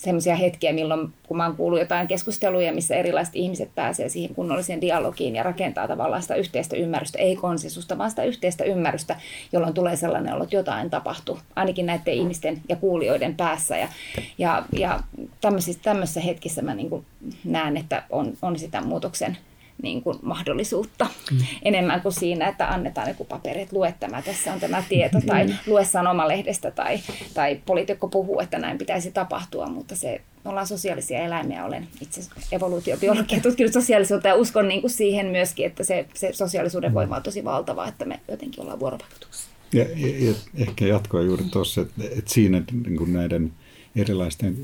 semmoisia 0.03 0.37
hetkiä, 0.37 0.73
milloin 0.73 1.13
kun 1.27 1.37
mä 1.37 1.47
oon 1.47 1.57
kuullut 1.57 1.79
jotain 1.79 2.09
keskusteluja, 2.09 2.73
missä 2.73 2.95
erilaiset 2.95 3.37
ihmiset 3.37 3.75
pääsee 3.75 4.09
siihen 4.09 4.35
kunnolliseen 4.35 4.81
dialogiin 4.81 5.37
ja 5.37 5.43
rakentaa 5.43 5.89
tavallaan 5.89 6.23
sitä 6.23 6.35
yhteistä 6.35 6.77
ymmärrystä, 6.77 7.19
ei 7.19 7.37
konsensusta, 7.37 7.99
vaan 7.99 8.11
sitä 8.11 8.25
yhteistä 8.25 8.65
ymmärrystä, 8.65 9.17
jolloin 9.53 9.75
tulee 9.75 9.97
sellainen 9.97 10.35
olo, 10.35 10.45
että 10.45 10.57
jotain 10.57 10.91
tapahtuu, 10.91 11.39
ainakin 11.57 11.87
näiden 11.87 12.15
ihmisten 12.15 12.61
ja 12.69 12.77
kuulijoiden 12.77 13.35
päässä. 13.35 13.77
Ja, 13.77 13.89
ja, 14.39 14.65
ja 14.79 15.01
tämmöisissä, 15.41 15.83
tämmöisissä 15.83 16.21
hetkissä 16.21 16.63
mä 16.63 16.75
niin 16.75 17.07
näen, 17.45 17.77
että 17.77 18.03
on, 18.11 18.33
on 18.43 18.59
sitä 18.59 18.81
muutoksen 18.81 19.37
niin 19.83 20.03
kuin 20.03 20.19
mahdollisuutta 20.23 21.07
mm. 21.31 21.39
enemmän 21.63 22.03
kuin 22.03 22.13
siinä, 22.13 22.49
että 22.49 22.69
annetaan 22.69 23.09
joku 23.09 23.25
paperi, 23.25 23.61
että 23.61 23.77
lue 23.77 23.95
tämä, 24.01 24.23
tässä 24.23 24.53
on 24.53 24.61
tämä 24.61 24.83
tieto, 24.89 25.21
tai 25.27 25.47
mm. 25.47 25.55
lue 25.67 25.85
sanomalehdestä, 25.85 26.71
tai, 26.71 27.01
tai 27.35 27.61
poliitikko 27.67 28.09
puhuu, 28.09 28.41
että 28.41 28.59
näin 28.59 28.79
pitäisi 28.79 29.13
tapahtua, 29.13 29.67
mutta 29.67 29.97
se, 29.97 30.21
me 30.45 30.51
ollaan 30.51 30.67
sosiaalisia 30.67 31.19
eläimiä, 31.19 31.65
olen 31.65 31.89
itse 32.01 32.21
evoluutiobiologia 32.53 33.41
tutkinut 33.41 33.73
sosiaalisuutta 33.73 34.29
ja 34.29 34.35
uskon 34.35 34.69
niin 34.69 34.81
kuin 34.81 34.91
siihen 34.91 35.27
myöskin, 35.27 35.67
että 35.67 35.85
se, 35.85 36.07
se 36.15 36.33
sosiaalisuuden 36.33 36.95
voima 36.95 37.17
on 37.17 37.23
tosi 37.23 37.45
valtava, 37.45 37.89
että 37.89 38.05
me 38.05 38.21
jotenkin 38.29 38.63
ollaan 38.63 38.81
vuorovaikutuksessa. 38.81 39.49
Ja, 39.73 39.85
ja, 39.97 40.27
ja 40.29 40.35
ehkä 40.57 40.87
jatkoa 40.87 41.23
juuri 41.23 41.45
tuossa, 41.45 41.81
että, 41.81 42.03
että 42.05 42.33
siinä 42.33 42.63
niin 42.85 42.97
kuin 42.97 43.13
näiden 43.13 43.53
erilaisten 43.97 44.57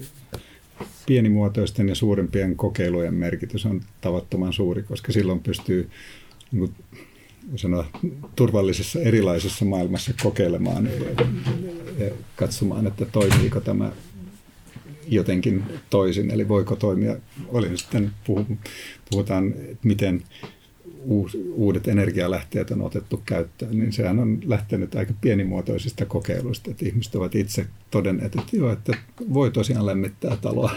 pienimuotoisten 1.07 1.89
ja 1.89 1.95
suurempien 1.95 2.57
kokeilujen 2.57 3.14
merkitys 3.14 3.66
on 3.66 3.81
tavattoman 4.01 4.53
suuri, 4.53 4.83
koska 4.83 5.12
silloin 5.12 5.41
pystyy 5.41 5.91
niin 6.53 6.59
kuin 6.59 6.74
sanoa, 7.57 7.85
turvallisessa 8.37 9.01
erilaisessa 9.01 9.64
maailmassa 9.64 10.12
kokeilemaan 10.22 10.89
ja, 11.99 12.11
katsomaan, 12.37 12.87
että 12.87 13.05
toimiiko 13.05 13.61
tämä 13.61 13.93
jotenkin 15.09 15.62
toisin, 15.91 16.31
eli 16.31 16.49
voiko 16.49 16.76
toimia, 16.76 17.16
oli 17.49 17.79
sitten 17.79 18.11
puhutaan, 19.11 19.53
että 19.53 19.89
miten 19.89 20.22
uudet 21.55 21.89
energialähteet 21.89 22.70
on 22.70 22.82
otettu 22.82 23.22
käyttöön, 23.26 23.78
niin 23.78 23.93
sehän 23.93 24.18
on 24.18 24.39
lähtenyt 24.45 24.95
aika 24.95 25.12
pienimuotoisista 25.20 26.07
kokeiluista, 26.07 26.70
että 26.70 26.86
ihmiset 26.86 27.14
ovat 27.14 27.34
itse 27.34 27.66
todenneet, 27.91 28.34
että 28.34 28.57
joo, 28.57 28.72
että 28.72 28.99
voi 29.34 29.51
tosiaan 29.51 29.86
lämmittää 29.86 30.36
taloa 30.36 30.70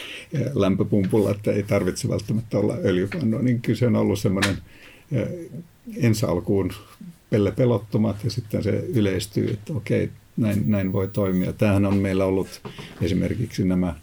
lämpöpumpulla, 0.54 1.30
että 1.30 1.52
ei 1.52 1.62
tarvitse 1.62 2.08
välttämättä 2.08 2.58
olla 2.58 2.76
öljypannua, 2.84 3.42
niin 3.42 3.60
kyllä 3.60 3.78
se 3.78 3.86
on 3.86 3.96
ollut 3.96 4.18
semmoinen 4.18 4.56
ensi 5.96 6.26
alkuun 6.26 6.70
pelle 7.30 7.52
pelottomat 7.52 8.24
ja 8.24 8.30
sitten 8.30 8.62
se 8.62 8.70
yleistyy, 8.70 9.50
että 9.50 9.72
okei, 9.72 10.10
näin, 10.36 10.62
näin 10.66 10.92
voi 10.92 11.08
toimia. 11.08 11.52
Tämähän 11.52 11.86
on 11.86 11.96
meillä 11.96 12.24
ollut 12.24 12.60
esimerkiksi 13.02 13.64
nämä 13.64 13.94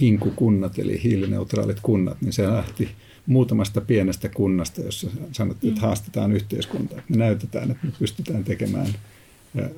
hinkukunnat, 0.00 0.78
eli 0.78 1.02
hiilineutraalit 1.02 1.80
kunnat, 1.82 2.16
niin 2.20 2.32
se 2.32 2.48
lähti 2.48 2.88
muutamasta 3.26 3.80
pienestä 3.80 4.28
kunnasta, 4.28 4.80
jossa 4.80 5.10
sanottiin, 5.32 5.68
että 5.68 5.80
mm. 5.80 5.86
haastetaan 5.86 6.32
yhteiskuntaa. 6.32 7.00
Me 7.08 7.16
näytetään, 7.16 7.70
että 7.70 7.86
me 7.86 7.92
pystytään 7.98 8.44
tekemään 8.44 8.88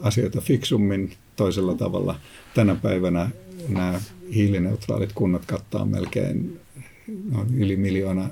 asioita 0.03 0.41
fiksummin 0.41 1.13
toisella 1.37 1.75
tavalla. 1.75 2.21
Tänä 2.55 2.75
päivänä 2.75 3.31
nämä 3.69 4.01
hiilineutraalit 4.35 5.13
kunnat 5.13 5.47
kattaa 5.47 5.85
melkein 5.85 6.61
noin 7.31 7.55
yli 7.55 7.77
miljoona 7.77 8.31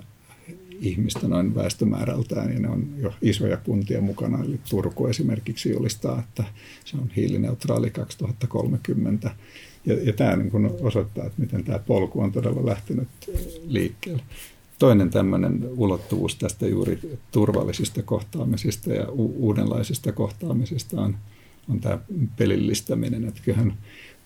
ihmistä 0.81 1.29
noin 1.29 1.55
väestömäärältään 1.55 2.53
ja 2.53 2.61
ne 2.61 2.69
on 2.69 2.87
jo 2.97 3.15
isoja 3.23 3.57
kuntia 3.57 4.01
mukana. 4.01 4.45
Eli 4.45 4.61
Turku 4.71 5.07
esimerkiksi 5.07 5.71
julistaa, 5.71 6.19
että 6.29 6.45
se 6.85 6.97
on 6.97 7.11
hiilineutraali 7.17 7.91
2030. 7.91 9.31
Ja, 9.87 9.95
ja 10.03 10.13
tämä 10.13 10.37
niin 10.37 10.51
kuin 10.51 10.71
osoittaa, 10.81 11.27
että 11.27 11.41
miten 11.41 11.65
tämä 11.65 11.79
polku 11.79 12.21
on 12.21 12.33
todella 12.33 12.67
lähtenyt 12.67 13.09
liikkeelle. 13.67 14.23
Toinen 14.83 15.11
tämmöinen 15.11 15.69
ulottuvuus 15.77 16.37
tästä 16.37 16.67
juuri 16.67 17.19
turvallisista 17.31 18.03
kohtaamisista 18.03 18.93
ja 18.93 19.09
u- 19.11 19.35
uudenlaisista 19.37 20.13
kohtaamisista 20.13 21.01
on, 21.01 21.17
on 21.69 21.81
tämä 21.81 21.99
pelillistäminen. 22.37 23.29
Että 23.29 23.41
kyllähän 23.45 23.75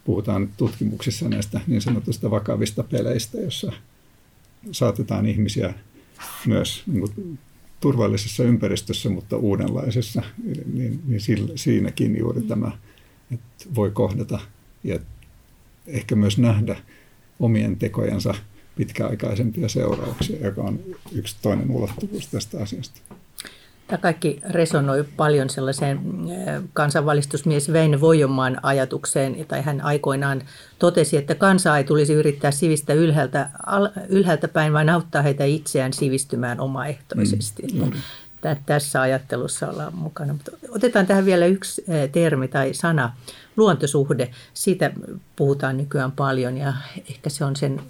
puhutaan 0.04 0.48
tutkimuksissa 0.56 1.28
näistä 1.28 1.60
niin 1.66 1.82
sanotusta 1.82 2.30
vakavista 2.30 2.82
peleistä, 2.82 3.38
jossa 3.38 3.72
saatetaan 4.72 5.26
ihmisiä 5.26 5.74
myös 6.46 6.82
niin 6.86 7.00
kuin, 7.00 7.38
turvallisessa 7.80 8.44
ympäristössä, 8.44 9.10
mutta 9.10 9.36
uudenlaisessa, 9.36 10.22
niin, 10.72 11.00
niin 11.06 11.20
siinäkin 11.54 12.18
juuri 12.18 12.42
tämä, 12.42 12.70
että 13.32 13.64
voi 13.74 13.90
kohdata 13.90 14.38
ja 14.84 14.98
ehkä 15.86 16.16
myös 16.16 16.38
nähdä 16.38 16.76
omien 17.40 17.76
tekojensa 17.76 18.34
pitkäaikaisempia 18.76 19.68
seurauksia, 19.68 20.46
joka 20.46 20.62
on 20.62 20.80
yksi 21.12 21.36
toinen 21.42 21.70
ulottuvuus 21.70 22.28
tästä 22.28 22.62
asiasta. 22.62 23.00
Tämä 23.86 23.98
kaikki 23.98 24.40
resonoi 24.50 25.04
paljon 25.16 25.50
sellaiseen 25.50 25.98
eh, 26.30 26.62
kansanvalistusmies 26.72 27.72
Veine 27.72 28.00
Voijomaan 28.00 28.58
ajatukseen, 28.62 29.46
tai 29.48 29.62
hän 29.62 29.80
aikoinaan 29.80 30.42
totesi, 30.78 31.16
että 31.16 31.34
kansaa 31.34 31.78
ei 31.78 31.84
tulisi 31.84 32.12
yrittää 32.12 32.50
sivistää 32.50 32.96
ylhäältä, 32.96 33.50
ylhäältä 34.08 34.48
päin, 34.48 34.72
vaan 34.72 34.88
auttaa 34.88 35.22
heitä 35.22 35.44
itseään 35.44 35.92
sivistymään 35.92 36.60
omaehtoisesti. 36.60 37.62
Mm, 37.72 37.92
tässä 38.66 39.00
ajattelussa 39.00 39.68
ollaan 39.68 39.94
mukana. 39.94 40.32
Mutta 40.32 40.50
otetaan 40.68 41.06
tähän 41.06 41.24
vielä 41.24 41.46
yksi 41.46 41.84
eh, 41.88 42.10
termi 42.10 42.48
tai 42.48 42.74
sana, 42.74 43.12
luontosuhde. 43.56 44.30
Siitä 44.54 44.92
puhutaan 45.36 45.76
nykyään 45.76 46.12
paljon 46.12 46.56
ja 46.56 46.72
ehkä 47.10 47.30
se 47.30 47.44
on 47.44 47.56
sen 47.56 47.80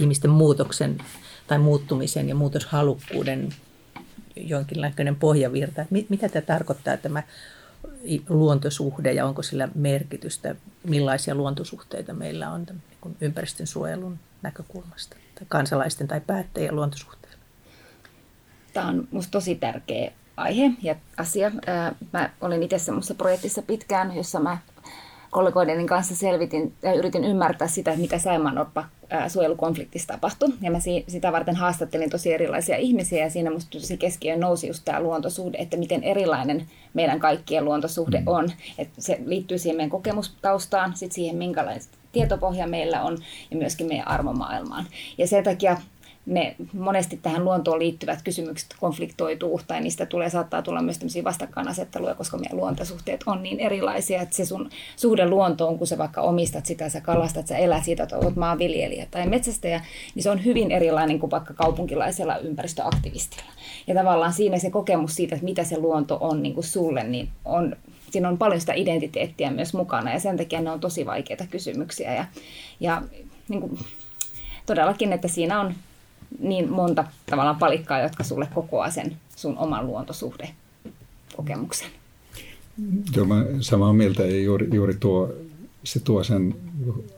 ihmisten 0.00 0.30
muutoksen 0.30 0.98
tai 1.46 1.58
muuttumisen 1.58 2.28
ja 2.28 2.34
muutoshalukkuuden 2.34 3.48
jonkinlainen 4.36 5.16
pohjavirta. 5.16 5.84
Mitä 6.08 6.28
tämä 6.28 6.42
tarkoittaa 6.42 6.96
tämä 6.96 7.22
luontosuhde 8.28 9.12
ja 9.12 9.26
onko 9.26 9.42
sillä 9.42 9.68
merkitystä, 9.74 10.54
millaisia 10.84 11.34
luontosuhteita 11.34 12.12
meillä 12.12 12.50
on 12.50 12.66
niin 13.02 13.16
ympäristön 13.20 13.66
suojelun 13.66 14.18
näkökulmasta 14.42 15.16
tai 15.34 15.44
kansalaisten 15.48 16.08
tai 16.08 16.20
päättäjien 16.20 16.76
luontosuhteilla? 16.76 17.38
Tämä 18.72 18.88
on 18.88 19.08
minusta 19.10 19.30
tosi 19.30 19.54
tärkeä 19.54 20.12
aihe 20.36 20.70
ja 20.82 20.96
asia. 21.16 21.50
Mä 22.12 22.30
olin 22.40 22.62
itse 22.62 22.78
semmoisessa 22.78 23.14
projektissa 23.14 23.62
pitkään, 23.62 24.16
jossa 24.16 24.40
mä 24.40 24.58
kollegoideni 25.30 25.86
kanssa 25.86 26.16
selvitin 26.16 26.74
ja 26.82 26.94
yritin 26.94 27.24
ymmärtää 27.24 27.68
sitä, 27.68 27.96
mitä 27.96 28.18
Saimaanoppa 28.18 28.84
suojelukonfliktissa 29.28 30.08
tapahtui. 30.08 30.48
Ja 30.60 30.70
mä 30.70 30.78
sitä 31.08 31.32
varten 31.32 31.56
haastattelin 31.56 32.10
tosi 32.10 32.32
erilaisia 32.32 32.76
ihmisiä 32.76 33.24
ja 33.24 33.30
siinä 33.30 33.50
musta 33.50 33.70
tosi 33.70 33.96
keskiöön 33.96 34.40
nousi 34.40 34.66
just 34.66 34.82
tämä 34.84 35.00
luontosuhde, 35.00 35.58
että 35.58 35.76
miten 35.76 36.02
erilainen 36.02 36.66
meidän 36.94 37.20
kaikkien 37.20 37.64
luontosuhde 37.64 38.20
mm. 38.20 38.26
on. 38.26 38.52
Että 38.78 39.02
se 39.02 39.18
liittyy 39.24 39.58
siihen 39.58 39.76
meidän 39.76 39.90
kokemustaustaan, 39.90 40.96
sitten 40.96 41.14
siihen 41.14 41.36
minkälainen 41.36 41.82
tietopohja 42.12 42.66
meillä 42.66 43.02
on 43.02 43.18
ja 43.50 43.56
myöskin 43.56 43.86
meidän 43.86 44.08
arvomaailmaan. 44.08 44.86
Ja 45.18 45.26
sen 45.26 45.44
takia 45.44 45.76
ne 46.28 46.56
monesti 46.72 47.16
tähän 47.22 47.44
luontoon 47.44 47.78
liittyvät 47.78 48.22
kysymykset 48.22 48.74
konfliktoituu 48.80 49.60
tai 49.66 49.80
niistä 49.80 50.06
tulee, 50.06 50.30
saattaa 50.30 50.62
tulla 50.62 50.82
myös 50.82 50.98
tämmöisiä 50.98 51.24
vastakkainasetteluja, 51.24 52.14
koska 52.14 52.38
meidän 52.38 52.58
luontosuhteet 52.58 53.20
on 53.26 53.42
niin 53.42 53.60
erilaisia, 53.60 54.22
että 54.22 54.36
se 54.36 54.44
sun 54.44 54.70
suhde 54.96 55.28
luontoon, 55.28 55.78
kun 55.78 55.86
sä 55.86 55.98
vaikka 55.98 56.20
omistat 56.20 56.66
sitä, 56.66 56.88
sä 56.88 57.00
kalastat, 57.00 57.46
sä 57.46 57.56
elät 57.56 57.84
siitä, 57.84 58.02
että 58.02 58.16
olet 58.16 58.36
maanviljelijä 58.36 59.06
tai 59.10 59.26
metsästäjä, 59.26 59.84
niin 60.14 60.22
se 60.22 60.30
on 60.30 60.44
hyvin 60.44 60.70
erilainen 60.70 61.18
kuin 61.18 61.30
vaikka 61.30 61.54
kaupunkilaisella 61.54 62.36
ympäristöaktivistilla. 62.36 63.52
Ja 63.86 63.94
tavallaan 63.94 64.32
siinä 64.32 64.58
se 64.58 64.70
kokemus 64.70 65.14
siitä, 65.14 65.34
että 65.34 65.44
mitä 65.44 65.64
se 65.64 65.78
luonto 65.78 66.18
on 66.20 66.42
niin 66.42 66.54
kuin 66.54 66.64
sulle, 66.64 67.04
niin 67.04 67.28
on 67.44 67.76
siinä 68.10 68.28
on 68.28 68.38
paljon 68.38 68.60
sitä 68.60 68.72
identiteettiä 68.72 69.50
myös 69.50 69.74
mukana 69.74 70.12
ja 70.12 70.20
sen 70.20 70.36
takia 70.36 70.60
ne 70.60 70.70
on 70.70 70.80
tosi 70.80 71.06
vaikeita 71.06 71.46
kysymyksiä. 71.50 72.14
Ja, 72.14 72.24
ja 72.80 73.02
niin 73.48 73.60
kuin, 73.60 73.78
todellakin, 74.66 75.12
että 75.12 75.28
siinä 75.28 75.60
on 75.60 75.74
niin 76.38 76.70
monta 76.70 77.04
tavallaan 77.30 77.58
palikkaa, 77.58 78.00
jotka 78.00 78.24
sulle 78.24 78.48
kokoaa 78.54 78.90
sen 78.90 79.16
sun 79.36 79.58
oman 79.58 79.86
luontosuhde 79.86 80.48
kokemuksen. 81.36 81.88
Joo, 83.16 83.26
mä 83.26 83.44
samaa 83.60 83.92
mieltä 83.92 84.22
ja 84.22 84.42
juuri, 84.42 84.68
juuri 84.72 84.94
tuo, 84.94 85.32
se 85.84 86.00
tuo 86.00 86.24
sen 86.24 86.54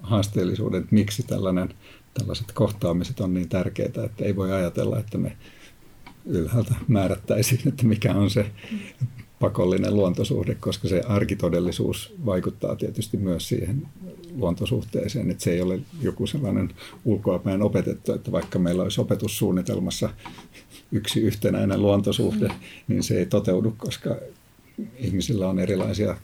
haasteellisuuden, 0.00 0.80
että 0.80 0.94
miksi 0.94 1.22
tällainen, 1.22 1.68
tällaiset 2.14 2.52
kohtaamiset 2.52 3.20
on 3.20 3.34
niin 3.34 3.48
tärkeitä, 3.48 4.04
että 4.04 4.24
ei 4.24 4.36
voi 4.36 4.52
ajatella, 4.52 4.98
että 4.98 5.18
me 5.18 5.36
ylhäältä 6.26 6.74
määrättäisiin, 6.88 7.68
että 7.68 7.86
mikä 7.86 8.14
on 8.14 8.30
se 8.30 8.50
pakollinen 9.40 9.96
luontosuhde, 9.96 10.54
koska 10.54 10.88
se 10.88 11.02
arkitodellisuus 11.08 12.14
vaikuttaa 12.26 12.76
tietysti 12.76 13.16
myös 13.16 13.48
siihen 13.48 13.88
luontosuhteeseen, 14.36 15.30
että 15.30 15.44
se 15.44 15.52
ei 15.52 15.60
ole 15.60 15.80
joku 16.02 16.26
sellainen 16.26 16.74
ulkoapäin 17.04 17.62
opetettu, 17.62 18.12
että 18.12 18.32
vaikka 18.32 18.58
meillä 18.58 18.82
olisi 18.82 19.00
opetussuunnitelmassa 19.00 20.10
yksi 20.92 21.20
yhtenäinen 21.20 21.82
luontosuhde, 21.82 22.48
mm. 22.48 22.54
niin 22.88 23.02
se 23.02 23.18
ei 23.18 23.26
toteudu, 23.26 23.74
koska 23.78 24.16
ihmisillä 24.98 25.48
on 25.48 25.58
erilaisia 25.58 26.16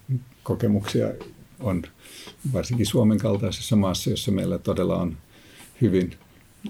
kokemuksia, 0.43 1.07
on 1.61 1.83
varsinkin 2.53 2.87
Suomen 2.87 3.19
kaltaisessa 3.19 3.77
maassa, 3.77 4.11
jossa 4.11 4.33
meillä 4.33 4.59
todella 4.59 4.97
on 4.97 5.17
hyvin 5.81 6.13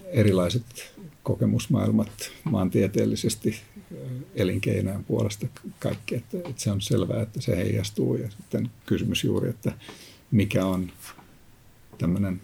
erilaiset 0.04 0.92
kokemusmaailmat 1.22 2.30
maantieteellisesti 2.44 3.60
elinkeinojen 4.34 5.04
puolesta 5.04 5.46
kaikki, 5.78 6.14
että, 6.14 6.38
että 6.38 6.62
se 6.62 6.70
on 6.70 6.80
selvää, 6.80 7.22
että 7.22 7.40
se 7.40 7.56
heijastuu 7.56 8.16
ja 8.16 8.30
sitten 8.30 8.70
kysymys 8.86 9.24
juuri, 9.24 9.48
että 9.48 9.72
mikä 10.30 10.66
on 10.66 10.92
tämmöinen 11.98 12.40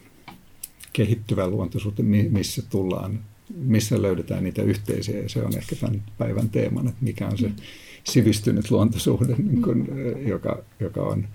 kehittyvä 0.92 1.48
luontosuhde, 1.48 2.02
missä 2.02 2.62
tullaan, 2.70 3.20
missä 3.54 4.02
löydetään 4.02 4.44
niitä 4.44 4.62
yhteisiä 4.62 5.20
ja 5.20 5.28
se 5.28 5.42
on 5.42 5.56
ehkä 5.56 5.76
tämän 5.76 6.02
päivän 6.18 6.48
teemana, 6.48 6.90
että 6.90 7.04
mikä 7.04 7.28
on 7.28 7.38
se 7.38 7.50
sivistynyt 8.04 8.70
luontosuhde, 8.70 9.34
niin 9.38 9.62
kuin, 9.62 9.88
joka, 10.28 10.62
joka 10.80 11.02
on 11.02 11.28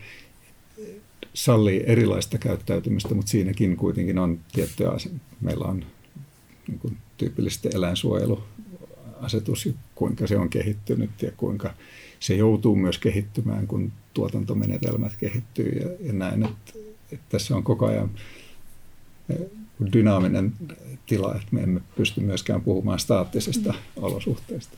sallii 1.34 1.84
erilaista 1.86 2.38
käyttäytymistä, 2.38 3.16
mutta 3.16 3.30
siinäkin 3.30 3.78
kuitenkin 3.78 4.18
on 4.18 4.40
tiettyä, 4.54 4.92
meillä 5.42 5.66
on 5.66 5.86
niin 6.68 6.80
kuin, 6.80 6.98
tyypillisesti 7.18 7.70
eläinsuojeluasetus, 7.74 9.70
kuinka 9.96 10.28
se 10.28 10.38
on 10.38 10.50
kehittynyt 10.50 11.22
ja 11.22 11.32
kuinka 11.38 11.74
se 12.20 12.36
joutuu 12.36 12.76
myös 12.76 12.98
kehittymään, 12.98 13.68
kun 13.68 13.92
tuotantomenetelmät 14.14 15.14
kehittyy 15.18 15.70
ja, 15.70 16.08
ja 16.08 16.14
näin. 16.14 16.46
Että, 16.46 16.87
että 17.12 17.26
tässä 17.30 17.56
on 17.56 17.64
koko 17.64 17.86
ajan 17.86 18.10
eh, 19.30 19.38
dynaaminen 19.94 20.54
tila, 21.06 21.36
että 21.36 21.48
me 21.52 21.62
emme 21.62 21.82
pysty 21.96 22.22
myöskään 22.22 22.62
puhumaan 22.62 23.00
staattisesta 23.00 23.72
mm. 23.72 24.04
olosuhteesta. 24.04 24.78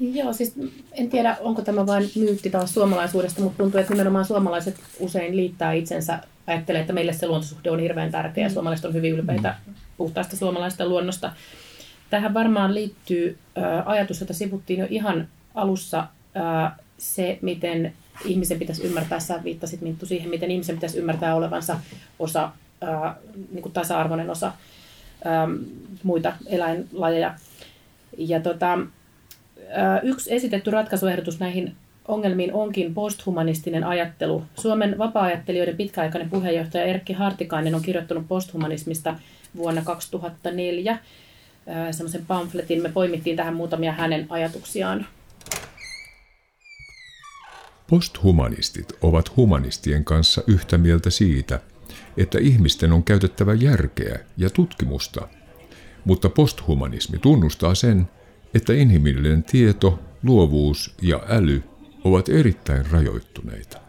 Joo, 0.00 0.32
siis 0.32 0.54
en 0.92 1.10
tiedä, 1.10 1.36
onko 1.40 1.62
tämä 1.62 1.86
vain 1.86 2.10
myytti 2.16 2.50
taas 2.50 2.74
suomalaisuudesta, 2.74 3.42
mutta 3.42 3.58
tuntuu, 3.62 3.80
että 3.80 3.92
nimenomaan 3.92 4.24
suomalaiset 4.24 4.80
usein 5.00 5.36
liittää 5.36 5.72
itsensä, 5.72 6.18
ajattelee, 6.46 6.80
että 6.80 6.92
meille 6.92 7.12
se 7.12 7.26
luontosuhde 7.26 7.70
on 7.70 7.80
hirveän 7.80 8.10
tärkeä 8.10 8.44
ja 8.44 8.48
mm. 8.48 8.52
suomalaiset 8.52 8.84
on 8.86 8.94
hyvin 8.94 9.12
ylpeitä 9.12 9.54
mm. 9.66 9.74
puhtaasta 9.96 10.36
suomalaista 10.36 10.88
luonnosta. 10.88 11.32
Tähän 12.10 12.34
varmaan 12.34 12.74
liittyy 12.74 13.38
äh, 13.58 13.88
ajatus, 13.88 14.20
jota 14.20 14.34
sivuttiin 14.34 14.80
jo 14.80 14.86
ihan 14.90 15.28
alussa, 15.54 15.98
äh, 15.98 16.72
se, 16.98 17.38
miten 17.42 17.92
ihmisen 18.24 18.58
pitäisi 18.58 18.86
ymmärtää, 18.86 19.20
sä 19.20 19.44
viittasit 19.44 19.80
Minttu 19.80 20.06
siihen, 20.06 20.30
miten 20.30 20.50
ihmisen 20.50 20.76
pitäisi 20.76 20.98
ymmärtää 20.98 21.34
olevansa 21.34 21.80
osa, 22.18 22.50
ää, 22.80 23.16
niin 23.52 23.62
kuin 23.62 23.72
tasa-arvoinen 23.72 24.30
osa 24.30 24.52
ää, 25.24 25.48
muita 26.02 26.32
eläinlajeja. 26.46 27.34
Ja 28.18 28.40
tota, 28.40 28.78
ää, 29.70 30.00
yksi 30.00 30.34
esitetty 30.34 30.70
ratkaisuehdotus 30.70 31.40
näihin 31.40 31.74
ongelmiin 32.08 32.52
onkin 32.52 32.94
posthumanistinen 32.94 33.84
ajattelu. 33.84 34.44
Suomen 34.60 34.98
vapaa-ajattelijoiden 34.98 35.76
pitkäaikainen 35.76 36.30
puheenjohtaja 36.30 36.84
Erkki 36.84 37.12
Hartikainen 37.12 37.74
on 37.74 37.82
kirjoittanut 37.82 38.28
posthumanismista 38.28 39.14
vuonna 39.56 39.82
2004 39.82 40.98
semmoisen 41.90 42.26
pamfletin. 42.26 42.82
Me 42.82 42.88
poimittiin 42.88 43.36
tähän 43.36 43.54
muutamia 43.54 43.92
hänen 43.92 44.26
ajatuksiaan 44.28 45.06
Posthumanistit 47.90 48.92
ovat 49.02 49.36
humanistien 49.36 50.04
kanssa 50.04 50.42
yhtä 50.46 50.78
mieltä 50.78 51.10
siitä, 51.10 51.60
että 52.16 52.38
ihmisten 52.38 52.92
on 52.92 53.04
käytettävä 53.04 53.54
järkeä 53.54 54.18
ja 54.36 54.50
tutkimusta, 54.50 55.28
mutta 56.04 56.28
posthumanismi 56.28 57.18
tunnustaa 57.18 57.74
sen, 57.74 58.08
että 58.54 58.72
inhimillinen 58.72 59.42
tieto, 59.42 59.98
luovuus 60.22 60.94
ja 61.02 61.22
äly 61.28 61.62
ovat 62.04 62.28
erittäin 62.28 62.90
rajoittuneita. 62.90 63.80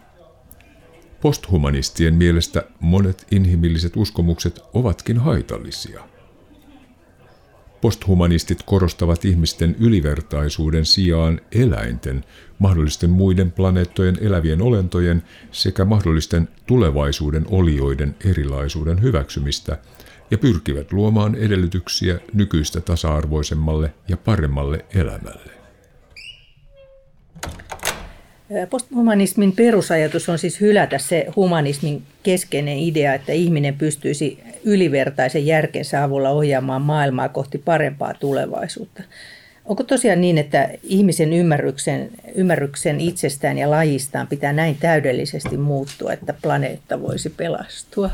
Posthumanistien 1.21 2.13
mielestä 2.13 2.63
monet 2.79 3.27
inhimilliset 3.31 3.97
uskomukset 3.97 4.59
ovatkin 4.73 5.17
haitallisia. 5.17 6.08
Posthumanistit 7.81 8.63
korostavat 8.65 9.25
ihmisten 9.25 9.75
ylivertaisuuden 9.79 10.85
sijaan 10.85 11.41
eläinten, 11.51 12.25
mahdollisten 12.59 13.09
muiden 13.09 13.51
planeettojen 13.51 14.17
elävien 14.21 14.61
olentojen 14.61 15.23
sekä 15.51 15.85
mahdollisten 15.85 16.49
tulevaisuuden 16.67 17.45
olioiden 17.49 18.15
erilaisuuden 18.25 19.01
hyväksymistä 19.01 19.77
ja 20.31 20.37
pyrkivät 20.37 20.91
luomaan 20.91 21.35
edellytyksiä 21.35 22.19
nykyistä 22.33 22.81
tasa-arvoisemmalle 22.81 23.93
ja 24.07 24.17
paremmalle 24.17 24.85
elämälle. 24.95 25.51
Posthumanismin 28.69 29.51
perusajatus 29.55 30.29
on 30.29 30.39
siis 30.39 30.61
hylätä 30.61 30.97
se 30.97 31.27
humanismin 31.35 32.03
keskeinen 32.23 32.77
idea, 32.77 33.13
että 33.13 33.31
ihminen 33.31 33.77
pystyisi 33.77 34.43
ylivertaisen 34.63 35.45
järkensä 35.45 36.03
avulla 36.03 36.29
ohjaamaan 36.29 36.81
maailmaa 36.81 37.29
kohti 37.29 37.57
parempaa 37.57 38.13
tulevaisuutta. 38.13 39.03
Onko 39.65 39.83
tosiaan 39.83 40.21
niin, 40.21 40.37
että 40.37 40.69
ihmisen 40.83 41.33
ymmärryksen, 41.33 42.09
ymmärryksen 42.35 43.01
itsestään 43.01 43.57
ja 43.57 43.69
lajistaan 43.69 44.27
pitää 44.27 44.53
näin 44.53 44.77
täydellisesti 44.79 45.57
muuttua, 45.57 46.13
että 46.13 46.33
planeetta 46.41 47.01
voisi 47.01 47.29
pelastua? 47.29 48.09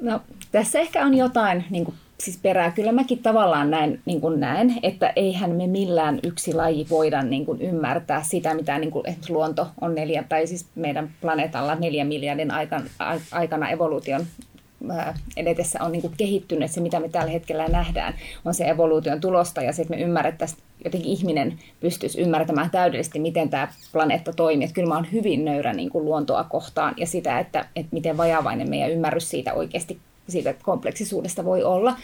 No, 0.00 0.20
tässä 0.52 0.78
ehkä 0.78 1.04
on 1.04 1.14
jotain 1.14 1.64
niin 1.70 1.84
kuin 1.84 1.96
siis 2.20 2.38
perää. 2.42 2.70
Kyllä 2.70 2.92
mäkin 2.92 3.18
tavallaan 3.18 3.70
näin, 3.70 4.00
niin 4.04 4.20
kuin 4.20 4.40
näen, 4.40 4.74
että 4.82 5.12
eihän 5.16 5.50
me 5.50 5.66
millään 5.66 6.20
yksi 6.22 6.54
laji 6.54 6.86
voida 6.90 7.22
niin 7.22 7.46
kuin 7.46 7.62
ymmärtää 7.62 8.22
sitä, 8.22 8.54
mitä 8.54 8.78
niin 8.78 8.90
kuin, 8.90 9.04
luonto 9.28 9.66
on 9.80 9.94
neljä, 9.94 10.24
tai 10.28 10.46
siis 10.46 10.66
meidän 10.74 11.10
planeetalla 11.20 11.74
neljä 11.74 12.04
miljardin 12.04 12.50
aikana, 12.50 12.84
aikana 13.32 13.70
evoluution 13.70 14.26
edetessä 15.36 15.78
on 15.82 15.92
niin 15.92 16.02
kuin 16.02 16.14
kehittynyt, 16.16 16.70
se 16.70 16.80
mitä 16.80 17.00
me 17.00 17.08
tällä 17.08 17.30
hetkellä 17.30 17.68
nähdään, 17.68 18.14
on 18.44 18.54
se 18.54 18.68
evoluution 18.68 19.20
tulosta 19.20 19.62
ja 19.62 19.72
se, 19.72 19.82
että 19.82 19.94
me 19.94 20.02
ymmärrettäisiin, 20.02 20.62
jotenkin 20.84 21.10
ihminen 21.10 21.58
pystyisi 21.80 22.20
ymmärtämään 22.20 22.70
täydellisesti, 22.70 23.18
miten 23.18 23.50
tämä 23.50 23.68
planeetta 23.92 24.32
toimii. 24.32 24.64
Että 24.64 24.74
kyllä 24.74 24.88
mä 24.88 24.94
oon 24.94 25.12
hyvin 25.12 25.44
nöyrä 25.44 25.72
niin 25.72 25.90
kuin 25.90 26.04
luontoa 26.04 26.44
kohtaan 26.44 26.94
ja 26.96 27.06
sitä, 27.06 27.38
että, 27.38 27.66
että 27.76 27.92
miten 27.92 28.16
vajavainen 28.16 28.70
meidän 28.70 28.90
ymmärrys 28.90 29.30
siitä 29.30 29.54
oikeasti 29.54 30.00
siitä 30.30 30.54
kompleksisuudesta 30.62 31.44
voi 31.44 31.64
olla, 31.64 31.96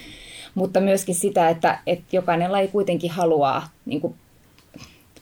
mutta 0.55 0.81
myöskin 0.81 1.14
sitä, 1.14 1.49
että, 1.49 1.79
että 1.87 2.16
jokainen 2.16 2.53
laji 2.53 2.68
kuitenkin 2.68 3.11
haluaa 3.11 3.68
niin 3.87 4.01
kuin, 4.01 4.14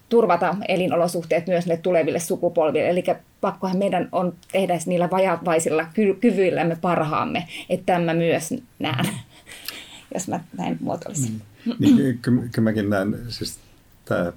turvata 0.09 0.57
elinolosuhteet 0.69 1.47
myös 1.47 1.67
ne 1.67 1.77
tuleville 1.77 2.21
sukupolville. 2.21 2.89
Eli 2.89 3.05
pakkohan 3.41 3.79
meidän 3.79 4.09
on 4.13 4.35
tehdä 4.53 4.79
niillä 4.87 5.11
vajavaisilla 5.11 5.85
ky- 5.95 6.15
kyvyillämme 6.15 6.77
parhaamme, 6.81 7.49
että 7.69 7.87
tämä 7.87 8.15
myös 8.15 8.55
näen, 8.79 9.07
jos 10.15 10.29
mä 10.29 10.41
näin 10.57 10.79
muotoilisin. 10.81 11.43
Mm. 11.67 11.73
Niin, 11.79 12.19
kyllä, 12.19 12.43
kyllä 12.53 12.71
mäkin 12.71 12.91
näen, 12.91 13.19
siis 13.29 13.59
tämä 14.05 14.33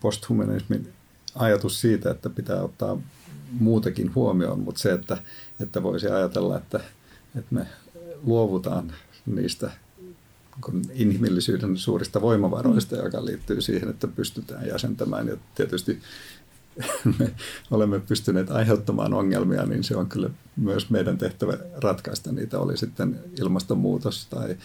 posthumanismin 0.00 0.92
ajatus 1.34 1.80
siitä, 1.80 2.10
että 2.10 2.30
pitää 2.30 2.62
ottaa 2.62 2.98
muutakin 3.60 4.14
huomioon, 4.14 4.60
mutta 4.60 4.80
se, 4.80 4.92
että, 4.92 5.16
että 5.60 5.82
voisi 5.82 6.08
ajatella, 6.08 6.56
että 6.56 6.80
että 7.36 7.54
me 7.54 7.66
luovutaan 8.22 8.92
niistä 9.26 9.70
inhimillisyyden 10.92 11.76
suurista 11.76 12.20
voimavaroista, 12.20 12.96
joka 12.96 13.24
liittyy 13.24 13.60
siihen, 13.60 13.90
että 13.90 14.08
pystytään 14.08 14.66
jäsentämään. 14.66 15.28
Ja 15.28 15.36
tietysti 15.54 16.00
me 17.18 17.34
olemme 17.70 18.00
pystyneet 18.00 18.50
aiheuttamaan 18.50 19.14
ongelmia, 19.14 19.66
niin 19.66 19.84
se 19.84 19.96
on 19.96 20.08
kyllä 20.08 20.30
myös 20.56 20.90
meidän 20.90 21.18
tehtävä 21.18 21.58
ratkaista 21.76 22.32
niitä, 22.32 22.58
oli 22.58 22.76
sitten 22.76 23.20
ilmastonmuutos 23.40 24.26
tai, 24.26 24.56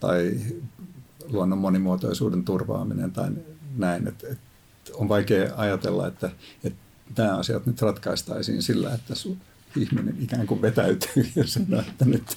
tai 0.00 0.40
luonnon 1.28 1.58
monimuotoisuuden 1.58 2.44
turvaaminen 2.44 3.12
tai 3.12 3.30
näin. 3.76 4.08
Et, 4.08 4.24
et 4.24 4.38
on 4.94 5.08
vaikea 5.08 5.52
ajatella, 5.56 6.06
että, 6.06 6.30
että 6.64 6.78
nämä 7.16 7.36
asiat 7.36 7.66
nyt 7.66 7.82
ratkaistaisiin 7.82 8.62
sillä, 8.62 8.94
että 8.94 9.14
ihminen 9.76 10.16
ikään 10.20 10.46
kuin 10.46 10.62
vetäytyy 10.62 11.26
ja 11.36 11.46
sanoo, 11.46 11.80
että 11.80 12.04
nyt 12.04 12.36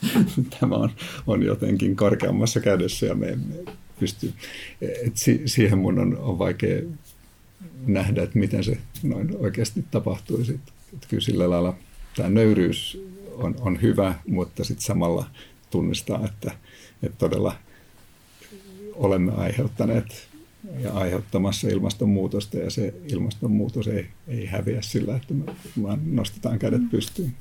tämä 0.59 0.75
on, 0.75 0.91
on 1.27 1.43
jotenkin 1.43 1.95
korkeammassa 1.95 2.59
kädessä 2.59 3.05
ja 3.05 3.15
me 3.15 3.27
emme 3.27 3.55
pysty. 3.99 4.33
Et 4.81 5.17
si, 5.17 5.41
siihen 5.45 5.77
mun 5.77 5.99
on, 5.99 6.17
on 6.17 6.39
vaikea 6.39 6.81
nähdä, 7.87 8.23
että 8.23 8.39
miten 8.39 8.63
se 8.63 8.77
noin 9.03 9.37
oikeasti 9.37 9.85
tapahtuisi. 9.91 10.59
Kyllä 11.07 11.23
sillä 11.23 11.49
lailla 11.49 11.77
tämä 12.15 12.29
nöyryys 12.29 13.01
on, 13.33 13.55
on 13.59 13.81
hyvä, 13.81 14.15
mutta 14.27 14.63
sitten 14.63 14.85
samalla 14.85 15.29
tunnistaa, 15.69 16.25
että, 16.25 16.51
että 17.03 17.17
todella 17.17 17.55
olemme 18.93 19.31
aiheuttaneet 19.31 20.27
ja 20.79 20.91
aiheuttamassa 20.93 21.67
ilmastonmuutosta 21.67 22.57
ja 22.57 22.69
se 22.69 22.93
ilmastonmuutos 23.11 23.87
ei, 23.87 24.07
ei 24.27 24.45
häviä 24.45 24.81
sillä, 24.81 25.15
että 25.15 25.33
me 25.33 25.43
vaan 25.83 26.15
nostetaan 26.15 26.59
kädet 26.59 26.81
mm. 26.81 26.89
pystyyn. 26.89 27.33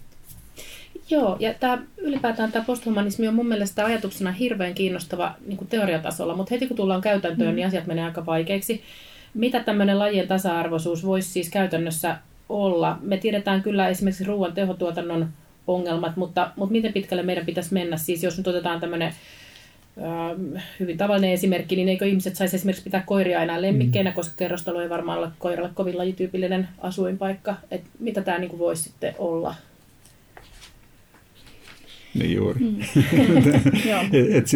Joo, 1.10 1.36
ja 1.40 1.54
tämä, 1.54 1.82
ylipäätään 1.96 2.52
tämä 2.52 2.64
posthumanismi 2.64 3.28
on 3.28 3.34
mun 3.34 3.48
mielestä 3.48 3.84
ajatuksena 3.84 4.32
hirveän 4.32 4.74
kiinnostava 4.74 5.34
niin 5.46 5.56
kuin 5.56 5.68
teoriatasolla, 5.68 6.36
mutta 6.36 6.54
heti 6.54 6.66
kun 6.66 6.76
tullaan 6.76 7.00
käytäntöön, 7.00 7.50
mm. 7.50 7.56
niin 7.56 7.66
asiat 7.66 7.86
menee 7.86 8.04
aika 8.04 8.26
vaikeiksi. 8.26 8.82
Mitä 9.34 9.60
tämmöinen 9.60 9.98
lajien 9.98 10.28
tasa-arvoisuus 10.28 11.06
voisi 11.06 11.30
siis 11.30 11.50
käytännössä 11.50 12.18
olla? 12.48 12.98
Me 13.02 13.16
tiedetään 13.16 13.62
kyllä 13.62 13.88
esimerkiksi 13.88 14.24
ruoan 14.24 14.52
tehotuotannon 14.52 15.28
ongelmat, 15.66 16.16
mutta, 16.16 16.50
mutta 16.56 16.72
miten 16.72 16.92
pitkälle 16.92 17.22
meidän 17.22 17.46
pitäisi 17.46 17.74
mennä? 17.74 17.96
Siis 17.96 18.22
jos 18.22 18.36
nyt 18.36 18.46
otetaan 18.46 18.80
tämmöinen 18.80 19.14
hyvin 20.80 20.96
tavallinen 20.96 21.32
esimerkki, 21.32 21.76
niin 21.76 21.88
eikö 21.88 22.06
ihmiset 22.06 22.36
saisi 22.36 22.56
esimerkiksi 22.56 22.84
pitää 22.84 23.02
koiria 23.06 23.42
enää 23.42 23.62
lemmikkeinä, 23.62 24.10
mm. 24.10 24.14
koska 24.14 24.34
kerrostalo 24.36 24.80
ei 24.80 24.90
varmaan 24.90 25.18
ole 25.18 25.28
koiralle 25.38 25.70
kovin 25.74 25.98
lajityypillinen 25.98 26.68
asuinpaikka. 26.78 27.56
Et 27.70 27.82
mitä 27.98 28.22
tämä 28.22 28.38
niinku 28.38 28.58
voisi 28.58 28.82
sitten 28.82 29.14
olla? 29.18 29.54
Niin 32.14 32.34
juuri. 32.34 32.60
Mm. 32.60 32.76
et, 34.36 34.46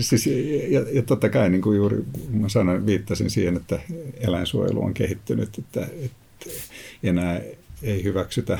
siis, 0.00 0.26
ja, 0.68 0.80
ja 0.92 1.02
totta 1.02 1.28
kai 1.28 1.50
niin 1.50 1.62
kuin 1.62 1.76
juuri 1.76 2.04
mä 2.30 2.48
sanoin, 2.48 2.86
viittasin 2.86 3.30
siihen, 3.30 3.56
että 3.56 3.80
eläinsuojelu 4.20 4.84
on 4.84 4.94
kehittynyt, 4.94 5.58
että, 5.58 5.88
että 6.04 6.50
enää 7.02 7.40
ei 7.82 8.04
hyväksytä 8.04 8.58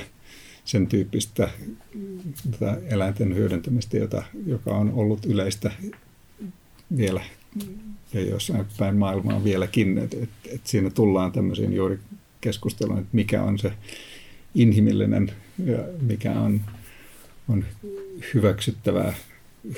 sen 0.64 0.86
tyyppistä 0.86 1.48
eläinten 2.90 3.34
hyödyntämistä, 3.34 3.96
jota, 3.96 4.22
joka 4.46 4.70
on 4.70 4.92
ollut 4.92 5.26
yleistä 5.26 5.70
vielä 6.97 7.22
ja 8.12 8.20
jossain 8.20 8.66
päin 8.78 8.97
maailmaa 8.97 9.45
vieläkin. 9.45 9.99
Et, 9.99 10.14
et, 10.14 10.30
et 10.53 10.66
siinä 10.66 10.91
tullaan 10.91 11.32
tämmöisiin 11.32 11.72
juuri 11.72 11.99
keskusteluun, 12.41 12.99
että 12.99 13.11
mikä 13.12 13.43
on 13.43 13.59
se 13.59 13.72
inhimillinen 14.55 15.32
ja 15.64 15.78
mikä 16.01 16.41
on, 16.41 16.61
on 17.49 17.64
hyväksyttävää, 18.34 19.14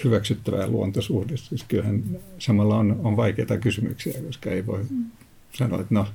hyväksyttävää 0.05 0.67
luontosuhde. 0.67 1.37
Siis 1.37 1.65
kyllähän 1.69 2.03
samalla 2.39 2.77
on, 2.77 3.01
on 3.05 3.17
vaikeita 3.17 3.59
kysymyksiä, 3.59 4.23
koska 4.23 4.51
ei 4.51 4.67
voi 4.67 4.85
mm. 4.91 5.05
sanoa, 5.53 5.81
että 5.81 5.95
no, 5.95 6.07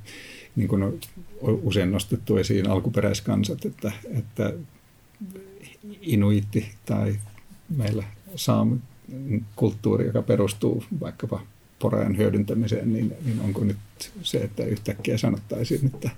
niin 0.56 0.68
kuin 0.68 0.84
on 0.84 1.00
usein 1.41 1.91
nostettu 1.91 2.38
esiin 2.38 2.70
alkuperäiskansat, 2.70 3.66
että, 3.66 3.91
että 4.18 4.54
inuitti 6.02 6.72
tai 6.86 7.16
meillä 7.78 8.04
saamme 8.36 8.78
kulttuuri, 9.55 10.05
joka 10.05 10.22
perustuu 10.22 10.84
vaikkapa 10.99 11.41
porajan 11.80 12.18
hyödyntämiseen, 12.18 12.93
niin, 12.93 13.14
niin 13.26 13.39
onko 13.39 13.64
nyt 13.64 13.78
se, 14.22 14.38
että 14.38 14.66
yhtäkkiä 14.66 15.18
sanottaisiin, 15.18 15.86
että 15.86 16.10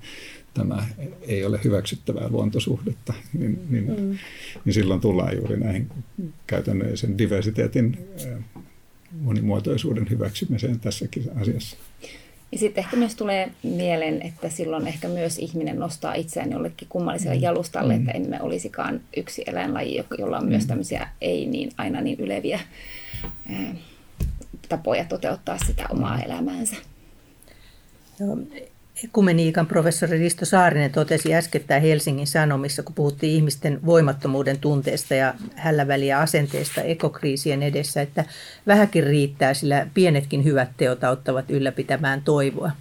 tämä 0.54 0.88
ei 1.22 1.46
ole 1.46 1.60
hyväksyttävää 1.64 2.30
luontosuhdetta, 2.30 3.14
niin, 3.34 3.60
niin, 3.70 3.86
mm. 3.86 4.18
niin 4.66 4.74
silloin 4.74 5.02
tullaan 5.02 5.36
juuri 5.38 5.60
näihin 5.60 5.90
käytännöllisen 6.48 7.18
diversiteetin 7.18 7.98
monimuotoisuuden 9.12 10.10
hyväksymiseen 10.10 10.80
tässäkin 10.80 11.32
asiassa. 11.36 11.78
Ja 12.52 12.58
sitten 12.58 12.84
ehkä 12.84 12.98
myös 12.98 13.16
tulee 13.16 13.52
mieleen, 13.64 14.22
että 14.22 14.50
silloin 14.50 14.88
ehkä 14.88 15.08
myös 15.08 15.40
ihminen 15.40 15.80
nostaa 15.80 16.14
itseään 16.14 16.52
jollekin 16.52 16.88
kummalliselle 16.88 17.36
mm. 17.36 17.42
jalustalle, 17.42 17.94
mm. 17.94 18.00
että 18.00 18.12
emme 18.12 18.42
olisikaan 18.42 19.02
yksi 19.18 19.44
eläinlaji, 19.48 20.06
jolla 20.18 20.38
on 20.38 20.46
myös 20.46 20.64
mm. 20.64 20.68
tämmöisiä 20.68 21.08
ei 21.22 21.46
niin 21.46 21.72
aina 21.78 22.02
niin 22.02 22.20
yleviä 22.20 22.60
tapoja 24.70 25.06
toteuttaa 25.06 25.58
sitä 25.68 25.86
omaa 25.90 26.18
mm. 26.18 26.24
elämäänsä. 26.26 26.76
Joo. 28.20 28.38
Ekumeniikan 29.04 29.68
professori 29.68 30.18
Risto 30.18 30.46
Saarinen 30.46 30.92
totesi 30.92 31.36
äskettäin 31.36 31.82
Helsingin 31.82 32.28
Sanomissa, 32.28 32.84
kun 32.84 32.96
puhuttiin 32.96 33.34
ihmisten 33.34 33.80
voimattomuuden 33.86 34.60
tunteesta 34.60 35.16
ja 35.16 35.34
hälläväliä 35.56 36.20
asenteesta 36.20 36.82
ekokriisien 36.82 37.64
edessä, 37.64 38.02
että 38.02 38.26
vähäkin 38.68 39.04
riittää, 39.04 39.54
sillä 39.54 39.88
pienetkin 39.94 40.44
hyvät 40.44 40.70
teot 40.78 41.04
auttavat 41.04 41.52
ylläpitämään 41.52 42.22
toivoa. 42.22 42.72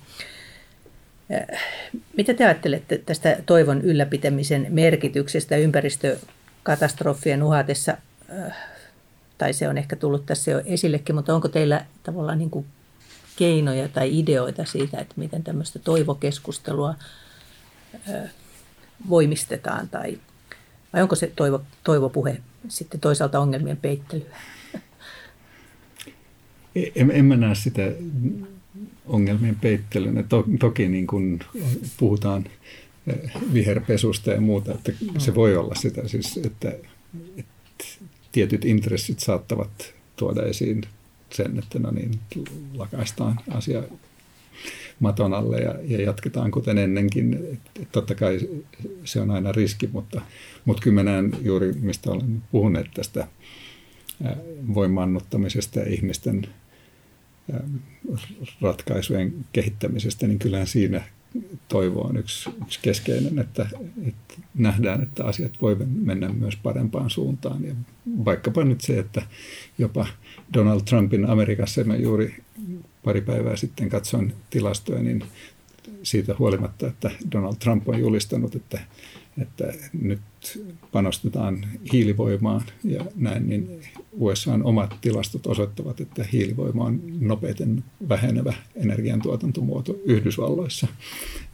Äh, 1.32 1.62
mitä 2.16 2.34
te 2.34 2.44
ajattelette 2.44 2.98
tästä 2.98 3.36
toivon 3.46 3.82
ylläpitämisen 3.82 4.66
merkityksestä 4.70 5.56
ympäristökatastrofien 5.56 7.42
uhatessa? 7.42 7.96
Äh, 8.38 8.56
tai 9.38 9.52
se 9.52 9.68
on 9.68 9.78
ehkä 9.78 9.96
tullut 9.96 10.26
tässä 10.26 10.50
jo 10.50 10.62
esillekin, 10.64 11.14
mutta 11.14 11.34
onko 11.34 11.48
teillä 11.48 11.84
tavallaan 12.02 12.38
niin 12.38 12.50
kuin 12.50 12.66
keinoja 13.38 13.88
tai 13.88 14.18
ideoita 14.18 14.64
siitä, 14.64 14.98
että 14.98 15.14
miten 15.16 15.44
tämmöistä 15.44 15.78
toivokeskustelua 15.78 16.94
voimistetaan 19.08 19.88
tai 19.88 20.18
vai 20.92 21.02
onko 21.02 21.14
se 21.14 21.32
toivo, 21.36 21.62
toivopuhe 21.84 22.40
sitten 22.68 23.00
toisaalta 23.00 23.40
ongelmien 23.40 23.76
peittelyä? 23.76 24.36
En, 26.94 27.10
en 27.10 27.24
mä 27.24 27.36
näe 27.36 27.54
sitä 27.54 27.82
ongelmien 29.06 29.56
peittelynä. 29.56 30.22
To, 30.22 30.44
toki 30.60 30.88
niin 30.88 31.06
kun 31.06 31.40
puhutaan 31.96 32.44
viherpesusta 33.52 34.30
ja 34.30 34.40
muuta, 34.40 34.72
että 34.72 34.92
se 35.18 35.34
voi 35.34 35.56
olla 35.56 35.74
sitä, 35.74 36.08
siis, 36.08 36.40
että, 36.44 36.72
että 37.36 37.84
tietyt 38.32 38.64
intressit 38.64 39.20
saattavat 39.20 39.94
tuoda 40.16 40.42
esiin 40.42 40.82
sen, 41.30 41.58
että 41.58 41.78
no 41.78 41.90
niin, 41.90 42.20
lakaistaan 42.74 43.40
asia 43.50 43.82
maton 45.00 45.34
alle 45.34 45.58
ja, 45.58 45.74
ja 45.84 46.02
jatketaan 46.02 46.50
kuten 46.50 46.78
ennenkin. 46.78 47.34
Et, 47.34 47.82
et 47.82 47.92
totta 47.92 48.14
kai 48.14 48.40
se 49.04 49.20
on 49.20 49.30
aina 49.30 49.52
riski, 49.52 49.88
mutta, 49.92 50.22
mutta 50.64 50.82
kyllä 50.82 50.94
mä 50.94 51.10
näen 51.10 51.32
juuri, 51.42 51.72
mistä 51.72 52.10
olen 52.10 52.42
puhunut 52.52 52.86
tästä 52.94 53.28
voimaannuttamisesta 54.74 55.78
ja 55.78 55.92
ihmisten 55.92 56.46
ratkaisujen 58.60 59.44
kehittämisestä, 59.52 60.26
niin 60.26 60.38
kyllähän 60.38 60.66
siinä 60.66 61.02
toivo 61.68 62.00
on 62.00 62.16
yksi, 62.16 62.50
yksi 62.62 62.78
keskeinen, 62.82 63.38
että, 63.38 63.66
että 64.06 64.34
nähdään, 64.54 65.02
että 65.02 65.24
asiat 65.24 65.52
voi 65.62 65.76
mennä 65.88 66.28
myös 66.28 66.56
parempaan 66.56 67.10
suuntaan. 67.10 67.64
Ja 67.64 67.74
vaikkapa 68.24 68.64
nyt 68.64 68.80
se, 68.80 68.98
että 68.98 69.22
jopa 69.78 70.06
Donald 70.54 70.80
Trumpin 70.80 71.30
Amerikassa, 71.30 71.84
mä 71.84 71.96
juuri 71.96 72.34
pari 73.04 73.20
päivää 73.20 73.56
sitten 73.56 73.88
katsoin 73.88 74.34
tilastoja, 74.50 75.02
niin 75.02 75.24
siitä 76.02 76.34
huolimatta, 76.38 76.86
että 76.86 77.10
Donald 77.32 77.54
Trump 77.58 77.88
on 77.88 78.00
julistanut, 78.00 78.54
että, 78.54 78.80
että 79.42 79.72
nyt 79.92 80.20
panostetaan 80.92 81.66
hiilivoimaan 81.92 82.62
ja 82.84 83.04
näin, 83.16 83.48
niin 83.48 83.80
USAn 84.12 84.64
omat 84.64 84.96
tilastot 85.00 85.46
osoittavat, 85.46 86.00
että 86.00 86.24
hiilivoima 86.32 86.84
on 86.84 87.00
nopeiten 87.20 87.84
vähenevä 88.08 88.54
energiantuotantomuoto 88.76 89.96
Yhdysvalloissa. 90.04 90.86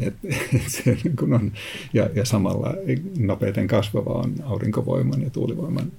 Et, 0.00 0.14
et 0.24 0.62
se 0.84 0.98
niin 1.04 1.16
kun 1.16 1.32
on, 1.32 1.52
ja, 1.92 2.10
ja 2.14 2.24
samalla 2.24 2.74
nopeiten 3.18 3.66
kasvava 3.66 4.10
on 4.10 4.34
aurinkovoiman 4.44 5.22
ja 5.22 5.30
tuulivoiman 5.30 5.92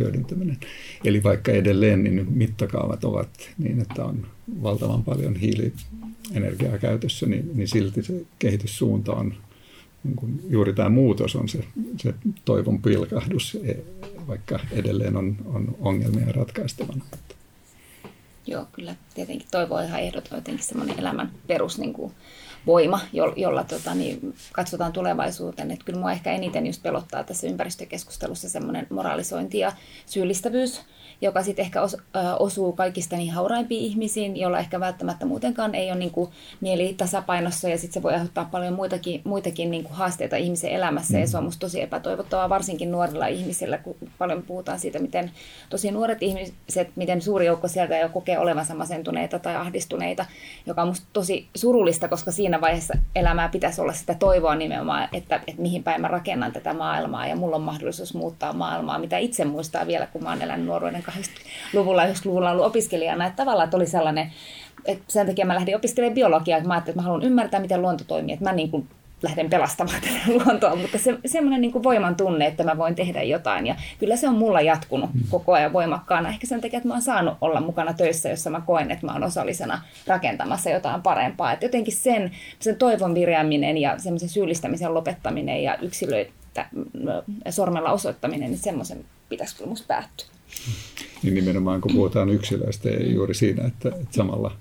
hyödyntäminen. 0.00 0.58
Eli 1.04 1.22
vaikka 1.22 1.52
edelleen 1.52 2.04
niin 2.04 2.26
mittakaavat 2.30 3.04
ovat 3.04 3.50
niin, 3.58 3.80
että 3.80 4.04
on 4.04 4.26
valtavan 4.62 5.04
paljon 5.04 5.36
hiilienergiaa 5.36 6.78
käytössä, 6.78 7.26
niin, 7.26 7.50
niin 7.54 7.68
silti 7.68 8.02
se 8.02 8.26
kehityssuunta 8.38 9.12
on 9.12 9.34
niin 10.04 10.16
kuin 10.16 10.40
juuri 10.48 10.72
tämä 10.72 10.88
muutos 10.88 11.36
on 11.36 11.48
se, 11.48 11.64
se 11.96 12.14
toivon 12.44 12.82
pilkahdus, 12.82 13.58
e, 13.64 13.74
vaikka 14.28 14.60
edelleen 14.72 15.16
on, 15.16 15.36
on 15.44 15.76
ongelmia 15.80 16.32
ratkaistavana. 16.32 17.04
Joo, 18.46 18.66
kyllä 18.72 18.94
tietenkin 19.14 19.48
toivo 19.50 19.74
on 19.74 19.84
ihan 19.84 20.00
ehdoton 20.00 20.38
jotenkin 20.38 20.64
semmoinen 20.64 20.98
elämän 20.98 21.30
perus 21.46 21.78
niin 21.78 21.92
kuin 21.92 22.14
voima, 22.66 23.00
jolla, 23.12 23.34
jolla 23.36 23.64
tota, 23.64 23.94
niin, 23.94 24.34
katsotaan 24.52 24.92
tulevaisuuteen. 24.92 25.70
Että 25.70 25.84
kyllä 25.84 25.98
mua 25.98 26.12
ehkä 26.12 26.32
eniten 26.32 26.66
just 26.66 26.82
pelottaa 26.82 27.24
tässä 27.24 27.46
ympäristökeskustelussa 27.46 28.48
semmoinen 28.48 28.86
moralisointi 28.90 29.58
ja 29.58 29.72
syyllistävyys, 30.06 30.80
joka 31.20 31.42
sitten 31.42 31.64
ehkä 31.64 31.82
os, 31.82 31.94
ö, 31.94 32.18
osuu 32.38 32.72
kaikista 32.72 33.16
niin 33.16 33.32
hauraimpiin 33.32 33.84
ihmisiin, 33.84 34.36
joilla 34.36 34.58
ehkä 34.58 34.80
välttämättä 34.80 35.26
muutenkaan 35.26 35.74
ei 35.74 35.90
ole 35.90 35.98
niin 35.98 36.10
kuin, 36.10 36.30
mieli 36.60 36.94
tasapainossa 36.96 37.68
ja 37.68 37.78
sitten 37.78 37.94
se 37.94 38.02
voi 38.02 38.12
aiheuttaa 38.12 38.44
paljon 38.44 38.74
muitakin, 38.74 39.20
muitakin 39.24 39.70
niin 39.70 39.84
kuin 39.84 39.94
haasteita 39.94 40.36
ihmisen 40.36 40.70
elämässä 40.70 41.14
mm. 41.16 41.20
ja 41.20 41.26
se 41.26 41.38
on 41.38 41.44
musta 41.44 41.60
tosi 41.60 41.82
epätoivottavaa, 41.82 42.48
varsinkin 42.48 42.92
nuorilla 42.92 43.26
ihmisillä, 43.26 43.78
kun 43.78 43.96
paljon 44.18 44.42
puhutaan 44.42 44.78
siitä, 44.78 44.98
miten 44.98 45.30
tosi 45.70 45.90
nuoret 45.90 46.22
ihmiset, 46.22 46.88
miten 46.96 47.22
suuri 47.22 47.46
joukko 47.46 47.68
sieltä 47.68 47.98
jo 47.98 48.08
kokee 48.08 48.38
olevansa 48.38 48.74
masentuneita 48.74 49.38
tai 49.38 49.56
ahdistuneita, 49.56 50.24
joka 50.66 50.82
on 50.82 50.88
musta 50.88 51.06
tosi 51.12 51.48
surullista, 51.54 52.08
koska 52.08 52.30
siinä 52.30 52.60
vaiheessa 52.60 52.94
elämää 53.14 53.48
pitäisi 53.48 53.80
olla 53.80 53.92
sitä 53.92 54.14
toivoa 54.14 54.54
nimenomaan, 54.54 55.08
että, 55.12 55.36
että 55.46 55.62
mihin 55.62 55.82
päin 55.82 56.00
mä 56.00 56.08
rakennan 56.08 56.52
tätä 56.52 56.74
maailmaa 56.74 57.26
ja 57.26 57.36
mulla 57.36 57.56
on 57.56 57.62
mahdollisuus 57.62 58.14
muuttaa 58.14 58.52
maailmaa, 58.52 58.98
mitä 58.98 59.18
itse 59.18 59.44
muistaa 59.44 59.86
vielä, 59.86 60.06
kun 60.06 60.22
mä 60.22 60.28
oon 60.28 60.42
elänyt 60.42 60.66
nuoruuden 60.66 61.02
80-luvulla, 61.10 62.04
90-luvulla 62.04 62.50
ollut 62.50 62.66
opiskelijana, 62.66 63.26
että 63.26 63.36
tavallaan 63.36 63.64
että 63.64 63.76
oli 63.76 63.86
sellainen, 63.86 64.32
että 64.84 65.04
sen 65.08 65.26
takia 65.26 65.46
mä 65.46 65.54
lähdin 65.54 65.76
opiskelemaan 65.76 66.14
biologiaa, 66.14 66.58
että 66.58 66.68
mä 66.68 66.74
ajattelin, 66.74 66.92
että 66.92 67.02
mä 67.02 67.04
haluan 67.06 67.22
ymmärtää, 67.22 67.60
miten 67.60 67.82
luonto 67.82 68.04
toimii, 68.04 68.32
että 68.32 68.44
mä 68.44 68.52
niin 68.52 68.70
kuin 68.70 68.88
lähden 69.22 69.50
pelastamaan 69.50 70.00
tätä 70.02 70.44
luontoa, 70.44 70.76
mutta 70.76 70.98
se, 70.98 71.18
semmoinen 71.26 71.60
niin 71.60 71.82
voiman 71.82 72.16
tunne, 72.16 72.46
että 72.46 72.64
mä 72.64 72.78
voin 72.78 72.94
tehdä 72.94 73.22
jotain. 73.22 73.66
Ja 73.66 73.76
kyllä 73.98 74.16
se 74.16 74.28
on 74.28 74.34
mulla 74.34 74.60
jatkunut 74.60 75.14
mm. 75.14 75.20
koko 75.30 75.52
ajan 75.52 75.72
voimakkaana. 75.72 76.28
Ehkä 76.28 76.46
sen 76.46 76.60
takia, 76.60 76.76
että 76.76 76.88
mä 76.88 76.94
oon 76.94 77.02
saanut 77.02 77.34
olla 77.40 77.60
mukana 77.60 77.92
töissä, 77.92 78.28
jossa 78.28 78.50
mä 78.50 78.60
koen, 78.60 78.90
että 78.90 79.06
mä 79.06 79.12
oon 79.12 79.24
osallisena 79.24 79.82
rakentamassa 80.06 80.70
jotain 80.70 81.02
parempaa. 81.02 81.52
Että 81.52 81.66
jotenkin 81.66 81.96
sen, 81.96 82.30
sen 82.58 82.76
toivon 82.76 83.14
virjaaminen 83.14 83.78
ja 83.78 83.98
semmoisen 83.98 84.28
syyllistämisen 84.28 84.94
lopettaminen 84.94 85.62
ja 85.62 85.78
yksilöitä 85.82 86.66
sormella 87.50 87.90
osoittaminen, 87.90 88.50
niin 88.50 88.58
semmoisen 88.58 89.04
pitäisi 89.28 89.56
kyllä 89.56 89.68
musta 89.68 89.86
päättyä. 89.88 90.26
Niin 91.22 91.34
nimenomaan 91.34 91.80
kun 91.80 91.92
puhutaan 91.92 92.30
yksilöistä 92.30 92.88
ja 92.88 93.10
juuri 93.10 93.34
siinä, 93.34 93.66
että, 93.66 93.88
että 93.88 94.16
samalla 94.16 94.56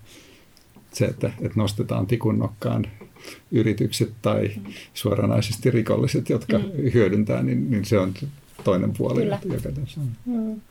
se, 0.94 1.06
että, 1.06 1.28
että 1.28 1.60
nostetaan 1.60 2.08
tikun 2.08 2.40
nokkaan 2.40 2.86
yritykset 3.52 4.12
tai 4.22 4.52
suoranaisesti 4.94 5.72
rikolliset, 5.72 6.30
jotka 6.30 6.58
mm. 6.58 6.66
hyödyntää, 6.94 7.44
niin, 7.44 7.72
niin 7.72 7.86
se 7.86 8.00
on 8.00 8.14
toinen 8.64 8.94
puoli, 8.98 9.22
Kyllä. 9.22 9.40
joka 9.46 9.72
tässä 9.72 10.02
on. 10.02 10.10
Mm. 10.26 10.62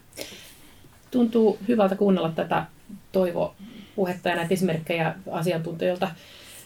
Tuntuu 1.11 1.59
hyvältä 1.69 1.97
kuunnella 1.97 2.31
tätä 2.31 2.67
toivopuhetta 3.13 4.29
ja 4.29 4.37
näitä 4.37 4.55
esimerkkejä 4.55 5.15
asiantuntijoilta 5.31 6.11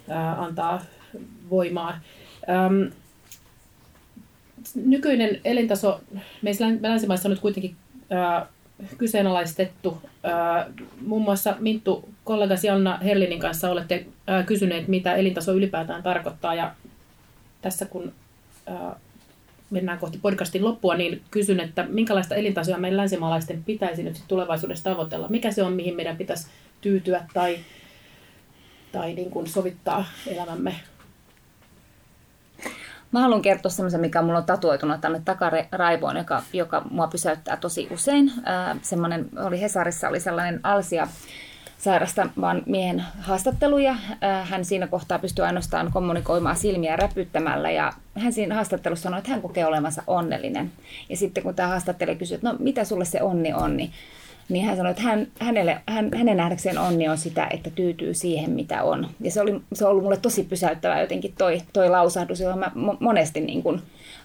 ää, 0.09 0.43
antaa 0.43 0.83
voimaa. 1.51 2.01
Ähm, 2.51 2.93
nykyinen 4.75 5.41
elintaso 5.45 6.01
meissä 6.43 6.65
länsimaissa 6.81 7.29
on 7.29 7.31
nyt 7.31 7.41
kuitenkin 7.41 7.77
ää, 8.11 8.47
kyseenalaistettu. 8.99 10.03
Ää, 10.23 10.67
muun 11.07 11.23
muassa 11.23 11.57
Minttu, 11.59 12.09
kollegasi 12.25 12.67
Janna 12.67 12.99
Herlinin 12.99 13.41
kanssa 13.41 13.71
olette 13.71 14.07
kysyneet, 14.47 14.89
mitä 14.89 15.15
elintaso 15.15 15.53
ylipäätään 15.53 16.03
tarkoittaa. 16.03 16.55
Ja 16.55 16.75
tässä 17.63 17.87
kun 17.87 18.13
ää, 18.67 18.97
mennään 19.71 19.99
kohti 19.99 20.19
podcastin 20.23 20.65
loppua, 20.65 20.95
niin 20.95 21.23
kysyn, 21.31 21.61
että 21.61 21.87
minkälaista 21.89 22.35
elintasoa 22.35 22.79
meidän 22.79 22.97
länsimaalaisten 22.97 23.65
pitäisi 23.65 24.03
nyt 24.03 24.23
tulevaisuudessa 24.29 24.85
tavoitella? 24.85 25.29
Mikä 25.29 25.53
se 25.53 25.63
on, 25.63 25.73
mihin 25.73 25.97
meidän 25.97 26.17
pitäisi 26.17 26.47
tyytyä 26.81 27.27
tai, 27.35 27.59
tai 28.93 29.15
niin 29.15 29.31
kuin 29.31 29.47
sovittaa 29.47 30.05
elämämme 30.27 30.75
Mä 33.13 33.21
haluan 33.21 33.43
kertoa 33.43 33.71
semmoisen, 33.71 34.01
mikä 34.01 34.23
mulla 34.23 34.39
on 34.39 34.45
tatuoitunut 34.45 35.01
tänne 35.01 35.23
takaraivoon, 35.25 36.17
joka, 36.17 36.43
joka 36.53 36.83
mua 36.91 37.07
pysäyttää 37.07 37.57
tosi 37.57 37.89
usein. 37.91 38.33
Äh, 38.49 38.79
semmoinen, 38.83 39.29
oli 39.47 39.61
Hesarissa 39.61 40.09
oli 40.09 40.21
sellainen 40.21 40.61
Alsia 40.63 41.09
sairasta 41.83 42.29
vaan 42.41 42.63
miehen 42.67 43.05
haastatteluja. 43.21 43.97
Hän 44.45 44.65
siinä 44.65 44.87
kohtaa 44.87 45.19
pystyy 45.19 45.45
ainoastaan 45.45 45.93
kommunikoimaan 45.93 46.57
silmiä 46.57 46.97
räpyttämällä 46.97 47.71
ja 47.71 47.93
hän 48.19 48.33
siinä 48.33 48.55
haastattelussa 48.55 49.03
sanoi, 49.03 49.19
että 49.19 49.31
hän 49.31 49.43
kokee 49.43 49.67
olevansa 49.67 50.03
onnellinen. 50.07 50.73
Ja 51.09 51.17
sitten 51.17 51.43
kun 51.43 51.55
tämä 51.55 51.69
haastattelija 51.69 52.19
kysyi, 52.19 52.35
että 52.35 52.49
no 52.49 52.57
mitä 52.59 52.85
sulle 52.85 53.05
se 53.05 53.23
onni 53.23 53.53
on, 53.53 53.77
niin 53.77 53.93
niin 54.49 54.65
hän 54.65 54.77
sanoi, 54.77 54.91
että 54.91 55.03
hän, 55.03 55.27
hänelle, 55.41 55.81
hän, 55.87 56.11
hänen 56.15 56.37
nähdäkseen 56.37 56.79
onni 56.79 57.09
on 57.09 57.19
sitä, 57.19 57.47
että 57.51 57.71
tyytyy 57.71 58.15
siihen, 58.15 58.51
mitä 58.51 58.83
on. 58.83 59.09
Ja 59.21 59.31
se, 59.31 59.41
oli, 59.41 59.61
se 59.73 59.85
on 59.85 59.91
ollut 59.91 60.03
mulle 60.03 60.17
tosi 60.17 60.45
pysäyttävää 60.45 61.01
jotenkin 61.01 61.35
toi, 61.39 61.61
toi 61.73 61.89
lausahdus, 61.89 62.41
johon 62.41 62.59
mä 62.59 62.71
monesti, 63.01 63.41
niin 63.41 63.63
kuin, 63.63 63.83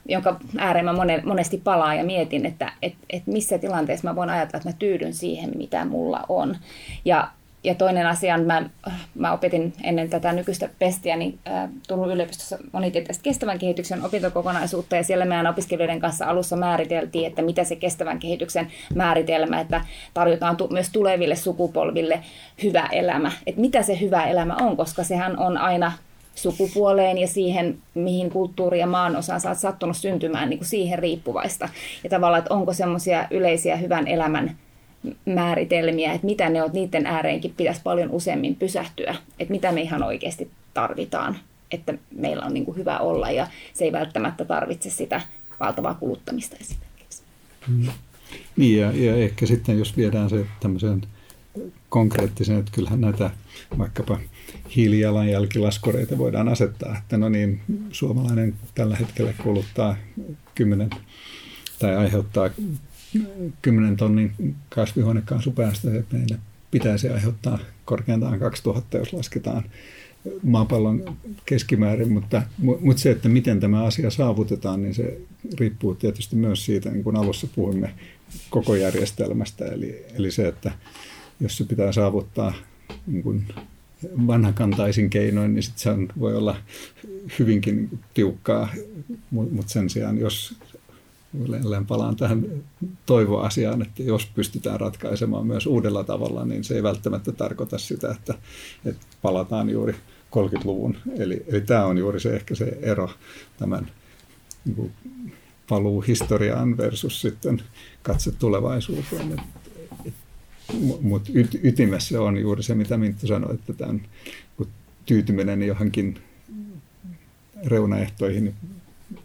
jonka 0.10 0.40
ääreen 0.58 0.86
mä 0.86 0.94
monesti 1.26 1.62
palaa 1.64 1.96
ja 1.96 2.04
mietin, 2.04 2.46
että 2.46 2.72
et, 2.82 2.94
et 3.10 3.28
missä 3.28 3.58
tilanteessa 3.58 4.08
mä 4.08 4.16
voin 4.16 4.30
ajatella, 4.30 4.58
että 4.58 4.70
mä 4.70 4.76
tyydyn 4.80 5.14
siihen, 5.14 5.52
mitä 5.56 5.86
mulla 5.86 6.24
on. 6.30 6.58
Ja 7.06 7.28
ja 7.68 7.76
toinen 7.76 8.08
asia 8.08 8.38
mä, 8.38 8.70
mä 9.16 9.34
opetin 9.34 9.74
ennen 9.84 10.10
tätä 10.10 10.34
nykyistä 10.34 10.70
pestiä, 10.80 11.18
niin 11.18 11.40
äh, 11.48 11.70
Turun 11.88 12.12
yliopistossa 12.12 12.58
monitieteistä 12.72 13.24
kestävän 13.24 13.60
kehityksen 13.60 14.06
opintokokonaisuutta, 14.06 14.96
ja 14.96 15.04
siellä 15.04 15.26
meidän 15.26 15.48
opiskelijoiden 15.48 16.00
kanssa 16.00 16.26
alussa 16.26 16.56
määriteltiin, 16.56 17.28
että 17.28 17.42
mitä 17.42 17.64
se 17.64 17.76
kestävän 17.76 18.20
kehityksen 18.20 18.68
määritelmä, 18.96 19.60
että 19.60 19.82
tarjotaan 20.14 20.58
tu- 20.58 20.68
myös 20.72 20.90
tuleville 20.90 21.36
sukupolville 21.36 22.20
hyvä 22.64 22.90
elämä. 22.92 23.32
Että 23.48 23.62
mitä 23.62 23.84
se 23.84 24.00
hyvä 24.00 24.26
elämä 24.26 24.56
on, 24.62 24.78
koska 24.78 25.04
sehän 25.04 25.40
on 25.40 25.58
aina 25.58 25.92
sukupuoleen 26.36 27.18
ja 27.18 27.28
siihen, 27.28 27.78
mihin 27.94 28.30
kulttuuri 28.30 28.80
ja 28.80 28.88
maan 28.88 29.16
osaan 29.16 29.42
sä 29.42 29.50
oot 29.50 29.58
sattunut 29.58 29.98
syntymään, 29.98 30.50
niin 30.50 30.60
kuin 30.60 30.68
siihen 30.68 31.00
riippuvaista. 31.00 31.70
Ja 32.04 32.10
tavallaan, 32.10 32.40
että 32.40 32.54
onko 32.54 32.74
semmoisia 32.74 33.28
yleisiä 33.32 33.76
hyvän 33.76 34.08
elämän 34.08 34.58
määritelmiä, 35.26 36.14
että 36.14 36.28
mitä 36.28 36.50
ne 36.50 36.64
on, 36.64 36.70
niiden 36.74 37.06
ääreenkin 37.06 37.54
pitäisi 37.58 37.82
paljon 37.84 38.12
useammin 38.12 38.56
pysähtyä, 38.56 39.16
että 39.40 39.52
mitä 39.52 39.72
me 39.72 39.82
ihan 39.82 40.04
oikeasti 40.04 40.52
tarvitaan, 40.74 41.38
että 41.72 41.94
meillä 42.16 42.46
on 42.46 42.54
niin 42.54 42.66
kuin 42.66 42.78
hyvä 42.78 42.98
olla 43.00 43.32
ja 43.32 43.48
se 43.74 43.86
ei 43.86 43.92
välttämättä 43.92 44.46
tarvitse 44.46 44.90
sitä 44.90 45.22
valtavaa 45.60 45.94
kuluttamista 45.94 46.56
esimerkiksi. 46.62 47.22
Mm. 47.68 47.88
Niin 48.58 48.80
ja, 48.80 48.92
ja 48.92 49.16
ehkä 49.16 49.46
sitten 49.46 49.80
jos 49.80 49.98
viedään 49.98 50.30
se 50.30 50.46
tämmöiseen 50.60 51.02
konkreettisen, 51.90 52.60
että 52.60 52.72
kyllähän 52.72 53.02
näitä 53.02 53.30
vaikkapa 53.78 54.20
hiilijalanjälkilaskureita 54.76 56.18
voidaan 56.18 56.50
asettaa, 56.50 56.98
että 56.98 57.18
no 57.18 57.30
niin, 57.30 57.62
suomalainen 57.92 58.56
tällä 58.76 58.96
hetkellä 58.96 59.34
kuluttaa 59.44 59.96
10 60.56 60.90
tai 61.80 61.96
aiheuttaa 61.96 62.50
10 63.62 63.98
tonnin 63.98 64.56
kasvihuonekaasupäästöjä, 64.70 66.04
meille 66.12 66.38
pitäisi 66.72 67.10
aiheuttaa 67.10 67.60
korkeintaan 67.86 68.40
2000, 68.40 68.98
jos 68.98 69.14
lasketaan 69.14 69.64
maapallon 70.44 71.18
keskimäärin, 71.46 72.12
mutta, 72.12 72.42
mutta 72.58 73.02
se, 73.02 73.12
että 73.12 73.30
miten 73.30 73.60
tämä 73.60 73.84
asia 73.84 74.12
saavutetaan, 74.12 74.82
niin 74.82 74.94
se 74.94 75.22
riippuu 75.60 75.96
tietysti 75.96 76.36
myös 76.36 76.66
siitä, 76.66 76.90
niin 76.90 77.04
kuin 77.04 77.16
alussa 77.16 77.48
puhuimme, 77.56 77.94
koko 78.50 78.76
järjestelmästä. 78.76 79.66
Eli, 79.66 80.06
eli 80.16 80.32
se, 80.32 80.48
että 80.48 80.72
jos 81.40 81.58
se 81.58 81.64
pitää 81.64 81.92
saavuttaa 81.92 82.54
niin 83.08 83.24
kuin 83.24 83.46
vanhakantaisin 84.28 85.10
keinoin, 85.10 85.54
niin 85.54 85.64
sit 85.64 85.78
se 85.78 85.90
on, 85.90 86.08
voi 86.20 86.36
olla 86.36 86.56
hyvinkin 87.40 88.00
tiukkaa, 88.14 88.70
mutta 89.32 89.72
sen 89.72 89.90
sijaan, 89.90 90.18
jos 90.18 90.56
jälleen 91.34 91.86
palaan 91.86 92.16
tähän 92.16 92.46
toivoasiaan, 93.06 93.82
että 93.82 94.04
jos 94.04 94.26
pystytään 94.26 94.80
ratkaisemaan 94.80 95.48
myös 95.48 95.66
uudella 95.66 96.04
tavalla, 96.04 96.46
niin 96.46 96.64
se 96.64 96.76
ei 96.76 96.84
välttämättä 96.84 97.32
tarkoita 97.32 97.78
sitä, 97.78 98.12
että, 98.12 98.34
että 98.86 99.06
palataan 99.22 99.70
juuri 99.70 99.96
30-luvun. 100.36 100.98
Eli, 101.18 101.46
eli 101.48 101.62
tämä 101.62 101.86
on 101.86 101.98
juuri 101.98 102.20
se 102.20 102.36
ehkä 102.36 102.56
se 102.56 102.78
ero 102.82 103.10
tämän 103.58 103.92
niin 104.66 104.76
kuin 104.76 104.92
paluu 105.70 106.02
historiaan 106.02 106.78
versus 106.78 107.22
sitten 107.22 107.62
katse 108.04 108.32
tulevaisuuteen. 108.32 109.42
Mutta 111.02 111.32
yt, 111.34 111.60
ytimessä 111.64 112.22
on 112.22 112.38
juuri 112.38 112.64
se, 112.64 112.76
mitä 112.76 112.98
Minttu 112.98 113.28
sanoi, 113.28 113.54
että 113.54 113.74
tämän 113.74 114.02
tyytyminen 115.06 115.64
johonkin 115.64 116.20
reunaehtoihin 117.66 118.56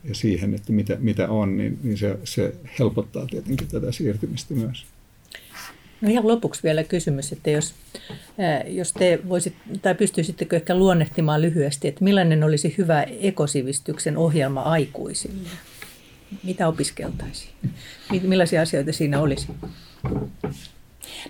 ja 0.05 0.15
siihen, 0.15 0.55
että 0.55 0.73
mitä, 0.73 0.97
mitä 1.01 1.29
on, 1.29 1.57
niin, 1.57 1.79
niin 1.83 1.99
se, 1.99 2.19
se 2.25 2.55
helpottaa 2.79 3.27
tietenkin 3.27 3.69
tätä 3.69 3.93
siirtymistä 3.93 4.55
myös. 4.55 4.85
No 6.01 6.11
ihan 6.11 6.29
lopuksi 6.29 6.63
vielä 6.63 6.85
kysymys, 6.85 7.33
että 7.33 7.51
jos, 7.51 7.75
jos 8.67 8.93
te 8.93 9.19
voisit, 9.29 9.55
tai 9.83 9.95
pystyisittekö 9.95 10.57
ehkä 10.57 10.75
luonnehtimaan 10.75 11.43
lyhyesti, 11.43 11.89
että 11.89 12.05
millainen 12.05 12.45
olisi 12.45 12.75
hyvä 12.79 13.03
ekosivistyksen 13.03 14.17
ohjelma 14.17 14.61
aikuisille? 14.61 15.49
Mitä 16.43 16.69
opiskeltaisiin? 16.69 17.53
Millaisia 18.23 18.63
asioita 18.63 18.93
siinä 18.93 19.21
olisi? 19.21 19.47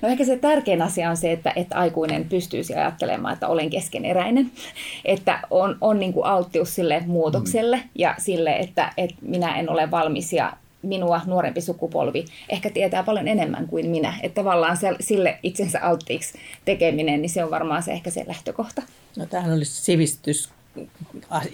No 0.02 0.08
ehkä 0.08 0.24
se 0.24 0.36
tärkein 0.36 0.82
asia 0.82 1.10
on 1.10 1.16
se, 1.16 1.32
että, 1.32 1.52
että 1.56 1.76
aikuinen 1.76 2.28
pystyisi 2.28 2.74
ajattelemaan, 2.74 3.34
että 3.34 3.48
olen 3.48 3.70
keskeneräinen, 3.70 4.50
että 5.04 5.40
on, 5.50 5.76
on 5.80 6.00
niin 6.00 6.12
kuin 6.12 6.26
alttius 6.26 6.74
sille 6.74 7.02
muutokselle 7.06 7.76
mm. 7.76 7.88
ja 7.94 8.14
sille, 8.18 8.56
että, 8.56 8.92
että 8.96 9.16
minä 9.22 9.58
en 9.58 9.70
ole 9.70 9.90
valmis 9.90 10.32
ja 10.32 10.52
minua 10.82 11.20
nuorempi 11.26 11.60
sukupolvi 11.60 12.24
ehkä 12.48 12.70
tietää 12.70 13.02
paljon 13.02 13.28
enemmän 13.28 13.66
kuin 13.66 13.86
minä. 13.86 14.14
Että 14.22 14.34
tavallaan 14.34 14.76
se, 14.76 14.88
sille 15.00 15.38
itsensä 15.42 15.80
alttiiksi 15.80 16.38
tekeminen, 16.64 17.22
niin 17.22 17.30
se 17.30 17.44
on 17.44 17.50
varmaan 17.50 17.82
se 17.82 17.92
ehkä 17.92 18.10
se 18.10 18.24
lähtökohta. 18.26 18.82
No 19.16 19.26
tämähän 19.26 19.52
olisi 19.52 19.82
sivistys, 19.82 20.50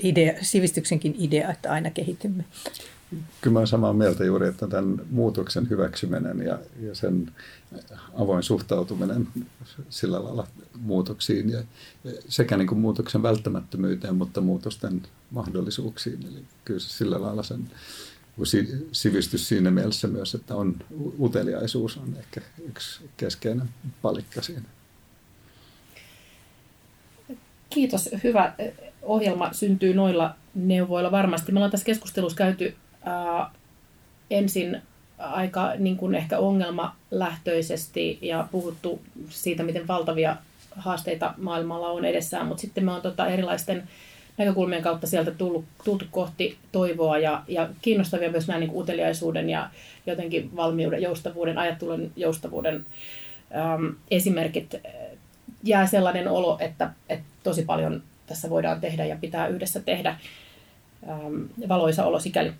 idea, 0.02 0.32
sivistyksenkin 0.42 1.14
idea, 1.18 1.50
että 1.50 1.72
aina 1.72 1.90
kehitymme. 1.90 2.44
Kyllä 3.40 3.52
mä 3.52 3.58
olen 3.58 3.66
samaa 3.66 3.92
mieltä 3.92 4.24
juuri, 4.24 4.48
että 4.48 4.66
tämän 4.66 5.02
muutoksen 5.10 5.70
hyväksyminen 5.70 6.38
ja, 6.38 6.58
ja 6.80 6.94
sen 6.94 7.32
avoin 8.14 8.42
suhtautuminen 8.42 9.28
sillä 9.88 10.24
lailla 10.24 10.46
muutoksiin 10.80 11.50
ja 11.50 11.62
sekä 12.28 12.56
niin 12.56 12.68
kuin 12.68 12.78
muutoksen 12.78 13.22
välttämättömyyteen, 13.22 14.14
mutta 14.14 14.40
muutosten 14.40 15.02
mahdollisuuksiin. 15.30 16.26
Eli 16.26 16.44
kyllä 16.64 16.80
se 16.80 16.88
sillä 16.88 17.22
lailla 17.22 17.42
sen 17.42 17.70
sivistys 18.92 19.48
siinä 19.48 19.70
mielessä 19.70 20.08
myös, 20.08 20.34
että 20.34 20.56
on 20.56 20.76
uteliaisuus 21.20 21.96
on 21.96 22.16
ehkä 22.18 22.40
yksi 22.68 23.00
keskeinen 23.16 23.68
palikka 24.02 24.42
siinä. 24.42 24.68
Kiitos. 27.70 28.10
Hyvä 28.24 28.54
ohjelma 29.02 29.52
syntyy 29.52 29.94
noilla 29.94 30.34
neuvoilla 30.54 31.10
varmasti. 31.10 31.52
Me 31.52 31.58
ollaan 31.58 31.70
tässä 31.70 31.86
keskustelussa 31.86 32.36
käyty 32.38 32.74
ää, 33.04 33.50
ensin 34.30 34.82
aika 35.18 35.72
niin 35.78 35.96
kuin 35.96 36.14
ehkä 36.14 36.38
ongelmalähtöisesti 36.38 38.18
ja 38.22 38.48
puhuttu 38.52 39.00
siitä, 39.28 39.62
miten 39.62 39.88
valtavia 39.88 40.36
haasteita 40.76 41.34
maailmalla 41.36 41.88
on 41.88 42.04
edessään, 42.04 42.46
mutta 42.46 42.60
sitten 42.60 42.84
me 42.84 42.92
on 42.92 43.02
tota 43.02 43.26
erilaisten 43.26 43.88
näkökulmien 44.36 44.82
kautta 44.82 45.06
sieltä 45.06 45.30
tullut, 45.30 45.64
tultu 45.84 46.04
kohti 46.10 46.58
toivoa 46.72 47.18
ja, 47.18 47.42
ja 47.48 47.68
kiinnostavia 47.82 48.30
myös 48.30 48.48
nämä 48.48 48.60
niin 48.60 48.70
uteliaisuuden 48.74 49.50
ja 49.50 49.70
jotenkin 50.06 50.56
valmiuden, 50.56 51.02
joustavuuden, 51.02 51.58
ajattelun 51.58 52.12
joustavuuden 52.16 52.86
äm, 53.74 53.94
esimerkit. 54.10 54.74
Jää 55.62 55.86
sellainen 55.86 56.28
olo, 56.28 56.56
että, 56.60 56.90
että 57.08 57.26
tosi 57.42 57.62
paljon 57.64 58.02
tässä 58.26 58.50
voidaan 58.50 58.80
tehdä 58.80 59.04
ja 59.04 59.16
pitää 59.16 59.46
yhdessä 59.46 59.80
tehdä. 59.80 60.16
äm, 61.08 61.48
valoisa 61.68 62.04
olo 62.04 62.20
sikäli 62.20 62.52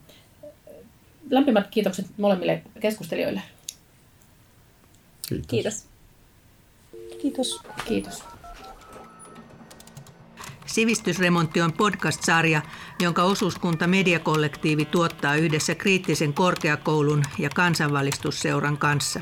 lämpimät 1.31 1.66
kiitokset 1.70 2.07
molemmille 2.18 2.62
keskustelijoille. 2.81 3.43
Kiitos. 5.29 5.49
Kiitos. 5.49 5.87
Kiitos. 7.22 7.61
Kiitos. 7.85 8.24
Sivistysremontti 10.66 11.61
on 11.61 11.72
podcast-sarja, 11.72 12.62
jonka 13.01 13.22
osuuskunta 13.22 13.87
Mediakollektiivi 13.87 14.85
tuottaa 14.85 15.35
yhdessä 15.37 15.74
kriittisen 15.74 16.35
korkeakoulun 16.35 17.22
ja 17.39 17.51
kansanvalistusseuran 17.55 18.79
kanssa. 18.79 19.20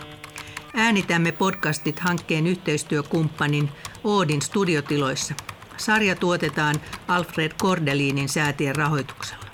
Äänitämme 0.74 1.32
podcastit 1.32 1.98
hankkeen 1.98 2.46
yhteistyökumppanin 2.46 3.68
Oodin 4.04 4.42
studiotiloissa. 4.42 5.34
Sarja 5.76 6.16
tuotetaan 6.16 6.76
Alfred 7.08 7.52
Kordelinin 7.58 8.28
säätien 8.28 8.76
rahoituksella. 8.76 9.45